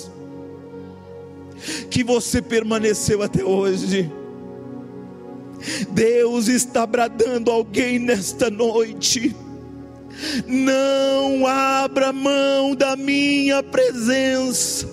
que 1.90 2.04
você 2.04 2.42
permaneceu 2.42 3.22
até 3.22 3.44
hoje. 3.44 4.12
Deus 5.90 6.48
está 6.48 6.86
bradando 6.86 7.52
alguém 7.52 7.98
nesta 8.00 8.50
noite 8.50 9.36
não 10.48 11.46
abra 11.46 12.12
mão 12.12 12.76
da 12.76 12.96
minha 12.96 13.62
presença. 13.62 14.88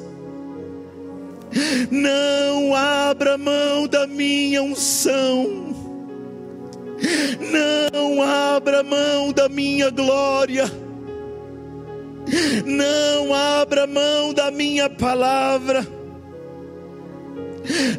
Não 1.90 2.74
abra 2.74 3.38
mão 3.38 3.86
da 3.86 4.06
minha 4.06 4.62
unção. 4.62 5.72
Não 7.50 8.22
abra 8.22 8.82
mão 8.82 9.32
da 9.32 9.48
minha 9.48 9.90
glória. 9.90 10.70
Não 12.64 13.32
abra 13.32 13.86
mão 13.86 14.34
da 14.34 14.50
minha 14.50 14.90
palavra. 14.90 15.86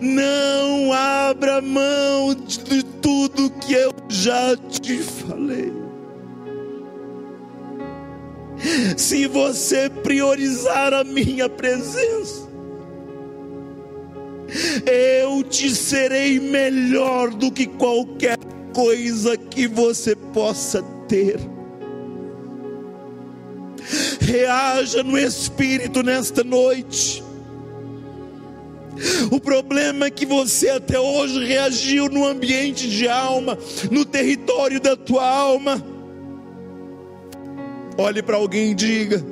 Não 0.02 0.94
abra 0.94 1.62
mão 1.62 2.36
de 2.36 2.84
tudo 3.02 3.50
que 3.50 3.74
eu 3.74 3.92
já 4.10 4.56
te 4.58 4.98
falei 5.00 5.86
se 8.98 9.28
você 9.28 9.90
priorizar 9.90 10.94
a 10.94 11.04
minha 11.04 11.48
presença, 11.50 12.50
eu 14.86 15.44
te 15.44 15.70
serei 15.70 16.40
melhor 16.40 17.30
do 17.32 17.52
que 17.52 17.66
qualquer 17.66 18.38
coisa 18.74 19.38
que 19.38 19.68
você 19.68 20.16
possa 20.16 20.82
ter. 21.08 21.40
Reaja 24.20 25.04
no 25.04 25.18
Espírito 25.18 26.02
nesta 26.02 26.44
noite. 26.44 27.24
O 29.32 29.40
problema 29.40 30.06
é 30.06 30.12
que 30.12 30.26
você 30.26 30.70
até 30.70 31.00
hoje 31.00 31.46
reagiu 31.46 32.08
no 32.10 32.26
ambiente 32.26 32.90
de 32.90 33.08
alma, 33.08 33.58
no 33.92 34.06
território 34.06 34.80
da 34.80 34.96
tua 34.96 35.28
alma 35.28 35.96
Olhe 37.98 38.22
para 38.22 38.36
alguém 38.36 38.72
e 38.72 38.76
diga: 38.76 39.26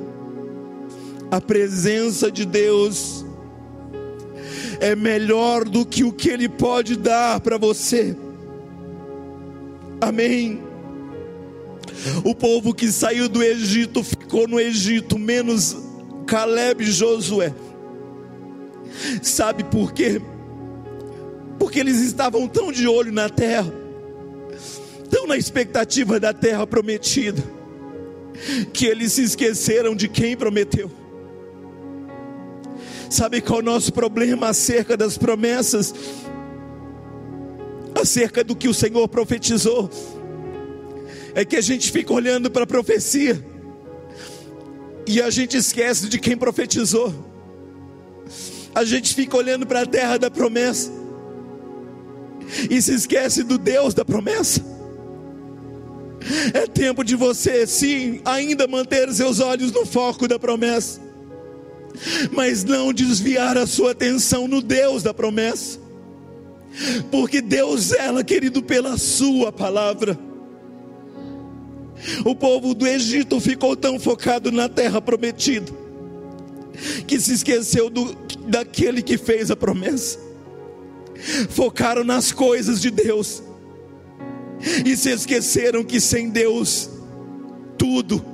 a 1.30 1.40
presença 1.40 2.30
de 2.30 2.44
Deus 2.46 3.24
é 4.80 4.96
melhor 4.96 5.64
do 5.64 5.84
que 5.84 6.02
o 6.02 6.12
que 6.12 6.30
Ele 6.30 6.48
pode 6.48 6.96
dar 6.96 7.40
para 7.40 7.58
você. 7.58 8.16
Amém. 10.00 10.62
O 12.24 12.34
povo 12.34 12.74
que 12.74 12.90
saiu 12.90 13.28
do 13.28 13.42
Egito 13.42 14.02
ficou 14.02 14.48
no 14.48 14.58
Egito, 14.58 15.18
menos 15.18 15.76
Caleb 16.26 16.84
e 16.84 16.90
Josué. 16.90 17.52
Sabe 19.22 19.64
por 19.64 19.92
quê? 19.92 20.20
Porque 21.58 21.80
eles 21.80 22.00
estavam 22.00 22.46
tão 22.46 22.72
de 22.72 22.86
olho 22.86 23.12
na 23.12 23.28
terra, 23.28 23.72
tão 25.10 25.26
na 25.26 25.36
expectativa 25.36 26.18
da 26.20 26.32
terra 26.32 26.66
prometida 26.66 27.42
que 28.72 28.86
eles 28.86 29.12
se 29.12 29.22
esqueceram 29.22 29.94
de 29.94 30.08
quem 30.08 30.36
prometeu. 30.36 30.90
Sabe 33.08 33.40
qual 33.40 33.60
é 33.60 33.62
o 33.62 33.64
nosso 33.64 33.92
problema 33.92 34.48
acerca 34.48 34.96
das 34.96 35.16
promessas? 35.16 35.94
Acerca 37.94 38.42
do 38.42 38.56
que 38.56 38.68
o 38.68 38.74
Senhor 38.74 39.06
profetizou? 39.08 39.88
É 41.34 41.44
que 41.44 41.56
a 41.56 41.60
gente 41.60 41.92
fica 41.92 42.12
olhando 42.12 42.50
para 42.50 42.64
a 42.64 42.66
profecia 42.66 43.44
e 45.06 45.20
a 45.20 45.30
gente 45.30 45.56
esquece 45.56 46.08
de 46.08 46.18
quem 46.18 46.36
profetizou. 46.36 47.33
A 48.74 48.84
gente 48.84 49.14
fica 49.14 49.36
olhando 49.36 49.66
para 49.66 49.82
a 49.82 49.86
terra 49.86 50.18
da 50.18 50.30
promessa 50.30 50.90
e 52.70 52.80
se 52.80 52.94
esquece 52.94 53.42
do 53.42 53.58
Deus 53.58 53.94
da 53.94 54.04
promessa. 54.04 54.62
É 56.54 56.66
tempo 56.66 57.04
de 57.04 57.14
você, 57.14 57.66
sim, 57.66 58.20
ainda 58.24 58.66
manter 58.66 59.12
seus 59.12 59.40
olhos 59.40 59.70
no 59.72 59.84
foco 59.84 60.26
da 60.26 60.38
promessa, 60.38 61.00
mas 62.32 62.64
não 62.64 62.92
desviar 62.92 63.58
a 63.58 63.66
sua 63.66 63.90
atenção 63.90 64.48
no 64.48 64.62
Deus 64.62 65.02
da 65.02 65.12
promessa, 65.12 65.78
porque 67.10 67.42
Deus 67.42 67.92
ela, 67.92 68.24
querido, 68.24 68.62
pela 68.62 68.96
Sua 68.96 69.52
palavra. 69.52 70.18
O 72.24 72.34
povo 72.34 72.74
do 72.74 72.86
Egito 72.86 73.38
ficou 73.38 73.76
tão 73.76 73.98
focado 73.98 74.50
na 74.50 74.68
terra 74.68 75.00
prometida, 75.00 75.70
que 77.06 77.20
se 77.20 77.32
esqueceu 77.32 77.88
do, 77.88 78.14
daquele 78.46 79.02
que 79.02 79.16
fez 79.16 79.50
a 79.50 79.56
promessa, 79.56 80.18
focaram 81.50 82.04
nas 82.04 82.32
coisas 82.32 82.80
de 82.80 82.90
Deus 82.90 83.42
e 84.84 84.96
se 84.96 85.10
esqueceram 85.10 85.84
que 85.84 86.00
sem 86.00 86.30
Deus 86.30 86.90
tudo 87.78 88.24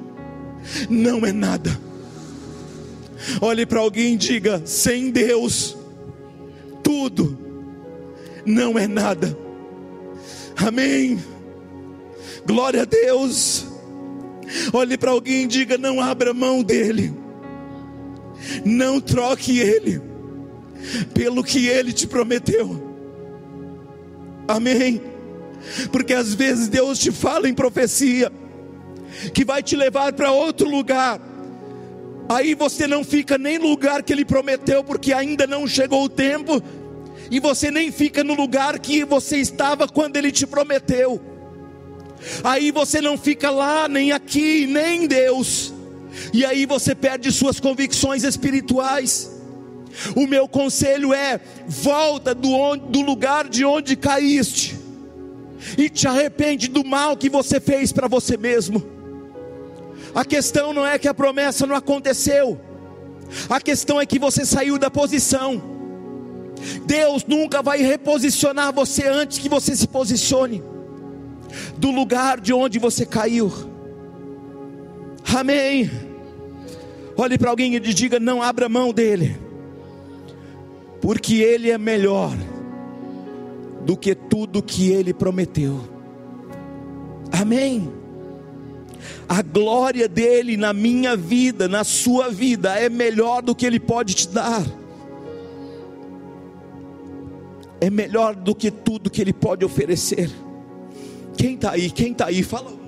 não 0.88 1.24
é 1.24 1.32
nada. 1.32 1.78
Olhe 3.40 3.66
para 3.66 3.80
alguém 3.80 4.14
e 4.14 4.16
diga: 4.16 4.62
sem 4.64 5.10
Deus 5.10 5.76
tudo 6.82 7.38
não 8.44 8.78
é 8.78 8.86
nada. 8.86 9.36
Amém. 10.56 11.22
Glória 12.46 12.82
a 12.82 12.84
Deus. 12.84 13.66
Olhe 14.72 14.96
para 14.96 15.10
alguém 15.10 15.44
e 15.44 15.46
diga: 15.46 15.76
não 15.76 16.00
abra 16.00 16.32
mão 16.32 16.62
dele. 16.62 17.14
Não 18.64 19.00
troque 19.00 19.58
ele 19.58 20.00
pelo 21.12 21.44
que 21.44 21.66
ele 21.66 21.92
te 21.92 22.06
prometeu. 22.06 22.90
Amém. 24.48 25.00
Porque 25.92 26.14
às 26.14 26.34
vezes 26.34 26.68
Deus 26.68 26.98
te 26.98 27.12
fala 27.12 27.48
em 27.48 27.54
profecia 27.54 28.32
que 29.34 29.44
vai 29.44 29.62
te 29.62 29.76
levar 29.76 30.12
para 30.12 30.32
outro 30.32 30.68
lugar. 30.68 31.20
Aí 32.28 32.54
você 32.54 32.86
não 32.86 33.02
fica 33.02 33.36
nem 33.36 33.58
no 33.58 33.68
lugar 33.68 34.02
que 34.02 34.12
ele 34.12 34.24
prometeu, 34.24 34.84
porque 34.84 35.12
ainda 35.12 35.46
não 35.46 35.66
chegou 35.66 36.04
o 36.04 36.08
tempo, 36.08 36.62
e 37.30 37.40
você 37.40 37.70
nem 37.70 37.90
fica 37.90 38.22
no 38.22 38.34
lugar 38.34 38.78
que 38.78 39.04
você 39.04 39.38
estava 39.38 39.88
quando 39.88 40.16
ele 40.16 40.30
te 40.30 40.46
prometeu. 40.46 41.20
Aí 42.44 42.70
você 42.70 43.00
não 43.00 43.18
fica 43.18 43.50
lá, 43.50 43.88
nem 43.88 44.12
aqui, 44.12 44.66
nem 44.66 45.04
em 45.04 45.06
Deus. 45.06 45.72
E 46.32 46.44
aí 46.44 46.66
você 46.66 46.94
perde 46.94 47.30
suas 47.32 47.58
convicções 47.58 48.24
espirituais. 48.24 49.30
O 50.14 50.26
meu 50.26 50.48
conselho 50.48 51.12
é: 51.12 51.40
volta 51.66 52.34
do, 52.34 52.50
onde, 52.50 52.86
do 52.86 53.00
lugar 53.00 53.48
de 53.48 53.64
onde 53.64 53.96
caíste 53.96 54.78
e 55.76 55.88
te 55.88 56.06
arrepende 56.06 56.68
do 56.68 56.84
mal 56.84 57.16
que 57.16 57.28
você 57.28 57.60
fez 57.60 57.92
para 57.92 58.08
você 58.08 58.36
mesmo. 58.36 58.82
A 60.14 60.24
questão 60.24 60.72
não 60.72 60.86
é 60.86 60.98
que 60.98 61.08
a 61.08 61.14
promessa 61.14 61.66
não 61.66 61.74
aconteceu, 61.74 62.60
a 63.48 63.60
questão 63.60 64.00
é 64.00 64.06
que 64.06 64.18
você 64.18 64.44
saiu 64.44 64.78
da 64.78 64.90
posição. 64.90 65.62
Deus 66.84 67.24
nunca 67.24 67.62
vai 67.62 67.80
reposicionar 67.82 68.72
você 68.72 69.06
antes 69.06 69.38
que 69.38 69.48
você 69.48 69.74
se 69.74 69.86
posicione 69.88 70.62
do 71.78 71.90
lugar 71.90 72.40
de 72.40 72.52
onde 72.52 72.78
você 72.78 73.06
caiu. 73.06 73.50
Amém. 75.34 76.09
Olhe 77.20 77.36
para 77.36 77.50
alguém 77.50 77.74
e 77.74 77.80
diga: 77.80 78.18
não 78.18 78.42
abra 78.42 78.66
mão 78.66 78.94
dele, 78.94 79.36
porque 81.02 81.34
ele 81.34 81.70
é 81.70 81.76
melhor 81.76 82.34
do 83.84 83.94
que 83.94 84.14
tudo 84.14 84.62
que 84.62 84.90
ele 84.90 85.12
prometeu. 85.12 85.80
Amém. 87.30 87.92
A 89.28 89.42
glória 89.42 90.08
dele 90.08 90.56
na 90.56 90.72
minha 90.72 91.14
vida, 91.14 91.68
na 91.68 91.84
sua 91.84 92.30
vida, 92.30 92.74
é 92.78 92.88
melhor 92.88 93.42
do 93.42 93.54
que 93.54 93.66
ele 93.66 93.78
pode 93.78 94.14
te 94.14 94.28
dar. 94.28 94.64
É 97.82 97.90
melhor 97.90 98.34
do 98.34 98.54
que 98.54 98.70
tudo 98.70 99.10
que 99.10 99.20
ele 99.20 99.34
pode 99.34 99.62
oferecer. 99.62 100.30
Quem 101.36 101.54
está 101.54 101.72
aí? 101.72 101.90
Quem 101.90 102.12
está 102.12 102.28
aí? 102.28 102.42
Fala. 102.42 102.79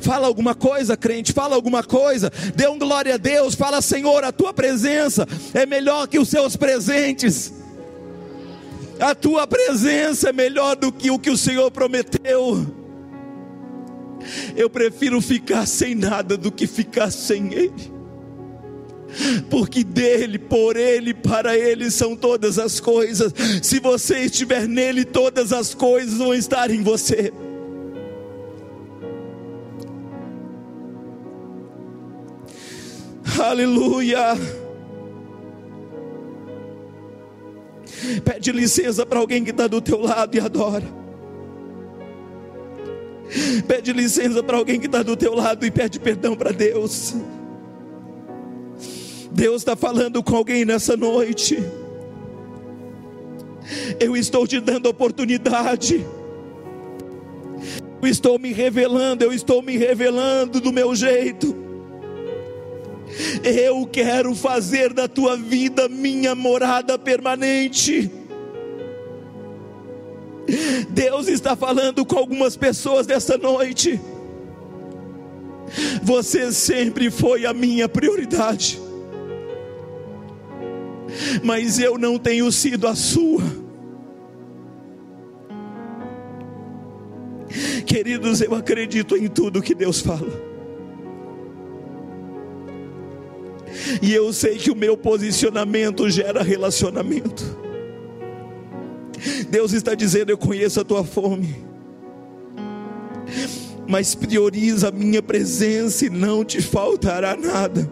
Fala 0.00 0.26
alguma 0.26 0.54
coisa, 0.54 0.96
crente. 0.96 1.32
Fala 1.32 1.54
alguma 1.54 1.82
coisa. 1.82 2.30
Dê 2.54 2.68
um 2.68 2.78
glória 2.78 3.14
a 3.14 3.18
Deus. 3.18 3.54
Fala, 3.54 3.80
Senhor, 3.80 4.24
a 4.24 4.32
tua 4.32 4.52
presença 4.52 5.26
é 5.54 5.66
melhor 5.66 6.06
que 6.06 6.18
os 6.18 6.28
seus 6.28 6.56
presentes. 6.56 7.52
A 8.98 9.14
tua 9.14 9.46
presença 9.46 10.30
é 10.30 10.32
melhor 10.32 10.76
do 10.76 10.90
que 10.90 11.10
o 11.10 11.18
que 11.18 11.30
o 11.30 11.36
Senhor 11.36 11.70
prometeu. 11.70 12.66
Eu 14.56 14.68
prefiro 14.70 15.20
ficar 15.20 15.66
sem 15.66 15.94
nada 15.94 16.36
do 16.36 16.50
que 16.50 16.66
ficar 16.66 17.10
sem 17.10 17.52
Ele. 17.52 17.96
Porque 19.48 19.84
dele, 19.84 20.38
por 20.38 20.76
ele, 20.76 21.14
para 21.14 21.56
ele 21.56 21.90
são 21.90 22.16
todas 22.16 22.58
as 22.58 22.80
coisas. 22.80 23.32
Se 23.62 23.78
você 23.78 24.20
estiver 24.20 24.66
nele, 24.66 25.04
todas 25.04 25.52
as 25.52 25.74
coisas 25.74 26.18
vão 26.18 26.34
estar 26.34 26.70
em 26.70 26.82
você. 26.82 27.32
Aleluia. 33.46 34.34
Pede 38.24 38.50
licença 38.50 39.06
para 39.06 39.20
alguém 39.20 39.44
que 39.44 39.50
está 39.50 39.68
do 39.68 39.80
teu 39.80 40.00
lado 40.00 40.36
e 40.36 40.40
adora. 40.40 40.84
Pede 43.68 43.92
licença 43.92 44.42
para 44.42 44.56
alguém 44.56 44.80
que 44.80 44.86
está 44.86 45.02
do 45.04 45.16
teu 45.16 45.32
lado 45.32 45.64
e 45.64 45.70
pede 45.70 46.00
perdão 46.00 46.34
para 46.34 46.50
Deus. 46.50 47.14
Deus 49.30 49.62
está 49.62 49.76
falando 49.76 50.24
com 50.24 50.34
alguém 50.34 50.64
nessa 50.64 50.96
noite. 50.96 51.62
Eu 54.00 54.16
estou 54.16 54.44
te 54.44 54.58
dando 54.58 54.86
oportunidade. 54.86 56.04
Eu 58.02 58.08
estou 58.08 58.40
me 58.40 58.52
revelando, 58.52 59.22
eu 59.24 59.32
estou 59.32 59.62
me 59.62 59.76
revelando 59.76 60.60
do 60.60 60.72
meu 60.72 60.96
jeito. 60.96 61.65
Eu 63.42 63.86
quero 63.86 64.34
fazer 64.34 64.92
da 64.92 65.08
tua 65.08 65.36
vida 65.36 65.88
minha 65.88 66.34
morada 66.34 66.98
permanente. 66.98 68.10
Deus 70.90 71.28
está 71.28 71.56
falando 71.56 72.04
com 72.04 72.18
algumas 72.18 72.56
pessoas 72.56 73.06
dessa 73.06 73.36
noite. 73.36 74.00
Você 76.02 76.52
sempre 76.52 77.10
foi 77.10 77.44
a 77.44 77.52
minha 77.52 77.88
prioridade, 77.88 78.78
mas 81.42 81.80
eu 81.80 81.98
não 81.98 82.18
tenho 82.18 82.50
sido 82.52 82.86
a 82.86 82.94
sua. 82.94 83.42
Queridos, 87.84 88.40
eu 88.40 88.54
acredito 88.54 89.16
em 89.16 89.26
tudo 89.26 89.62
que 89.62 89.74
Deus 89.74 90.00
fala. 90.00 90.55
E 94.02 94.12
eu 94.12 94.32
sei 94.32 94.56
que 94.56 94.70
o 94.70 94.76
meu 94.76 94.96
posicionamento 94.96 96.08
gera 96.08 96.42
relacionamento. 96.42 97.66
Deus 99.48 99.72
está 99.72 99.94
dizendo: 99.94 100.30
Eu 100.30 100.38
conheço 100.38 100.80
a 100.80 100.84
tua 100.84 101.04
fome, 101.04 101.56
mas 103.88 104.14
prioriza 104.14 104.88
a 104.88 104.92
minha 104.92 105.22
presença 105.22 106.06
e 106.06 106.10
não 106.10 106.44
te 106.44 106.60
faltará 106.60 107.36
nada. 107.36 107.90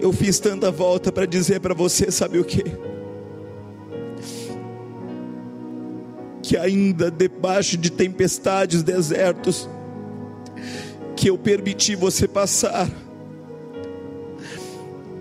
Eu 0.00 0.12
fiz 0.12 0.40
tanta 0.40 0.68
volta 0.70 1.12
para 1.12 1.26
dizer 1.26 1.60
para 1.60 1.74
você, 1.74 2.10
sabe 2.10 2.40
o 2.40 2.44
que? 2.44 2.64
Que 6.42 6.56
ainda 6.56 7.08
debaixo 7.08 7.76
de 7.76 7.88
tempestades, 7.88 8.82
desertos, 8.82 9.68
que 11.22 11.30
eu 11.30 11.38
permiti 11.38 11.94
você 11.94 12.26
passar, 12.26 12.90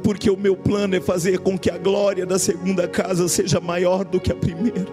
porque 0.03 0.31
o 0.31 0.35
meu 0.35 0.55
plano 0.55 0.95
é 0.95 0.99
fazer 0.99 1.37
com 1.37 1.55
que 1.55 1.69
a 1.69 1.77
glória 1.77 2.25
da 2.25 2.39
segunda 2.39 2.87
casa 2.87 3.27
seja 3.27 3.59
maior 3.59 4.03
do 4.03 4.19
que 4.19 4.31
a 4.31 4.35
primeira. 4.35 4.87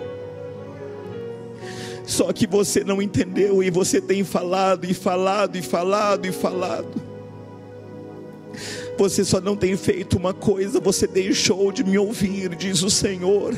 Só 2.05 2.31
que 2.31 2.47
você 2.47 2.85
não 2.85 3.01
entendeu 3.01 3.63
e 3.63 3.71
você 3.71 4.03
tem 4.03 4.23
falado 4.23 4.85
e 4.85 4.93
falado 4.93 5.57
e 5.57 5.63
falado 5.63 6.27
e 6.27 6.31
falado. 6.31 7.03
Você 8.99 9.25
só 9.25 9.41
não 9.41 9.57
tem 9.57 9.79
feito 9.79 10.19
uma 10.19 10.35
coisa, 10.35 10.79
você 10.79 11.07
deixou 11.07 11.73
de 11.73 11.83
me 11.83 11.97
ouvir, 11.97 12.55
diz 12.55 12.83
o 12.83 12.91
Senhor. 12.91 13.55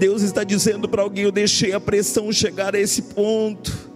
Deus 0.00 0.22
está 0.22 0.42
dizendo 0.42 0.88
para 0.88 1.02
alguém: 1.02 1.24
eu 1.24 1.30
deixei 1.30 1.74
a 1.74 1.78
pressão 1.78 2.32
chegar 2.32 2.74
a 2.74 2.80
esse 2.80 3.02
ponto, 3.02 3.90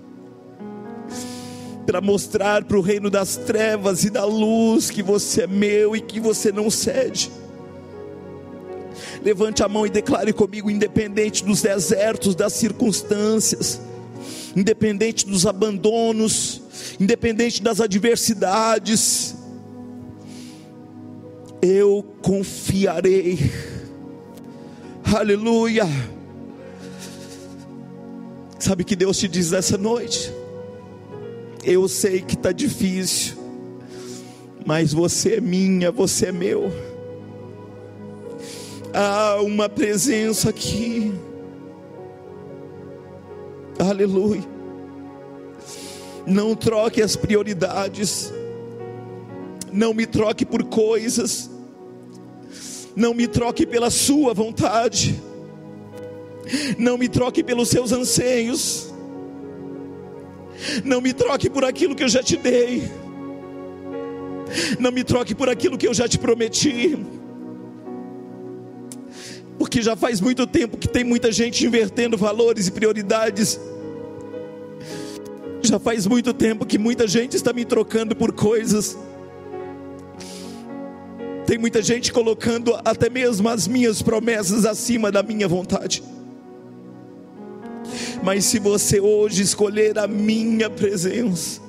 para 1.86 1.98
mostrar 2.02 2.62
para 2.62 2.76
o 2.76 2.82
reino 2.82 3.08
das 3.08 3.36
trevas 3.38 4.04
e 4.04 4.10
da 4.10 4.24
luz 4.26 4.90
que 4.90 5.02
você 5.02 5.44
é 5.44 5.46
meu 5.46 5.96
e 5.96 6.02
que 6.02 6.20
você 6.20 6.52
não 6.52 6.70
cede. 6.70 7.32
Levante 9.24 9.62
a 9.62 9.68
mão 9.68 9.86
e 9.86 9.88
declare 9.88 10.34
comigo, 10.34 10.70
independente 10.70 11.42
dos 11.42 11.62
desertos, 11.62 12.34
das 12.34 12.52
circunstâncias, 12.52 13.80
independente 14.54 15.26
dos 15.26 15.46
abandonos, 15.46 16.60
independente 17.00 17.62
das 17.62 17.80
adversidades, 17.80 19.34
eu 21.62 22.04
confiarei. 22.20 23.38
Aleluia. 25.16 25.86
Sabe 28.58 28.82
que 28.82 28.96
Deus 28.96 29.16
te 29.16 29.28
diz 29.28 29.52
essa 29.52 29.78
noite? 29.78 30.32
Eu 31.62 31.86
sei 31.86 32.20
que 32.20 32.34
está 32.34 32.50
difícil, 32.50 33.36
mas 34.66 34.92
você 34.92 35.36
é 35.36 35.40
minha, 35.40 35.92
você 35.92 36.26
é 36.26 36.32
meu. 36.32 36.68
Há 38.92 39.40
uma 39.40 39.68
presença 39.68 40.50
aqui. 40.50 41.14
Aleluia. 43.78 44.42
Não 46.26 46.56
troque 46.56 47.00
as 47.00 47.14
prioridades. 47.14 48.32
Não 49.72 49.94
me 49.94 50.06
troque 50.06 50.44
por 50.44 50.64
coisas. 50.64 51.53
Não 52.96 53.12
me 53.12 53.26
troque 53.26 53.66
pela 53.66 53.90
sua 53.90 54.32
vontade. 54.32 55.20
Não 56.78 56.96
me 56.96 57.08
troque 57.08 57.42
pelos 57.42 57.68
seus 57.68 57.92
anseios. 57.92 58.92
Não 60.84 61.00
me 61.00 61.12
troque 61.12 61.50
por 61.50 61.64
aquilo 61.64 61.94
que 61.94 62.04
eu 62.04 62.08
já 62.08 62.22
te 62.22 62.36
dei. 62.36 62.82
Não 64.78 64.92
me 64.92 65.02
troque 65.02 65.34
por 65.34 65.48
aquilo 65.48 65.76
que 65.76 65.88
eu 65.88 65.94
já 65.94 66.06
te 66.06 66.18
prometi. 66.18 66.96
Porque 69.58 69.82
já 69.82 69.96
faz 69.96 70.20
muito 70.20 70.46
tempo 70.46 70.76
que 70.76 70.88
tem 70.88 71.04
muita 71.04 71.32
gente 71.32 71.66
invertendo 71.66 72.16
valores 72.16 72.68
e 72.68 72.72
prioridades. 72.72 73.58
Já 75.62 75.78
faz 75.78 76.06
muito 76.06 76.32
tempo 76.34 76.66
que 76.66 76.78
muita 76.78 77.08
gente 77.08 77.36
está 77.36 77.52
me 77.52 77.64
trocando 77.64 78.14
por 78.14 78.32
coisas. 78.32 78.96
Tem 81.46 81.58
muita 81.58 81.82
gente 81.82 82.12
colocando 82.12 82.74
até 82.84 83.10
mesmo 83.10 83.48
as 83.48 83.68
minhas 83.68 84.00
promessas 84.00 84.64
acima 84.64 85.12
da 85.12 85.22
minha 85.22 85.46
vontade. 85.46 86.02
Mas 88.22 88.46
se 88.46 88.58
você 88.58 89.00
hoje 89.00 89.42
escolher 89.42 89.98
a 89.98 90.06
minha 90.06 90.70
presença, 90.70 91.60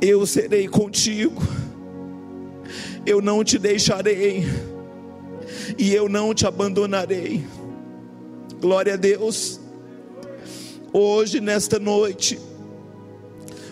eu 0.00 0.24
serei 0.26 0.68
contigo, 0.68 1.42
eu 3.04 3.20
não 3.20 3.42
te 3.42 3.58
deixarei, 3.58 4.44
e 5.76 5.92
eu 5.92 6.08
não 6.08 6.32
te 6.34 6.46
abandonarei. 6.46 7.44
Glória 8.60 8.94
a 8.94 8.96
Deus. 8.96 9.60
Hoje, 10.92 11.40
nesta 11.40 11.78
noite, 11.78 12.38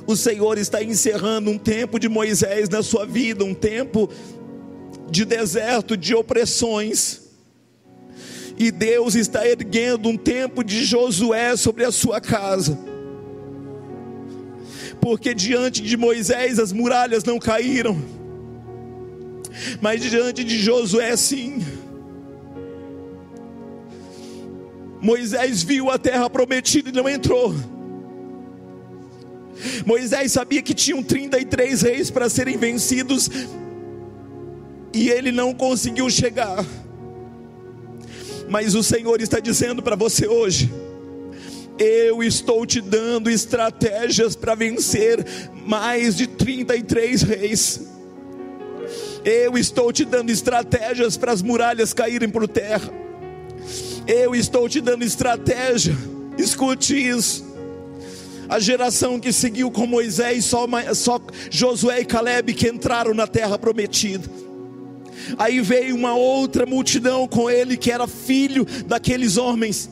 o 0.07 0.17
Senhor 0.17 0.59
está 0.59 0.83
encerrando 0.83 1.51
um 1.51 1.59
tempo 1.59 1.99
de 1.99 2.09
Moisés 2.09 2.69
na 2.69 2.83
sua 2.83 3.07
vida, 3.07 3.45
um 3.45 3.55
tempo 3.55 4.09
de 5.11 5.25
deserto, 5.25 5.97
de 5.97 6.15
opressões. 6.15 7.21
E 8.59 8.71
Deus 8.71 9.15
está 9.15 9.47
erguendo 9.47 10.09
um 10.09 10.17
tempo 10.17 10.63
de 10.63 10.85
Josué 10.85 11.57
sobre 11.57 11.85
a 11.85 11.93
sua 11.93 12.21
casa. 12.21 12.79
Porque 15.01 15.35
diante 15.35 15.83
de 15.83 15.97
Moisés 15.97 16.59
as 16.59 16.73
muralhas 16.73 17.25
não 17.25 17.39
caíram, 17.39 18.01
mas 19.81 20.01
diante 20.01 20.45
de 20.45 20.59
Josué 20.59 21.17
sim. 21.17 21.61
Moisés 25.01 25.65
viu 25.65 25.91
a 25.91 25.99
terra 25.99 26.31
prometida 26.31 26.91
e 26.91 26.93
não 26.93 27.09
entrou. 27.09 27.53
Moisés 29.87 30.33
sabia 30.33 30.63
que 30.63 30.75
tinham 30.75 31.03
33 31.03 31.83
reis 31.83 32.11
para 32.11 32.29
serem 32.29 32.57
vencidos 32.57 33.29
e 34.93 35.09
ele 35.09 35.33
não 35.33 35.55
conseguiu 35.55 36.09
chegar. 36.11 36.65
Mas 38.49 38.75
o 38.75 38.83
Senhor 38.83 39.21
está 39.21 39.41
dizendo 39.41 39.83
para 39.83 39.97
você 39.97 40.27
hoje: 40.27 40.71
eu 41.79 42.23
estou 42.23 42.67
te 42.67 42.81
dando 42.81 43.31
estratégias 43.31 44.37
para 44.37 44.55
vencer 44.55 45.25
mais 45.67 46.17
de 46.17 46.27
33 46.27 47.23
reis. 47.23 47.81
Eu 49.25 49.57
estou 49.57 49.93
te 49.93 50.05
dando 50.05 50.31
estratégias 50.31 51.17
para 51.17 51.33
as 51.33 51.43
muralhas 51.43 51.93
caírem 51.93 52.29
por 52.29 52.49
terra. 52.49 52.93
Eu 54.07 54.35
estou 54.35 54.69
te 54.69 54.81
dando 54.81 55.05
estratégia. 55.05 55.97
Escute 56.37 56.97
isso 56.97 57.52
a 58.53 58.59
geração 58.59 59.19
que 59.19 59.33
seguiu 59.33 59.71
com 59.71 59.87
Moisés, 59.87 60.45
só, 60.45 60.67
só 60.95 61.19
Josué 61.51 62.01
e 62.01 62.05
Caleb 62.05 62.53
que 62.53 62.69
entraram 62.69 63.15
na 63.15 63.27
terra 63.27 63.59
prometida. 63.59 64.29
Aí 65.39 65.63
veio 65.63 65.97
uma 65.97 66.15
outra 66.15 66.67
multidão 66.67 67.27
com 67.27 67.49
ele, 67.49 67.79
que 67.79 67.91
era 67.91 68.07
filho 68.07 68.67
daqueles 68.87 69.39
homens. 69.39 69.89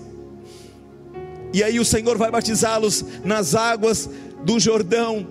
E 1.54 1.64
aí 1.64 1.80
o 1.80 1.84
Senhor 1.86 2.18
vai 2.18 2.30
batizá-los 2.30 3.02
nas 3.24 3.54
águas 3.54 4.10
do 4.44 4.60
Jordão. 4.60 5.26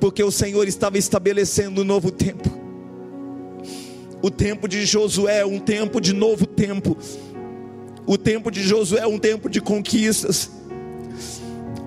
Porque 0.00 0.24
o 0.24 0.32
Senhor 0.32 0.66
estava 0.66 0.98
estabelecendo 0.98 1.82
um 1.82 1.84
novo 1.84 2.10
tempo. 2.10 2.50
O 4.20 4.32
tempo 4.32 4.66
de 4.66 4.84
Josué, 4.84 5.44
um 5.44 5.60
tempo 5.60 6.00
de 6.00 6.12
novo 6.12 6.44
tempo 6.44 6.96
o 8.10 8.18
tempo 8.18 8.50
de 8.50 8.60
Josué 8.60 9.02
é 9.02 9.06
um 9.06 9.20
tempo 9.20 9.48
de 9.48 9.60
conquistas. 9.60 10.50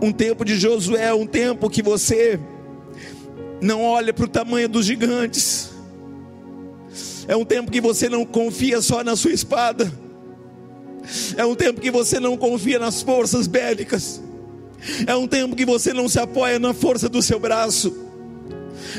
Um 0.02 0.10
tempo 0.10 0.46
de 0.46 0.56
Josué 0.56 1.08
é 1.08 1.14
um 1.14 1.28
tempo 1.28 1.70
que 1.70 1.84
você 1.84 2.40
não 3.62 3.84
olha 3.84 4.14
para 4.14 4.24
o 4.24 4.28
tamanho 4.30 4.70
dos 4.70 4.86
gigantes. 4.86 5.72
É 7.28 7.36
um 7.36 7.44
tempo 7.44 7.70
que 7.70 7.82
você 7.82 8.08
não 8.08 8.24
confia 8.24 8.82
só 8.82 9.04
na 9.04 9.18
sua 9.18 9.34
espada. 9.34 9.92
É 11.36 11.46
um 11.46 11.56
tempo 11.56 11.82
que 11.82 11.92
você 11.92 12.22
não 12.22 12.38
confia 12.38 12.80
nas 12.80 13.02
forças 13.02 13.46
bélicas. 13.46 14.22
É 15.06 15.14
um 15.18 15.28
tempo 15.28 15.58
que 15.58 15.66
você 15.66 15.92
não 15.92 16.08
se 16.08 16.20
apoia 16.20 16.58
na 16.58 16.74
força 16.74 17.10
do 17.10 17.22
seu 17.22 17.38
braço. 17.38 17.94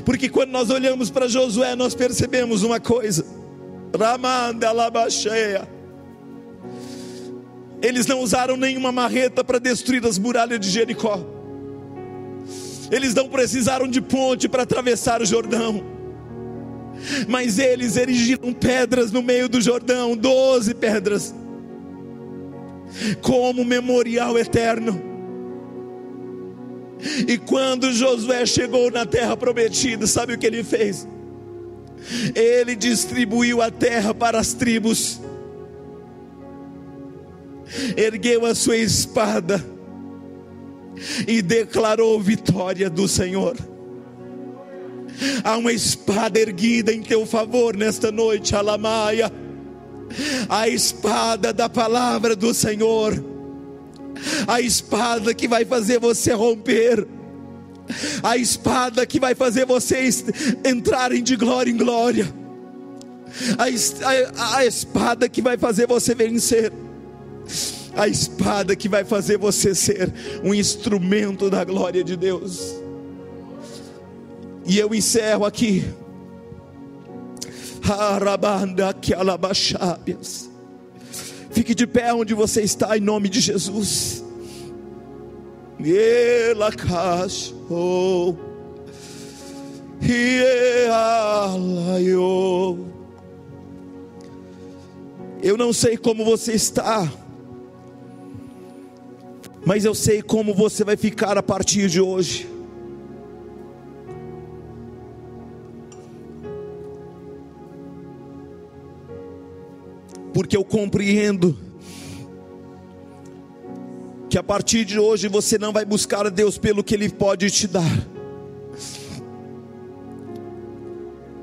Porque 0.05 0.29
quando 0.29 0.51
nós 0.51 0.69
olhamos 0.69 1.09
para 1.09 1.27
Josué, 1.27 1.75
nós 1.75 1.95
percebemos 1.95 2.63
uma 2.63 2.79
coisa. 2.79 3.25
Ramanda 3.99 4.71
labacheia. 4.73 5.73
Eles 7.83 8.07
não 8.07 8.21
usaram 8.21 8.57
nenhuma 8.57 8.91
marreta 8.91 9.45
para 9.45 9.59
destruir 9.59 10.05
as 10.07 10.19
muralhas 10.19 10.61
de 10.61 10.71
Jericó. 10.71 11.21
Eles 12.91 13.15
não 13.15 13.29
precisaram 13.29 13.89
de 13.89 14.01
ponte 14.01 14.49
para 14.49 14.63
atravessar 14.63 15.21
o 15.21 15.27
Jordão. 15.27 15.83
Mas 17.29 17.59
eles 17.59 17.97
erigiram 17.97 18.53
pedras 18.53 19.11
no 19.11 19.23
meio 19.23 19.49
do 19.49 19.61
Jordão, 19.61 20.17
doze 20.17 20.75
pedras, 20.75 21.35
como 23.21 23.65
memorial 23.65 24.39
eterno. 24.39 25.03
E 27.29 27.37
quando 27.37 27.93
Josué 27.93 28.47
chegou 28.47 28.91
na 28.91 29.05
terra 29.05 29.37
prometida, 29.37 30.07
sabe 30.07 30.35
o 30.35 30.39
que 30.39 30.47
ele 30.47 30.65
fez? 30.65 31.07
Ele 32.35 32.75
distribuiu 32.77 33.61
a 33.61 33.71
terra 33.71 34.15
para 34.15 34.39
as 34.39 34.53
tribos 34.53 35.21
ergueu 37.97 38.47
a 38.47 38.55
sua 38.55 38.77
espada 38.77 39.65
e 41.27 41.43
declarou 41.43 42.21
vitória 42.21 42.89
do 42.89 43.09
Senhor. 43.09 43.57
Há 45.43 45.57
uma 45.57 45.73
espada 45.73 46.39
erguida 46.39 46.93
em 46.93 47.03
teu 47.03 47.25
favor 47.25 47.77
nesta 47.77 48.11
noite, 48.11 48.55
Alamaia. 48.55 49.31
A 50.49 50.69
espada 50.69 51.53
da 51.53 51.69
palavra 51.69 52.35
do 52.35 52.53
Senhor. 52.53 53.25
A 54.47 54.61
espada 54.61 55.35
que 55.35 55.47
vai 55.47 55.65
fazer 55.65 55.99
você 55.99 56.33
romper. 56.33 57.07
A 58.23 58.37
espada 58.37 59.07
que 59.07 59.21
vai 59.21 59.35
fazer 59.35 59.67
você 59.67 60.09
entrarem 60.65 61.23
de 61.23 61.37
glória 61.37 61.71
em 61.71 61.77
glória. 61.77 62.33
A, 63.59 63.65
a, 63.65 64.57
a 64.59 64.67
espada 64.67 65.29
que 65.29 65.43
vai 65.43 65.59
fazer 65.59 65.87
você 65.87 66.15
vencer 66.15 66.73
a 67.97 68.09
espada 68.09 68.75
que 68.75 68.89
vai 68.89 69.05
fazer 69.05 69.39
você 69.39 69.75
ser 69.75 70.13
um 70.43 70.55
instrumento 70.55 71.49
da 71.49 71.65
glória 71.65 72.03
de 72.03 72.17
Deus. 72.17 72.75
E 74.67 74.79
eu 74.79 74.95
encerro 74.95 75.45
aqui. 75.45 75.85
Fique 81.51 81.75
de 81.75 81.87
pé 81.87 82.13
onde 82.13 82.35
você 82.35 82.63
está, 82.63 82.97
em 82.97 83.01
nome 83.01 83.29
de 83.29 83.41
Jesus. 83.41 84.25
Ela 85.79 86.73
cachou. 86.73 88.39
Eu 95.43 95.57
não 95.59 95.73
sei 95.73 95.97
como 95.97 96.25
você 96.25 96.53
está, 96.53 97.13
mas 99.67 99.85
eu 99.85 99.95
sei 99.95 100.23
como 100.23 100.55
você 100.55 100.85
vai 100.85 100.97
ficar 100.97 101.39
a 101.39 101.43
partir 101.43 101.89
de 101.89 102.01
hoje. 102.01 102.49
Porque 110.33 110.57
eu 110.57 110.65
compreendo 110.65 111.57
que 114.29 114.37
a 114.37 114.43
partir 114.43 114.85
de 114.85 114.99
hoje 114.99 115.29
você 115.29 115.57
não 115.57 115.73
vai 115.73 115.85
buscar 115.85 116.27
a 116.27 116.29
Deus 116.29 116.59
pelo 116.59 116.83
que 116.83 116.95
Ele 116.95 117.09
pode 117.09 117.51
te 117.51 117.67
dar. 117.69 118.09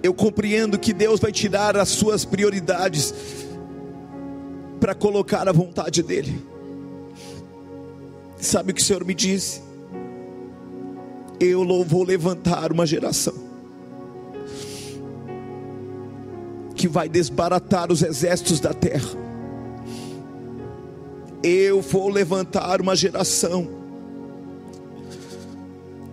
Eu 0.04 0.14
compreendo 0.14 0.78
que 0.78 0.94
Deus 0.94 1.20
vai 1.20 1.32
tirar 1.32 1.78
as 1.78 1.90
suas 1.90 2.26
prioridades 2.26 3.14
para 4.80 4.94
colocar 4.94 5.48
a 5.48 5.52
vontade 5.52 6.04
dEle. 6.04 6.51
Sabe 8.42 8.72
o 8.72 8.76
que 8.76 8.82
o 8.82 8.84
Senhor 8.84 9.06
me 9.06 9.14
disse? 9.14 9.62
Eu 11.40 11.64
vou 11.86 12.04
levantar 12.04 12.72
uma 12.74 12.86
geração 12.86 13.34
que 16.76 16.88
vai 16.88 17.08
desbaratar 17.08 17.92
os 17.92 18.02
exércitos 18.02 18.60
da 18.60 18.74
terra 18.74 19.22
eu 21.44 21.82
vou 21.82 22.08
levantar 22.08 22.80
uma 22.82 22.96
geração 22.96 23.68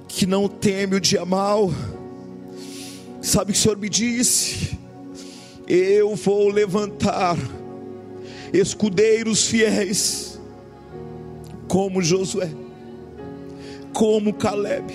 que 0.06 0.26
não 0.26 0.48
teme 0.48 0.96
o 0.96 1.00
dia 1.00 1.24
mal. 1.24 1.70
Sabe 3.20 3.50
o 3.50 3.54
que 3.54 3.58
o 3.58 3.62
Senhor 3.62 3.76
me 3.76 3.88
disse? 3.90 4.78
Eu 5.66 6.16
vou 6.16 6.48
levantar 6.48 7.36
escudeiros 8.54 9.46
fiéis, 9.46 10.37
como 11.68 12.02
Josué, 12.02 12.50
como 13.92 14.32
Caleb. 14.32 14.92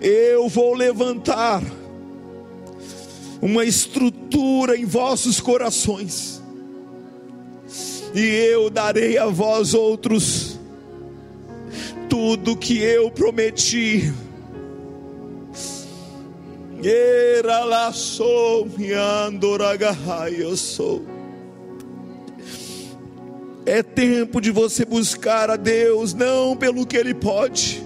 Eu 0.00 0.48
vou 0.48 0.74
levantar 0.74 1.62
uma 3.40 3.64
estrutura 3.64 4.76
em 4.76 4.84
vossos 4.84 5.40
corações 5.40 6.42
e 8.14 8.20
eu 8.20 8.70
darei 8.70 9.18
a 9.18 9.26
vós 9.26 9.74
outros 9.74 10.58
tudo 12.08 12.56
que 12.56 12.78
eu 12.78 13.10
prometi. 13.10 14.12
Era 16.82 17.64
lá 17.64 17.92
sou, 17.92 18.68
eu 20.30 20.56
sou. 20.56 21.13
É 23.66 23.82
tempo 23.82 24.40
de 24.40 24.50
você 24.50 24.84
buscar 24.84 25.50
a 25.50 25.56
Deus, 25.56 26.12
não 26.12 26.56
pelo 26.56 26.86
que 26.86 26.96
Ele 26.96 27.14
pode, 27.14 27.82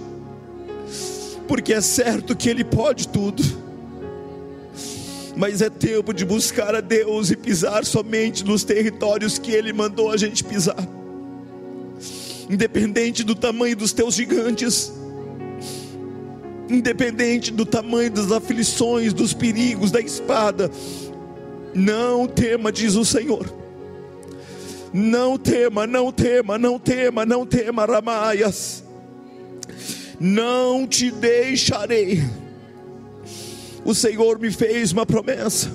porque 1.47 1.73
é 1.73 1.81
certo 1.81 2.35
que 2.35 2.49
Ele 2.49 2.63
pode 2.63 3.07
tudo 3.07 3.69
mas 5.39 5.61
é 5.61 5.69
tempo 5.69 6.13
de 6.13 6.25
buscar 6.25 6.75
a 6.75 6.81
Deus 6.81 7.31
e 7.31 7.35
pisar 7.37 7.85
somente 7.85 8.43
nos 8.43 8.65
territórios 8.65 9.37
que 9.37 9.53
Ele 9.53 9.71
mandou 9.71 10.11
a 10.11 10.17
gente 10.17 10.43
pisar, 10.43 10.85
independente 12.49 13.23
do 13.23 13.33
tamanho 13.33 13.73
dos 13.73 13.93
teus 13.93 14.15
gigantes, 14.15 14.91
independente 16.69 17.53
do 17.53 17.65
tamanho 17.65 18.11
das 18.11 18.33
aflições, 18.33 19.13
dos 19.13 19.33
perigos, 19.33 19.91
da 19.91 20.01
espada, 20.01 20.69
não 21.73 22.27
tema, 22.27 22.69
diz 22.69 22.95
o 22.95 23.05
Senhor. 23.05 23.58
Não 24.93 25.37
tema, 25.37 25.85
não 25.85 26.11
tema, 26.11 26.57
não 26.57 26.79
tema, 26.79 27.25
não 27.25 27.45
tema, 27.45 27.85
Ramaias. 27.85 28.83
Não 30.19 30.87
te 30.87 31.11
deixarei 31.11 32.23
o 33.89 33.95
Senhor 33.95 34.37
me 34.37 34.51
fez 34.51 34.91
uma 34.91 35.03
promessa 35.03 35.71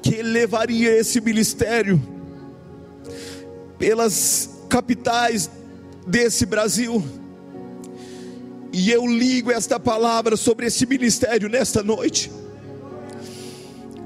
que 0.00 0.14
Ele 0.14 0.30
levaria 0.30 0.90
esse 0.90 1.20
ministério 1.20 2.00
pelas 3.78 4.48
capitais 4.70 5.50
desse 6.06 6.46
Brasil. 6.46 7.04
E 8.72 8.90
eu 8.90 9.06
ligo 9.06 9.50
esta 9.50 9.78
palavra 9.78 10.34
sobre 10.34 10.66
esse 10.66 10.86
ministério 10.86 11.48
nesta 11.48 11.82
noite. 11.82 12.32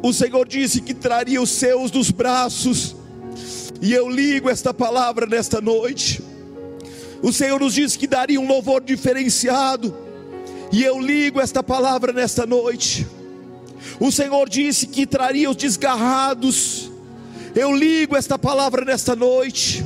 O 0.02 0.12
Senhor 0.12 0.46
disse 0.46 0.80
que 0.80 0.92
traria 0.92 1.40
os 1.40 1.50
seus 1.50 1.90
dos 1.90 2.10
braços, 2.10 2.95
e 3.80 3.92
eu 3.92 4.08
ligo 4.08 4.48
esta 4.48 4.72
palavra 4.72 5.26
nesta 5.26 5.60
noite. 5.60 6.22
O 7.22 7.32
Senhor 7.32 7.60
nos 7.60 7.74
disse 7.74 7.98
que 7.98 8.06
daria 8.06 8.40
um 8.40 8.46
louvor 8.46 8.82
diferenciado 8.82 9.96
e 10.72 10.82
eu 10.82 11.00
ligo 11.00 11.40
esta 11.40 11.62
palavra 11.62 12.12
nesta 12.12 12.46
noite. 12.46 13.06
O 14.00 14.10
Senhor 14.10 14.48
disse 14.48 14.86
que 14.86 15.06
traria 15.06 15.50
os 15.50 15.56
desgarrados. 15.56 16.90
Eu 17.54 17.74
ligo 17.74 18.16
esta 18.16 18.38
palavra 18.38 18.84
nesta 18.84 19.16
noite. 19.16 19.84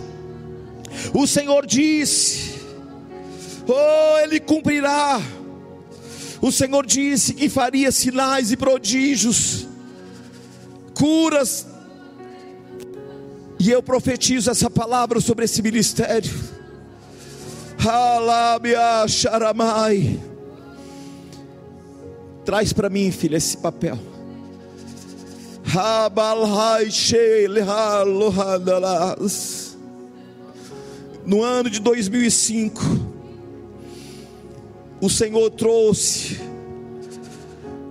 O 1.15 1.27
Senhor 1.27 1.67
disse: 1.67 2.61
Oh, 3.69 4.19
Ele 4.19 4.41
cumprirá. 4.41 5.21
O 6.41 6.51
Senhor 6.51 6.87
disse 6.87 7.35
que 7.35 7.49
faria 7.49 7.93
sinais 7.93 8.51
e 8.51 8.57
prodígios, 8.57 9.69
curas. 10.95 11.70
E 13.61 13.71
eu 13.71 13.83
profetizo 13.83 14.51
essa 14.51 14.71
palavra 14.71 15.21
sobre 15.21 15.45
esse 15.45 15.61
ministério. 15.61 16.33
Traz 22.43 22.73
para 22.73 22.89
mim, 22.89 23.13
filha, 23.13 23.37
esse 23.37 23.59
papel. 23.59 23.99
No 31.27 31.43
ano 31.43 31.69
de 31.69 31.81
2005, 31.81 32.81
o 35.03 35.11
Senhor 35.11 35.51
trouxe 35.51 36.41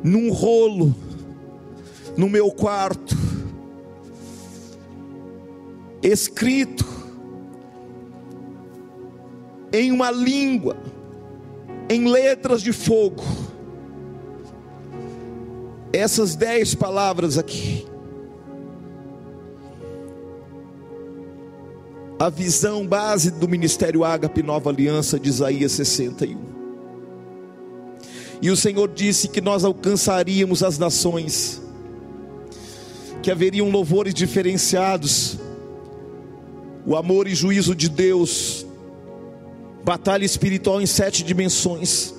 num 0.04 0.32
rolo 0.32 0.96
no 2.18 2.28
meu 2.28 2.50
quarto, 2.50 3.16
escrito 6.02 6.86
em 9.72 9.92
uma 9.92 10.12
língua, 10.12 10.78
em 11.90 12.08
letras 12.08 12.62
de 12.62 12.72
fogo 12.74 13.24
essas 15.92 16.36
dez 16.36 16.76
palavras 16.76 17.38
aqui. 17.38 17.86
A 22.20 22.30
visão 22.30 22.86
base 22.86 23.32
do 23.32 23.48
ministério 23.48 24.04
Ágape 24.04 24.44
Nova 24.44 24.70
Aliança 24.70 25.20
de 25.20 25.30
Isaías 25.30 25.72
61. 25.72 26.38
E 28.42 28.52
o 28.52 28.56
Senhor 28.56 28.90
disse 28.90 29.28
que 29.28 29.42
nós 29.42 29.64
alcançaríamos 29.64 30.62
as 30.64 30.78
nações, 30.78 31.62
que 33.24 33.32
haveriam 33.32 33.70
louvores 33.70 34.14
diferenciados, 34.14 35.39
o 36.90 36.98
amor 36.98 37.26
e 37.26 37.34
juízo 37.34 37.74
de 37.74 37.88
Deus, 37.88 38.66
batalha 39.86 40.26
espiritual 40.26 40.82
em 40.82 40.86
sete 40.86 41.24
dimensões, 41.24 42.14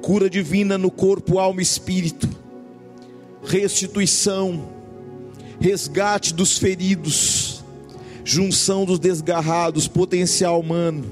cura 0.00 0.28
divina 0.28 0.76
no 0.76 0.90
corpo, 0.90 1.38
alma 1.38 1.60
e 1.60 1.62
espírito 1.62 2.28
restituição, 3.42 4.68
resgate 5.60 6.32
dos 6.32 6.58
feridos, 6.58 7.64
junção 8.24 8.84
dos 8.84 8.98
desgarrados, 8.98 9.88
potencial 9.88 10.60
humano 10.60 11.04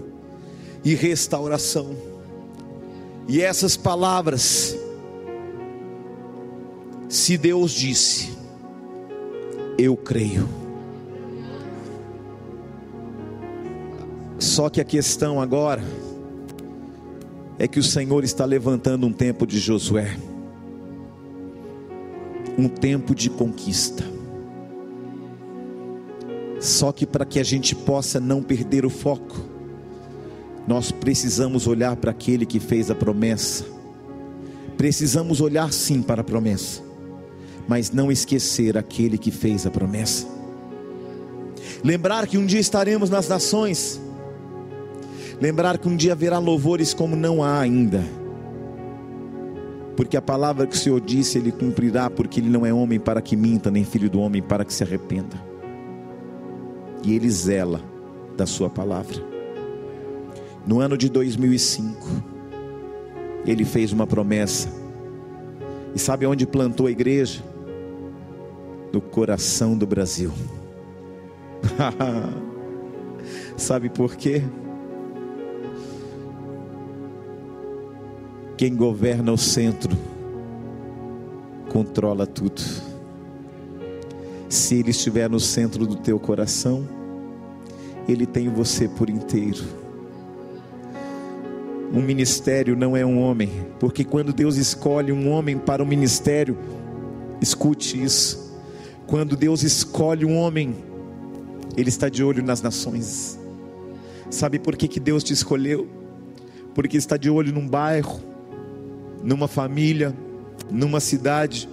e 0.85 0.95
restauração. 0.95 1.97
E 3.29 3.41
essas 3.41 3.77
palavras, 3.77 4.77
se 7.09 7.37
Deus 7.37 7.73
disse, 7.73 8.31
eu 9.77 9.97
creio. 9.97 10.60
Só 14.61 14.69
que 14.69 14.79
a 14.79 14.85
questão 14.85 15.41
agora 15.41 15.83
é 17.59 17.67
que 17.67 17.79
o 17.79 17.83
Senhor 17.83 18.23
está 18.25 18.45
levantando 18.45 19.07
um 19.07 19.13
tempo 19.13 19.47
de 19.47 19.59
Josué 19.59 20.19
um 22.59 22.69
tempo 22.69 23.15
de 23.15 23.31
conquista. 23.31 24.05
Só 26.61 26.93
que 26.93 27.07
para 27.07 27.25
que 27.25 27.41
a 27.41 27.43
gente 27.43 27.75
possa 27.75 28.21
não 28.21 28.43
perder 28.43 28.85
o 28.85 28.91
foco, 28.91 29.41
nós 30.69 30.93
precisamos 30.93 31.67
olhar 31.67 31.97
para 31.97 32.11
aquele 32.11 32.45
que 32.45 32.61
fez 32.61 32.91
a 32.91 32.95
promessa, 32.95 33.65
Precisamos 34.77 35.41
olhar 35.41 35.73
sim 35.73 36.03
para 36.03 36.21
a 36.21 36.25
promessa, 36.25 36.83
mas 37.67 37.91
não 37.91 38.13
esquecer 38.13 38.77
aquele 38.77 39.17
que 39.17 39.31
fez 39.31 39.65
a 39.65 39.71
promessa. 39.71 40.27
Lembrar 41.83 42.27
que 42.27 42.37
um 42.37 42.45
dia 42.45 42.61
estaremos 42.61 43.09
nas 43.09 43.27
nações, 43.27 43.99
lembrar 45.41 45.79
que 45.79 45.89
um 45.89 45.97
dia 45.97 46.13
haverá 46.13 46.39
louvores 46.39 46.93
como 46.93 47.17
não 47.17 47.43
há 47.43 47.59
ainda, 47.59 48.05
porque 49.97 50.17
a 50.17 50.23
palavra 50.23 50.67
que 50.67 50.75
o 50.75 50.79
Senhor 50.79 51.01
disse 51.01 51.39
Ele 51.39 51.51
cumprirá, 51.51 52.11
porque 52.11 52.41
Ele 52.41 52.51
não 52.51 52.65
é 52.67 52.73
homem 52.73 53.01
para 53.01 53.23
que 53.23 53.37
minta, 53.37 53.71
nem 53.71 53.85
filho 53.85 54.11
do 54.11 54.21
homem 54.21 54.43
para 54.43 54.65
que 54.65 54.73
se 54.73 54.85
arrependa, 54.85 55.37
e 57.03 57.15
Ele 57.15 57.31
zela 57.31 57.81
da 58.37 58.47
Sua 58.47 58.69
palavra. 58.69 59.17
No 60.67 60.81
ano 60.81 60.97
de 60.97 61.09
2005, 61.09 62.07
Ele 63.47 63.65
fez 63.65 63.93
uma 63.93 64.07
promessa, 64.07 64.69
e 65.95 65.99
sabe 65.99 66.27
onde 66.27 66.47
plantou 66.47 66.87
a 66.87 66.91
igreja? 66.91 67.43
No 68.93 69.01
coração 69.01 69.77
do 69.77 69.87
Brasil. 69.87 70.33
Sabe 73.57 73.89
por 73.89 74.17
quê? 74.17 74.43
Quem 78.61 78.77
governa 78.77 79.33
o 79.33 79.39
centro 79.39 79.97
controla 81.73 82.27
tudo. 82.27 82.61
Se 84.51 84.75
ele 84.75 84.91
estiver 84.91 85.31
no 85.31 85.41
centro 85.41 85.87
do 85.87 85.97
teu 85.97 86.21
coração, 86.21 86.87
ele 88.07 88.27
tem 88.27 88.51
você 88.51 88.87
por 88.87 89.09
inteiro. 89.09 89.65
Um 91.91 92.03
ministério 92.03 92.77
não 92.77 92.95
é 92.95 93.03
um 93.03 93.19
homem, 93.19 93.49
porque 93.79 94.05
quando 94.05 94.31
Deus 94.31 94.57
escolhe 94.57 95.11
um 95.11 95.31
homem 95.31 95.57
para 95.57 95.83
o 95.83 95.87
ministério, 95.87 96.59
escute 97.41 98.05
isso. 98.05 98.61
Quando 99.07 99.39
Deus 99.39 99.63
escolhe 99.63 100.27
um 100.27 100.37
homem 100.37 100.77
ele 101.79 101.89
está 101.89 102.11
de 102.11 102.23
olho 102.23 102.45
nas 102.45 102.61
nações. 102.61 103.39
Sabe 104.29 104.59
por 104.59 104.77
que, 104.77 104.87
que 104.87 105.01
Deus 105.01 105.25
te 105.25 105.33
escolheu? 105.33 105.89
Porque 106.75 106.99
está 106.99 107.17
de 107.17 107.31
olho 107.31 107.55
num 107.55 107.67
bairro, 107.67 108.29
numa 109.23 109.49
família, 109.49 110.15
numa 110.71 111.01
cidade, 111.01 111.69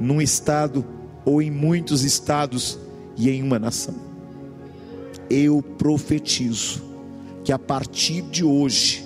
num 0.00 0.20
estado 0.20 0.84
ou 1.24 1.40
em 1.40 1.50
muitos 1.50 2.04
estados 2.04 2.78
e 3.16 3.30
em 3.30 3.42
uma 3.42 3.58
nação. 3.58 3.94
Eu 5.30 5.62
profetizo 5.62 6.82
que 7.42 7.52
a 7.52 7.58
partir 7.58 8.22
de 8.22 8.44
hoje, 8.44 9.04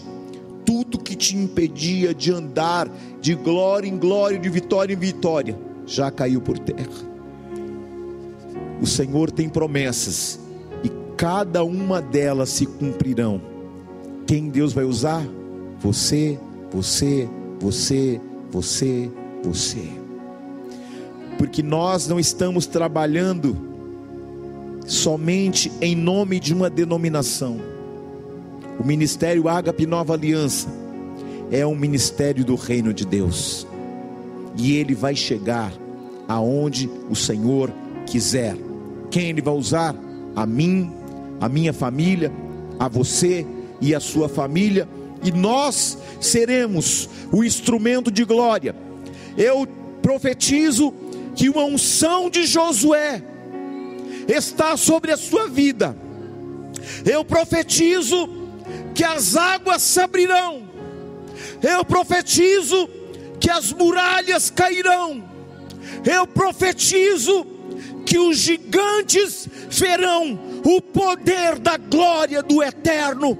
tudo 0.65 0.99
que 0.99 1.17
te 1.17 1.37
impedia 1.37 2.15
de 2.15 2.33
andar 2.33 2.89
de 3.21 3.35
glória 3.35 3.89
em 3.89 3.99
glória, 3.99 4.39
de 4.39 4.49
vitória 4.49 4.93
em 4.93 4.99
vitória, 4.99 5.59
já 5.87 6.11
caiu 6.11 6.41
por 6.41 6.59
terra. 6.59 7.09
O 8.81 8.87
Senhor 8.87 9.31
tem 9.31 9.49
promessas 9.49 10.39
e 10.85 10.91
cada 11.17 11.65
uma 11.65 12.01
delas 12.01 12.51
se 12.51 12.67
cumprirão. 12.67 13.41
Quem 14.27 14.49
Deus 14.49 14.73
vai 14.73 14.85
usar? 14.85 15.27
Você, 15.81 16.39
você, 16.71 17.29
você, 17.61 18.21
você, 18.51 19.11
você. 19.43 19.89
Porque 21.37 21.63
nós 21.63 22.09
não 22.09 22.19
estamos 22.19 22.67
trabalhando 22.67 23.57
somente 24.87 25.71
em 25.81 25.95
nome 25.95 26.41
de 26.41 26.53
uma 26.53 26.69
denominação. 26.69 27.61
O 28.79 28.85
ministério 28.85 29.49
Ágape 29.49 29.87
Nova 29.87 30.15
Aliança 30.15 30.69
é 31.51 31.67
um 31.67 31.75
ministério 31.75 32.45
do 32.45 32.55
reino 32.55 32.93
de 32.93 33.05
Deus. 33.05 33.67
E 34.57 34.77
ele 34.77 34.95
vai 34.95 35.15
chegar 35.15 35.73
aonde 36.29 36.91
o 37.09 37.17
Senhor 37.17 37.73
quiser. 38.07 38.57
Quem 39.11 39.31
Ele 39.31 39.41
vai 39.41 39.55
usar? 39.55 39.97
A 40.37 40.45
mim, 40.45 40.93
a 41.41 41.49
minha 41.49 41.73
família, 41.73 42.31
a 42.79 42.87
você 42.87 43.47
e 43.81 43.95
a 43.95 44.01
sua 44.01 44.29
família, 44.29 44.87
e 45.23 45.33
nós 45.33 45.99
seremos 46.21 47.09
o 47.33 47.45
instrumento 47.45 48.11
de 48.11 48.25
glória. 48.25 48.75
Eu 49.37 49.67
profetizo 50.03 50.93
que 51.35 51.49
uma 51.49 51.65
unção 51.65 52.29
de 52.29 52.45
Josué 52.45 53.23
está 54.29 54.77
sobre 54.77 55.13
a 55.13 55.17
sua 55.17 55.49
vida. 55.49 55.97
Eu 57.05 57.25
profetizo 57.25 58.29
que 58.95 59.05
as 59.05 59.37
águas 59.37 59.83
se 59.83 60.01
abrirão. 60.01 60.69
Eu 61.63 61.85
profetizo 61.85 62.89
que 63.41 63.51
as 63.51 63.73
muralhas 63.73 64.51
cairão. 64.51 65.23
Eu 66.05 66.27
profetizo 66.27 67.47
que 68.05 68.19
os 68.19 68.39
gigantes 68.39 69.49
verão 69.71 70.39
o 70.65 70.81
poder 70.81 71.59
da 71.59 71.77
glória 71.77 72.43
do 72.43 72.63
eterno, 72.63 73.39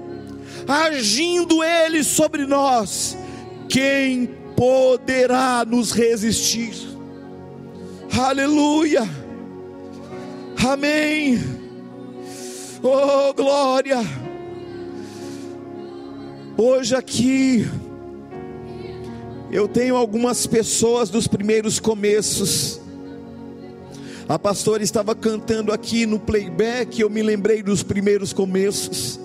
agindo 0.69 1.63
ele 1.63 2.03
sobre 2.03 2.45
nós. 2.45 3.17
Quem 3.67 4.27
poderá 4.55 5.65
nos 5.65 5.91
resistir? 5.91 6.75
Aleluia, 8.15 9.07
amém. 10.63 11.39
Oh, 12.83 13.33
glória. 13.33 13.97
Hoje 16.55 16.95
aqui, 16.95 17.67
eu 19.51 19.67
tenho 19.67 19.95
algumas 19.95 20.45
pessoas 20.45 21.09
dos 21.09 21.27
primeiros 21.27 21.79
começos 21.79 22.79
a 24.29 24.37
pastora 24.37 24.83
estava 24.83 25.15
cantando 25.15 25.73
aqui 25.73 26.05
no 26.05 26.19
playback, 26.19 27.01
eu 27.01 27.09
me 27.09 27.23
lembrei 27.23 27.63
dos 27.63 27.81
primeiros 27.81 28.31
começos. 28.31 29.19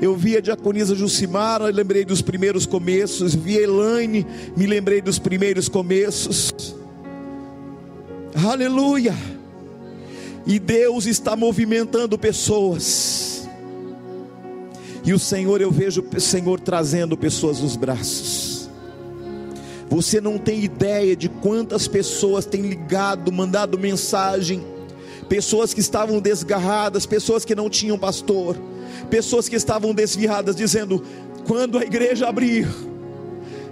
Eu 0.00 0.16
vi 0.16 0.36
a 0.36 0.40
diaconisa 0.40 0.94
Jucimara, 0.94 1.66
lembrei 1.66 2.04
dos 2.04 2.22
primeiros 2.22 2.64
começos. 2.64 3.34
Vi 3.34 3.58
a 3.58 3.62
Elaine, 3.62 4.26
me 4.56 4.66
lembrei 4.66 5.02
dos 5.02 5.18
primeiros 5.18 5.68
começos. 5.68 6.74
Aleluia! 8.34 9.14
E 10.46 10.58
Deus 10.58 11.04
está 11.04 11.36
movimentando 11.36 12.16
pessoas. 12.16 13.48
E 15.04 15.12
o 15.12 15.18
Senhor, 15.18 15.60
eu 15.60 15.70
vejo 15.70 16.02
o 16.02 16.20
Senhor 16.20 16.58
trazendo 16.60 17.16
pessoas 17.16 17.60
nos 17.60 17.76
braços. 17.76 18.70
Você 19.90 20.20
não 20.20 20.38
tem 20.38 20.62
ideia 20.62 21.16
de 21.16 21.28
quantas 21.28 21.88
pessoas 21.88 22.46
têm 22.46 22.62
ligado, 22.62 23.32
mandado 23.32 23.78
mensagem, 23.78 24.64
pessoas 25.28 25.74
que 25.74 25.80
estavam 25.80 26.20
desgarradas, 26.20 27.06
pessoas 27.06 27.44
que 27.44 27.54
não 27.54 27.68
tinham 27.68 27.98
pastor, 27.98 28.56
pessoas 29.08 29.48
que 29.48 29.56
estavam 29.56 29.94
desviadas, 29.94 30.54
dizendo: 30.56 31.02
quando 31.46 31.78
a 31.78 31.82
igreja 31.82 32.28
abrir, 32.28 32.68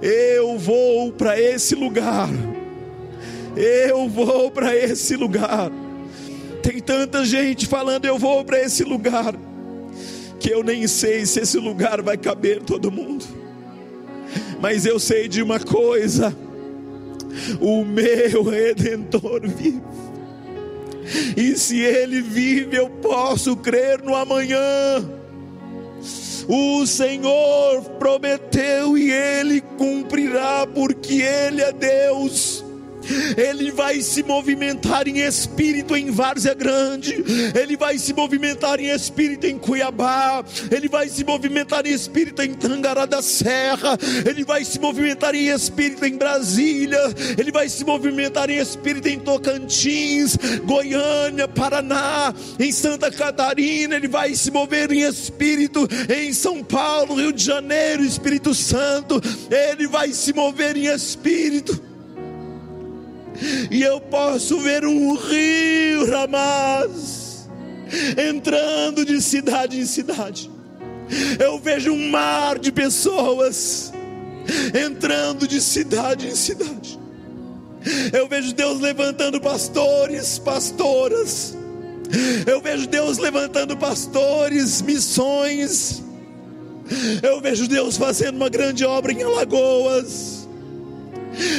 eu 0.00 0.58
vou 0.58 1.12
para 1.12 1.40
esse 1.40 1.74
lugar, 1.74 2.28
eu 3.56 4.08
vou 4.08 4.50
para 4.50 4.76
esse 4.76 5.16
lugar. 5.16 5.70
Tem 6.62 6.80
tanta 6.80 7.24
gente 7.24 7.66
falando: 7.66 8.04
eu 8.04 8.18
vou 8.18 8.44
para 8.44 8.60
esse 8.60 8.84
lugar, 8.84 9.34
que 10.38 10.50
eu 10.50 10.62
nem 10.62 10.86
sei 10.86 11.26
se 11.26 11.40
esse 11.40 11.58
lugar 11.58 12.00
vai 12.02 12.16
caber 12.16 12.62
todo 12.62 12.90
mundo 12.90 13.38
mas 14.60 14.84
eu 14.84 14.98
sei 14.98 15.28
de 15.28 15.42
uma 15.42 15.60
coisa: 15.60 16.36
o 17.60 17.84
meu 17.84 18.42
redentor 18.42 19.42
vive. 19.46 19.82
E 21.36 21.56
se 21.56 21.80
ele 21.80 22.20
vive, 22.20 22.76
eu 22.76 22.90
posso 22.90 23.56
crer 23.56 24.02
no 24.02 24.14
amanhã. 24.14 24.58
O 26.48 26.86
Senhor 26.86 27.82
prometeu 27.98 28.96
e 28.96 29.10
ele 29.10 29.60
cumprirá, 29.60 30.66
porque 30.66 31.20
ele 31.20 31.60
é 31.60 31.70
Deus. 31.72 32.64
Ele 33.36 33.70
vai 33.70 34.00
se 34.00 34.22
movimentar 34.22 35.08
em 35.08 35.18
espírito 35.20 35.96
em 35.96 36.10
Várzea 36.10 36.54
Grande, 36.54 37.24
ele 37.54 37.76
vai 37.76 37.98
se 37.98 38.12
movimentar 38.12 38.80
em 38.80 38.90
espírito 38.90 39.46
em 39.46 39.58
Cuiabá, 39.58 40.44
ele 40.70 40.88
vai 40.88 41.08
se 41.08 41.24
movimentar 41.24 41.86
em 41.86 41.92
espírito 41.92 42.42
em 42.42 42.54
Tangará 42.54 43.06
da 43.06 43.22
Serra, 43.22 43.98
ele 44.26 44.44
vai 44.44 44.64
se 44.64 44.78
movimentar 44.78 45.34
em 45.34 45.48
espírito 45.48 46.04
em 46.04 46.16
Brasília, 46.16 47.00
ele 47.36 47.50
vai 47.50 47.68
se 47.68 47.84
movimentar 47.84 48.50
em 48.50 48.58
espírito 48.58 49.08
em 49.08 49.18
Tocantins, 49.18 50.36
Goiânia, 50.64 51.48
Paraná, 51.48 52.34
em 52.58 52.72
Santa 52.72 53.10
Catarina, 53.10 53.96
ele 53.96 54.08
vai 54.08 54.34
se 54.34 54.50
mover 54.50 54.90
em 54.92 55.02
espírito 55.02 55.88
em 56.08 56.32
São 56.32 56.62
Paulo, 56.62 57.14
Rio 57.14 57.32
de 57.32 57.44
Janeiro, 57.44 58.04
Espírito 58.04 58.54
Santo, 58.54 59.20
ele 59.50 59.86
vai 59.86 60.12
se 60.12 60.32
mover 60.32 60.76
em 60.76 60.86
espírito 60.86 61.87
e 63.70 63.82
eu 63.82 64.00
posso 64.00 64.58
ver 64.60 64.84
um 64.84 65.14
rio 65.14 66.10
Ramaz 66.10 67.48
entrando 68.16 69.04
de 69.04 69.20
cidade 69.22 69.80
em 69.80 69.86
cidade. 69.86 70.50
Eu 71.38 71.58
vejo 71.58 71.92
um 71.92 72.10
mar 72.10 72.58
de 72.58 72.70
pessoas 72.70 73.92
entrando 74.74 75.46
de 75.46 75.60
cidade 75.60 76.28
em 76.28 76.34
cidade. 76.34 76.98
Eu 78.12 78.28
vejo 78.28 78.52
Deus 78.52 78.80
levantando 78.80 79.40
pastores, 79.40 80.38
pastoras. 80.38 81.56
Eu 82.46 82.60
vejo 82.60 82.86
Deus 82.86 83.18
levantando 83.18 83.76
pastores, 83.76 84.82
missões. 84.82 86.02
Eu 87.22 87.40
vejo 87.40 87.68
Deus 87.68 87.96
fazendo 87.96 88.36
uma 88.36 88.48
grande 88.48 88.84
obra 88.84 89.12
em 89.12 89.22
Alagoas. 89.22 90.37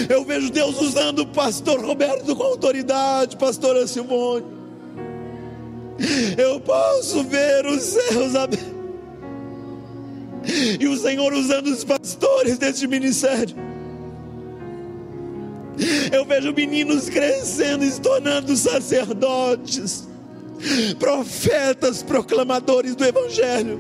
Eu 0.10 0.26
vejo 0.26 0.50
Deus 0.50 0.80
usando 0.82 1.20
o 1.20 1.28
pastor 1.28 1.84
Roberto 1.84 2.36
com 2.36 2.44
autoridade, 2.44 3.38
pastora 3.38 3.88
Simone. 3.88 4.46
Eu 6.38 6.60
posso 6.60 7.24
ver 7.24 7.66
os 7.66 7.82
céus 7.82 8.36
abertos. 8.36 8.80
E 10.80 10.88
o 10.88 10.98
Senhor 10.98 11.34
usando 11.34 11.68
os 11.68 11.84
pastores 11.84 12.58
deste 12.58 12.88
ministério. 12.88 13.56
Eu 16.12 16.26
vejo 16.26 16.54
meninos 16.54 17.10
crescendo 17.10 17.86
e 17.86 17.92
se 17.92 18.02
tornando 18.02 18.56
sacerdotes, 18.56 20.08
profetas, 20.98 22.04
proclamadores 22.04 22.96
do 22.96 23.06
Evangelho. 23.06 23.80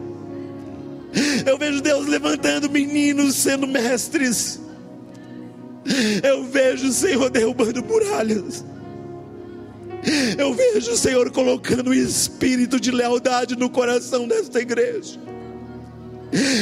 Eu 1.45 1.57
vejo 1.57 1.81
Deus 1.81 2.07
levantando 2.07 2.69
meninos 2.69 3.35
sendo 3.35 3.67
mestres. 3.67 4.61
Eu 6.23 6.43
vejo 6.43 6.87
o 6.87 6.91
Senhor 6.91 7.29
derrubando 7.29 7.83
muralhas. 7.83 8.63
Eu 10.37 10.53
vejo 10.53 10.91
o 10.91 10.97
Senhor 10.97 11.29
colocando 11.31 11.89
um 11.89 11.93
espírito 11.93 12.79
de 12.79 12.91
lealdade 12.91 13.55
no 13.57 13.69
coração 13.69 14.27
desta 14.27 14.59
igreja. 14.59 15.19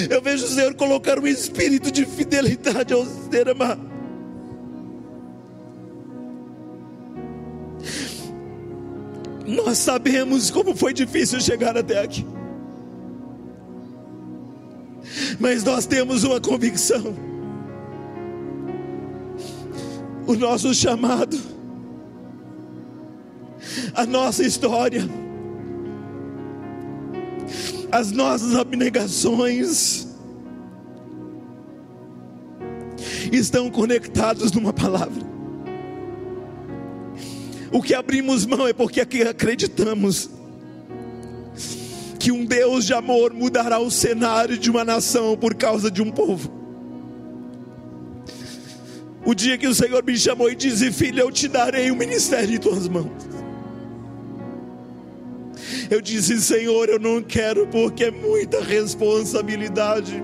Eu 0.09 0.21
vejo 0.21 0.45
o 0.45 0.49
Senhor 0.49 0.73
colocar 0.75 1.19
um 1.19 1.27
espírito 1.27 1.91
de 1.91 2.05
fidelidade 2.05 2.93
ao 2.93 3.05
ser 3.29 3.49
amado. 3.49 3.85
Nós 9.45 9.77
sabemos 9.77 10.49
como 10.51 10.75
foi 10.75 10.93
difícil 10.93 11.39
chegar 11.39 11.77
até 11.77 11.99
aqui. 11.99 12.25
Mas 15.39 15.63
nós 15.63 15.85
temos 15.85 16.23
uma 16.23 16.39
convicção. 16.39 17.36
O 20.27 20.35
nosso 20.35 20.73
chamado, 20.73 21.39
a 23.95 24.05
nossa 24.05 24.43
história, 24.43 25.09
as 27.89 28.11
nossas 28.11 28.53
abnegações 28.53 30.05
estão 33.31 33.71
conectados 33.71 34.51
numa 34.51 34.73
palavra. 34.73 35.25
O 37.71 37.81
que 37.81 37.93
abrimos 37.93 38.45
mão 38.45 38.67
é 38.67 38.73
porque 38.73 39.01
acreditamos 39.01 40.29
que 42.19 42.33
um 42.33 42.43
Deus 42.43 42.85
de 42.85 42.93
amor 42.93 43.33
mudará 43.33 43.79
o 43.79 43.89
cenário 43.89 44.57
de 44.57 44.69
uma 44.69 44.83
nação 44.83 45.37
por 45.37 45.55
causa 45.55 45.89
de 45.89 46.01
um 46.01 46.11
povo. 46.11 46.66
O 49.27 49.35
dia 49.35 49.57
que 49.57 49.67
o 49.67 49.75
Senhor 49.75 50.01
me 50.05 50.17
chamou 50.17 50.49
e 50.49 50.55
disse: 50.55 50.89
Filho, 50.89 51.19
eu 51.19 51.29
te 51.29 51.49
darei 51.49 51.91
o 51.91 51.97
ministério 51.97 52.55
em 52.55 52.57
tuas 52.57 52.87
mãos. 52.87 53.11
Eu 55.91 55.99
disse: 55.99 56.41
Senhor, 56.41 56.87
eu 56.87 56.97
não 56.97 57.21
quero 57.21 57.67
porque 57.67 58.05
é 58.05 58.11
muita 58.11 58.61
responsabilidade. 58.61 60.23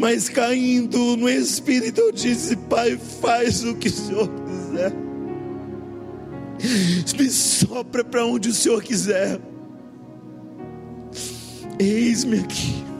Mas 0.00 0.28
caindo 0.28 1.16
no 1.16 1.28
Espírito, 1.28 2.00
eu 2.00 2.10
disse: 2.10 2.56
Pai, 2.56 2.98
faz 3.20 3.62
o 3.62 3.76
que 3.76 3.86
o 3.86 3.92
Senhor 3.92 4.28
quiser. 4.28 4.92
Me 7.16 7.30
sopra 7.30 8.02
para 8.02 8.26
onde 8.26 8.48
o 8.48 8.52
Senhor 8.52 8.82
quiser. 8.82 9.38
Eis-me 11.78 12.40
aqui. 12.40 12.95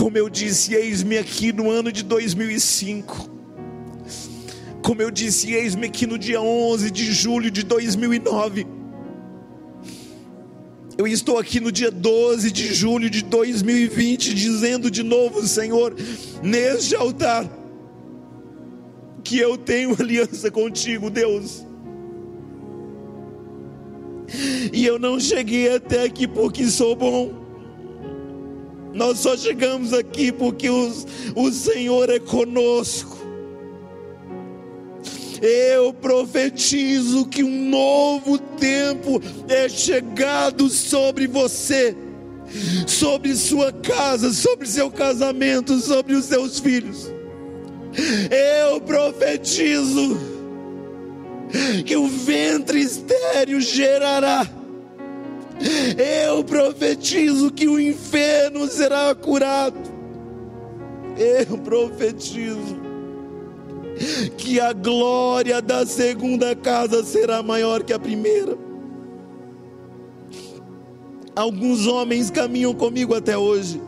Como 0.00 0.16
eu 0.16 0.30
disse, 0.30 0.74
eis-me 0.74 1.18
aqui 1.18 1.52
no 1.52 1.70
ano 1.70 1.92
de 1.92 2.02
2005. 2.02 3.30
Como 4.82 5.02
eu 5.02 5.10
disse, 5.10 5.52
eis-me 5.52 5.88
aqui 5.88 6.06
no 6.06 6.18
dia 6.18 6.40
11 6.40 6.90
de 6.90 7.12
julho 7.12 7.50
de 7.50 7.62
2009. 7.62 8.66
Eu 10.96 11.06
estou 11.06 11.36
aqui 11.36 11.60
no 11.60 11.70
dia 11.70 11.90
12 11.90 12.50
de 12.50 12.72
julho 12.72 13.10
de 13.10 13.22
2020, 13.22 14.32
dizendo 14.32 14.90
de 14.90 15.02
novo, 15.02 15.46
Senhor, 15.46 15.94
neste 16.42 16.96
altar, 16.96 17.46
que 19.22 19.38
eu 19.38 19.58
tenho 19.58 19.94
aliança 20.00 20.50
contigo, 20.50 21.10
Deus. 21.10 21.66
E 24.72 24.86
eu 24.86 24.98
não 24.98 25.20
cheguei 25.20 25.74
até 25.74 26.04
aqui 26.04 26.26
porque 26.26 26.66
sou 26.68 26.96
bom. 26.96 27.49
Nós 28.92 29.18
só 29.18 29.36
chegamos 29.36 29.92
aqui 29.92 30.32
porque 30.32 30.68
os, 30.68 31.06
o 31.34 31.50
Senhor 31.52 32.10
é 32.10 32.18
conosco. 32.18 33.18
Eu 35.40 35.92
profetizo 35.94 37.26
que 37.26 37.42
um 37.42 37.68
novo 37.70 38.38
tempo 38.38 39.22
é 39.48 39.68
chegado 39.68 40.68
sobre 40.68 41.26
você, 41.26 41.96
sobre 42.86 43.34
sua 43.34 43.72
casa, 43.72 44.32
sobre 44.34 44.66
seu 44.66 44.90
casamento, 44.90 45.78
sobre 45.78 46.14
os 46.14 46.26
seus 46.26 46.58
filhos. 46.58 47.10
Eu 48.30 48.80
profetizo 48.82 50.18
que 51.86 51.96
o 51.96 52.06
ventre 52.06 52.80
estéreo 52.80 53.60
gerará. 53.60 54.46
Eu 56.26 56.42
profetizo 56.42 57.50
que 57.50 57.68
o 57.68 57.78
inferno 57.78 58.66
será 58.66 59.14
curado. 59.14 59.78
Eu 61.18 61.58
profetizo 61.58 62.80
que 64.38 64.58
a 64.58 64.72
glória 64.72 65.60
da 65.60 65.84
segunda 65.84 66.56
casa 66.56 67.04
será 67.04 67.42
maior 67.42 67.82
que 67.82 67.92
a 67.92 67.98
primeira. 67.98 68.56
Alguns 71.36 71.86
homens 71.86 72.30
caminham 72.30 72.74
comigo 72.74 73.14
até 73.14 73.36
hoje. 73.36 73.80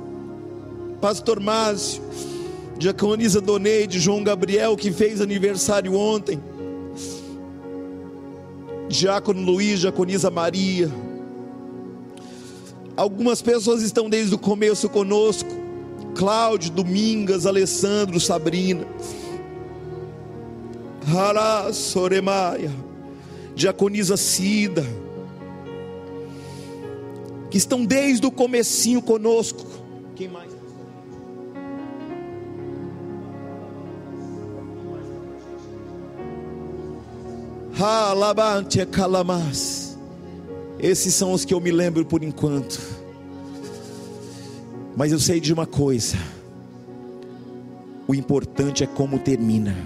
Pastor 1.01 1.41
Márcio, 1.41 2.03
Diaconisa 2.79 3.41
Doneide, 3.41 3.99
João 3.99 4.23
Gabriel, 4.23 4.77
que 4.77 4.93
fez 4.93 5.21
aniversário 5.21 5.95
ontem. 5.95 6.41
Diácono 8.89 9.41
Luiz, 9.41 9.81
Diaconisa 9.81 10.31
Maria. 10.31 10.91
Algumas 12.97 13.41
pessoas 13.41 13.83
estão 13.83 14.09
desde 14.09 14.35
o 14.35 14.39
começo 14.39 14.89
conosco. 14.89 15.49
Cláudio, 16.15 16.71
Domingas, 16.71 17.47
Alessandro, 17.47 18.21
Sabrina. 18.21 18.87
Hará 21.15 21.73
Soremaia, 21.73 22.71
Diaconisa 23.55 24.17
Cida, 24.17 24.85
que 27.51 27.59
estão 27.59 27.85
desde 27.85 28.27
o 28.27 28.31
comecinho 28.31 29.03
conosco. 29.03 29.67
Quem 30.15 30.29
mais? 30.29 30.53
Halabante 37.79 38.87
Calamas. 38.87 39.82
Esses 40.83 41.15
são 41.15 41.33
os 41.33 41.45
que 41.45 41.55
eu 41.55 41.61
me 41.61 41.71
lembro 41.71 42.05
por 42.05 42.25
enquanto. 42.25 42.81
Mas 44.97 45.13
eu 45.13 45.21
sei 45.21 45.39
de 45.39 45.53
uma 45.53 45.65
coisa: 45.65 46.17
o 48.09 48.15
importante 48.15 48.83
é 48.83 48.87
como 48.87 49.21
termina. 49.21 49.77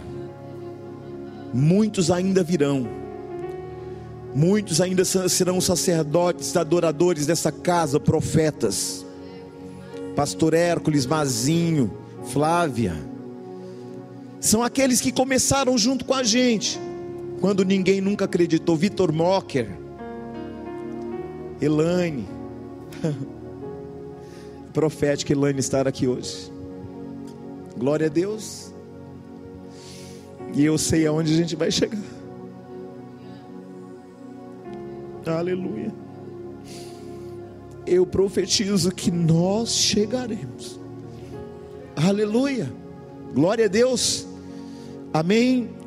Muitos 1.53 2.11
ainda 2.11 2.43
virão, 2.43 2.89
muitos 4.35 4.81
ainda 4.81 5.05
serão 5.05 5.61
sacerdotes, 5.61 6.57
adoradores 6.57 7.27
dessa 7.27 7.53
casa, 7.53 8.01
profetas. 8.01 9.05
Pastor 10.15 10.55
Hércules, 10.55 11.05
Mazinho, 11.05 11.93
Flávia, 12.33 12.97
são 14.41 14.63
aqueles 14.63 15.01
que 15.01 15.13
começaram 15.13 15.77
junto 15.77 16.07
com 16.07 16.15
a 16.15 16.23
gente, 16.23 16.81
quando 17.41 17.65
ninguém 17.67 18.01
nunca 18.01 18.25
acreditou. 18.25 18.77
Vitor 18.77 19.13
Mocker, 19.13 19.86
Elaine, 21.61 22.29
profética 24.73 25.33
Elaine 25.33 25.59
estar 25.59 25.89
aqui 25.89 26.07
hoje. 26.07 26.53
Glória 27.77 28.07
a 28.07 28.11
Deus. 28.11 28.73
E 30.55 30.65
eu 30.65 30.79
sei 30.79 31.07
aonde 31.07 31.33
a 31.33 31.37
gente 31.37 31.57
vai 31.57 31.71
chegar. 31.71 32.01
Aleluia. 35.27 35.93
eu 37.87 38.07
profetizo 38.07 38.93
que 38.93 39.11
nós 39.11 39.71
chegaremos. 39.71 40.81
Aleluia. 41.97 42.73
Glória 43.35 43.67
a 43.67 43.69
Deus. 43.69 44.27
Amém 45.13 45.86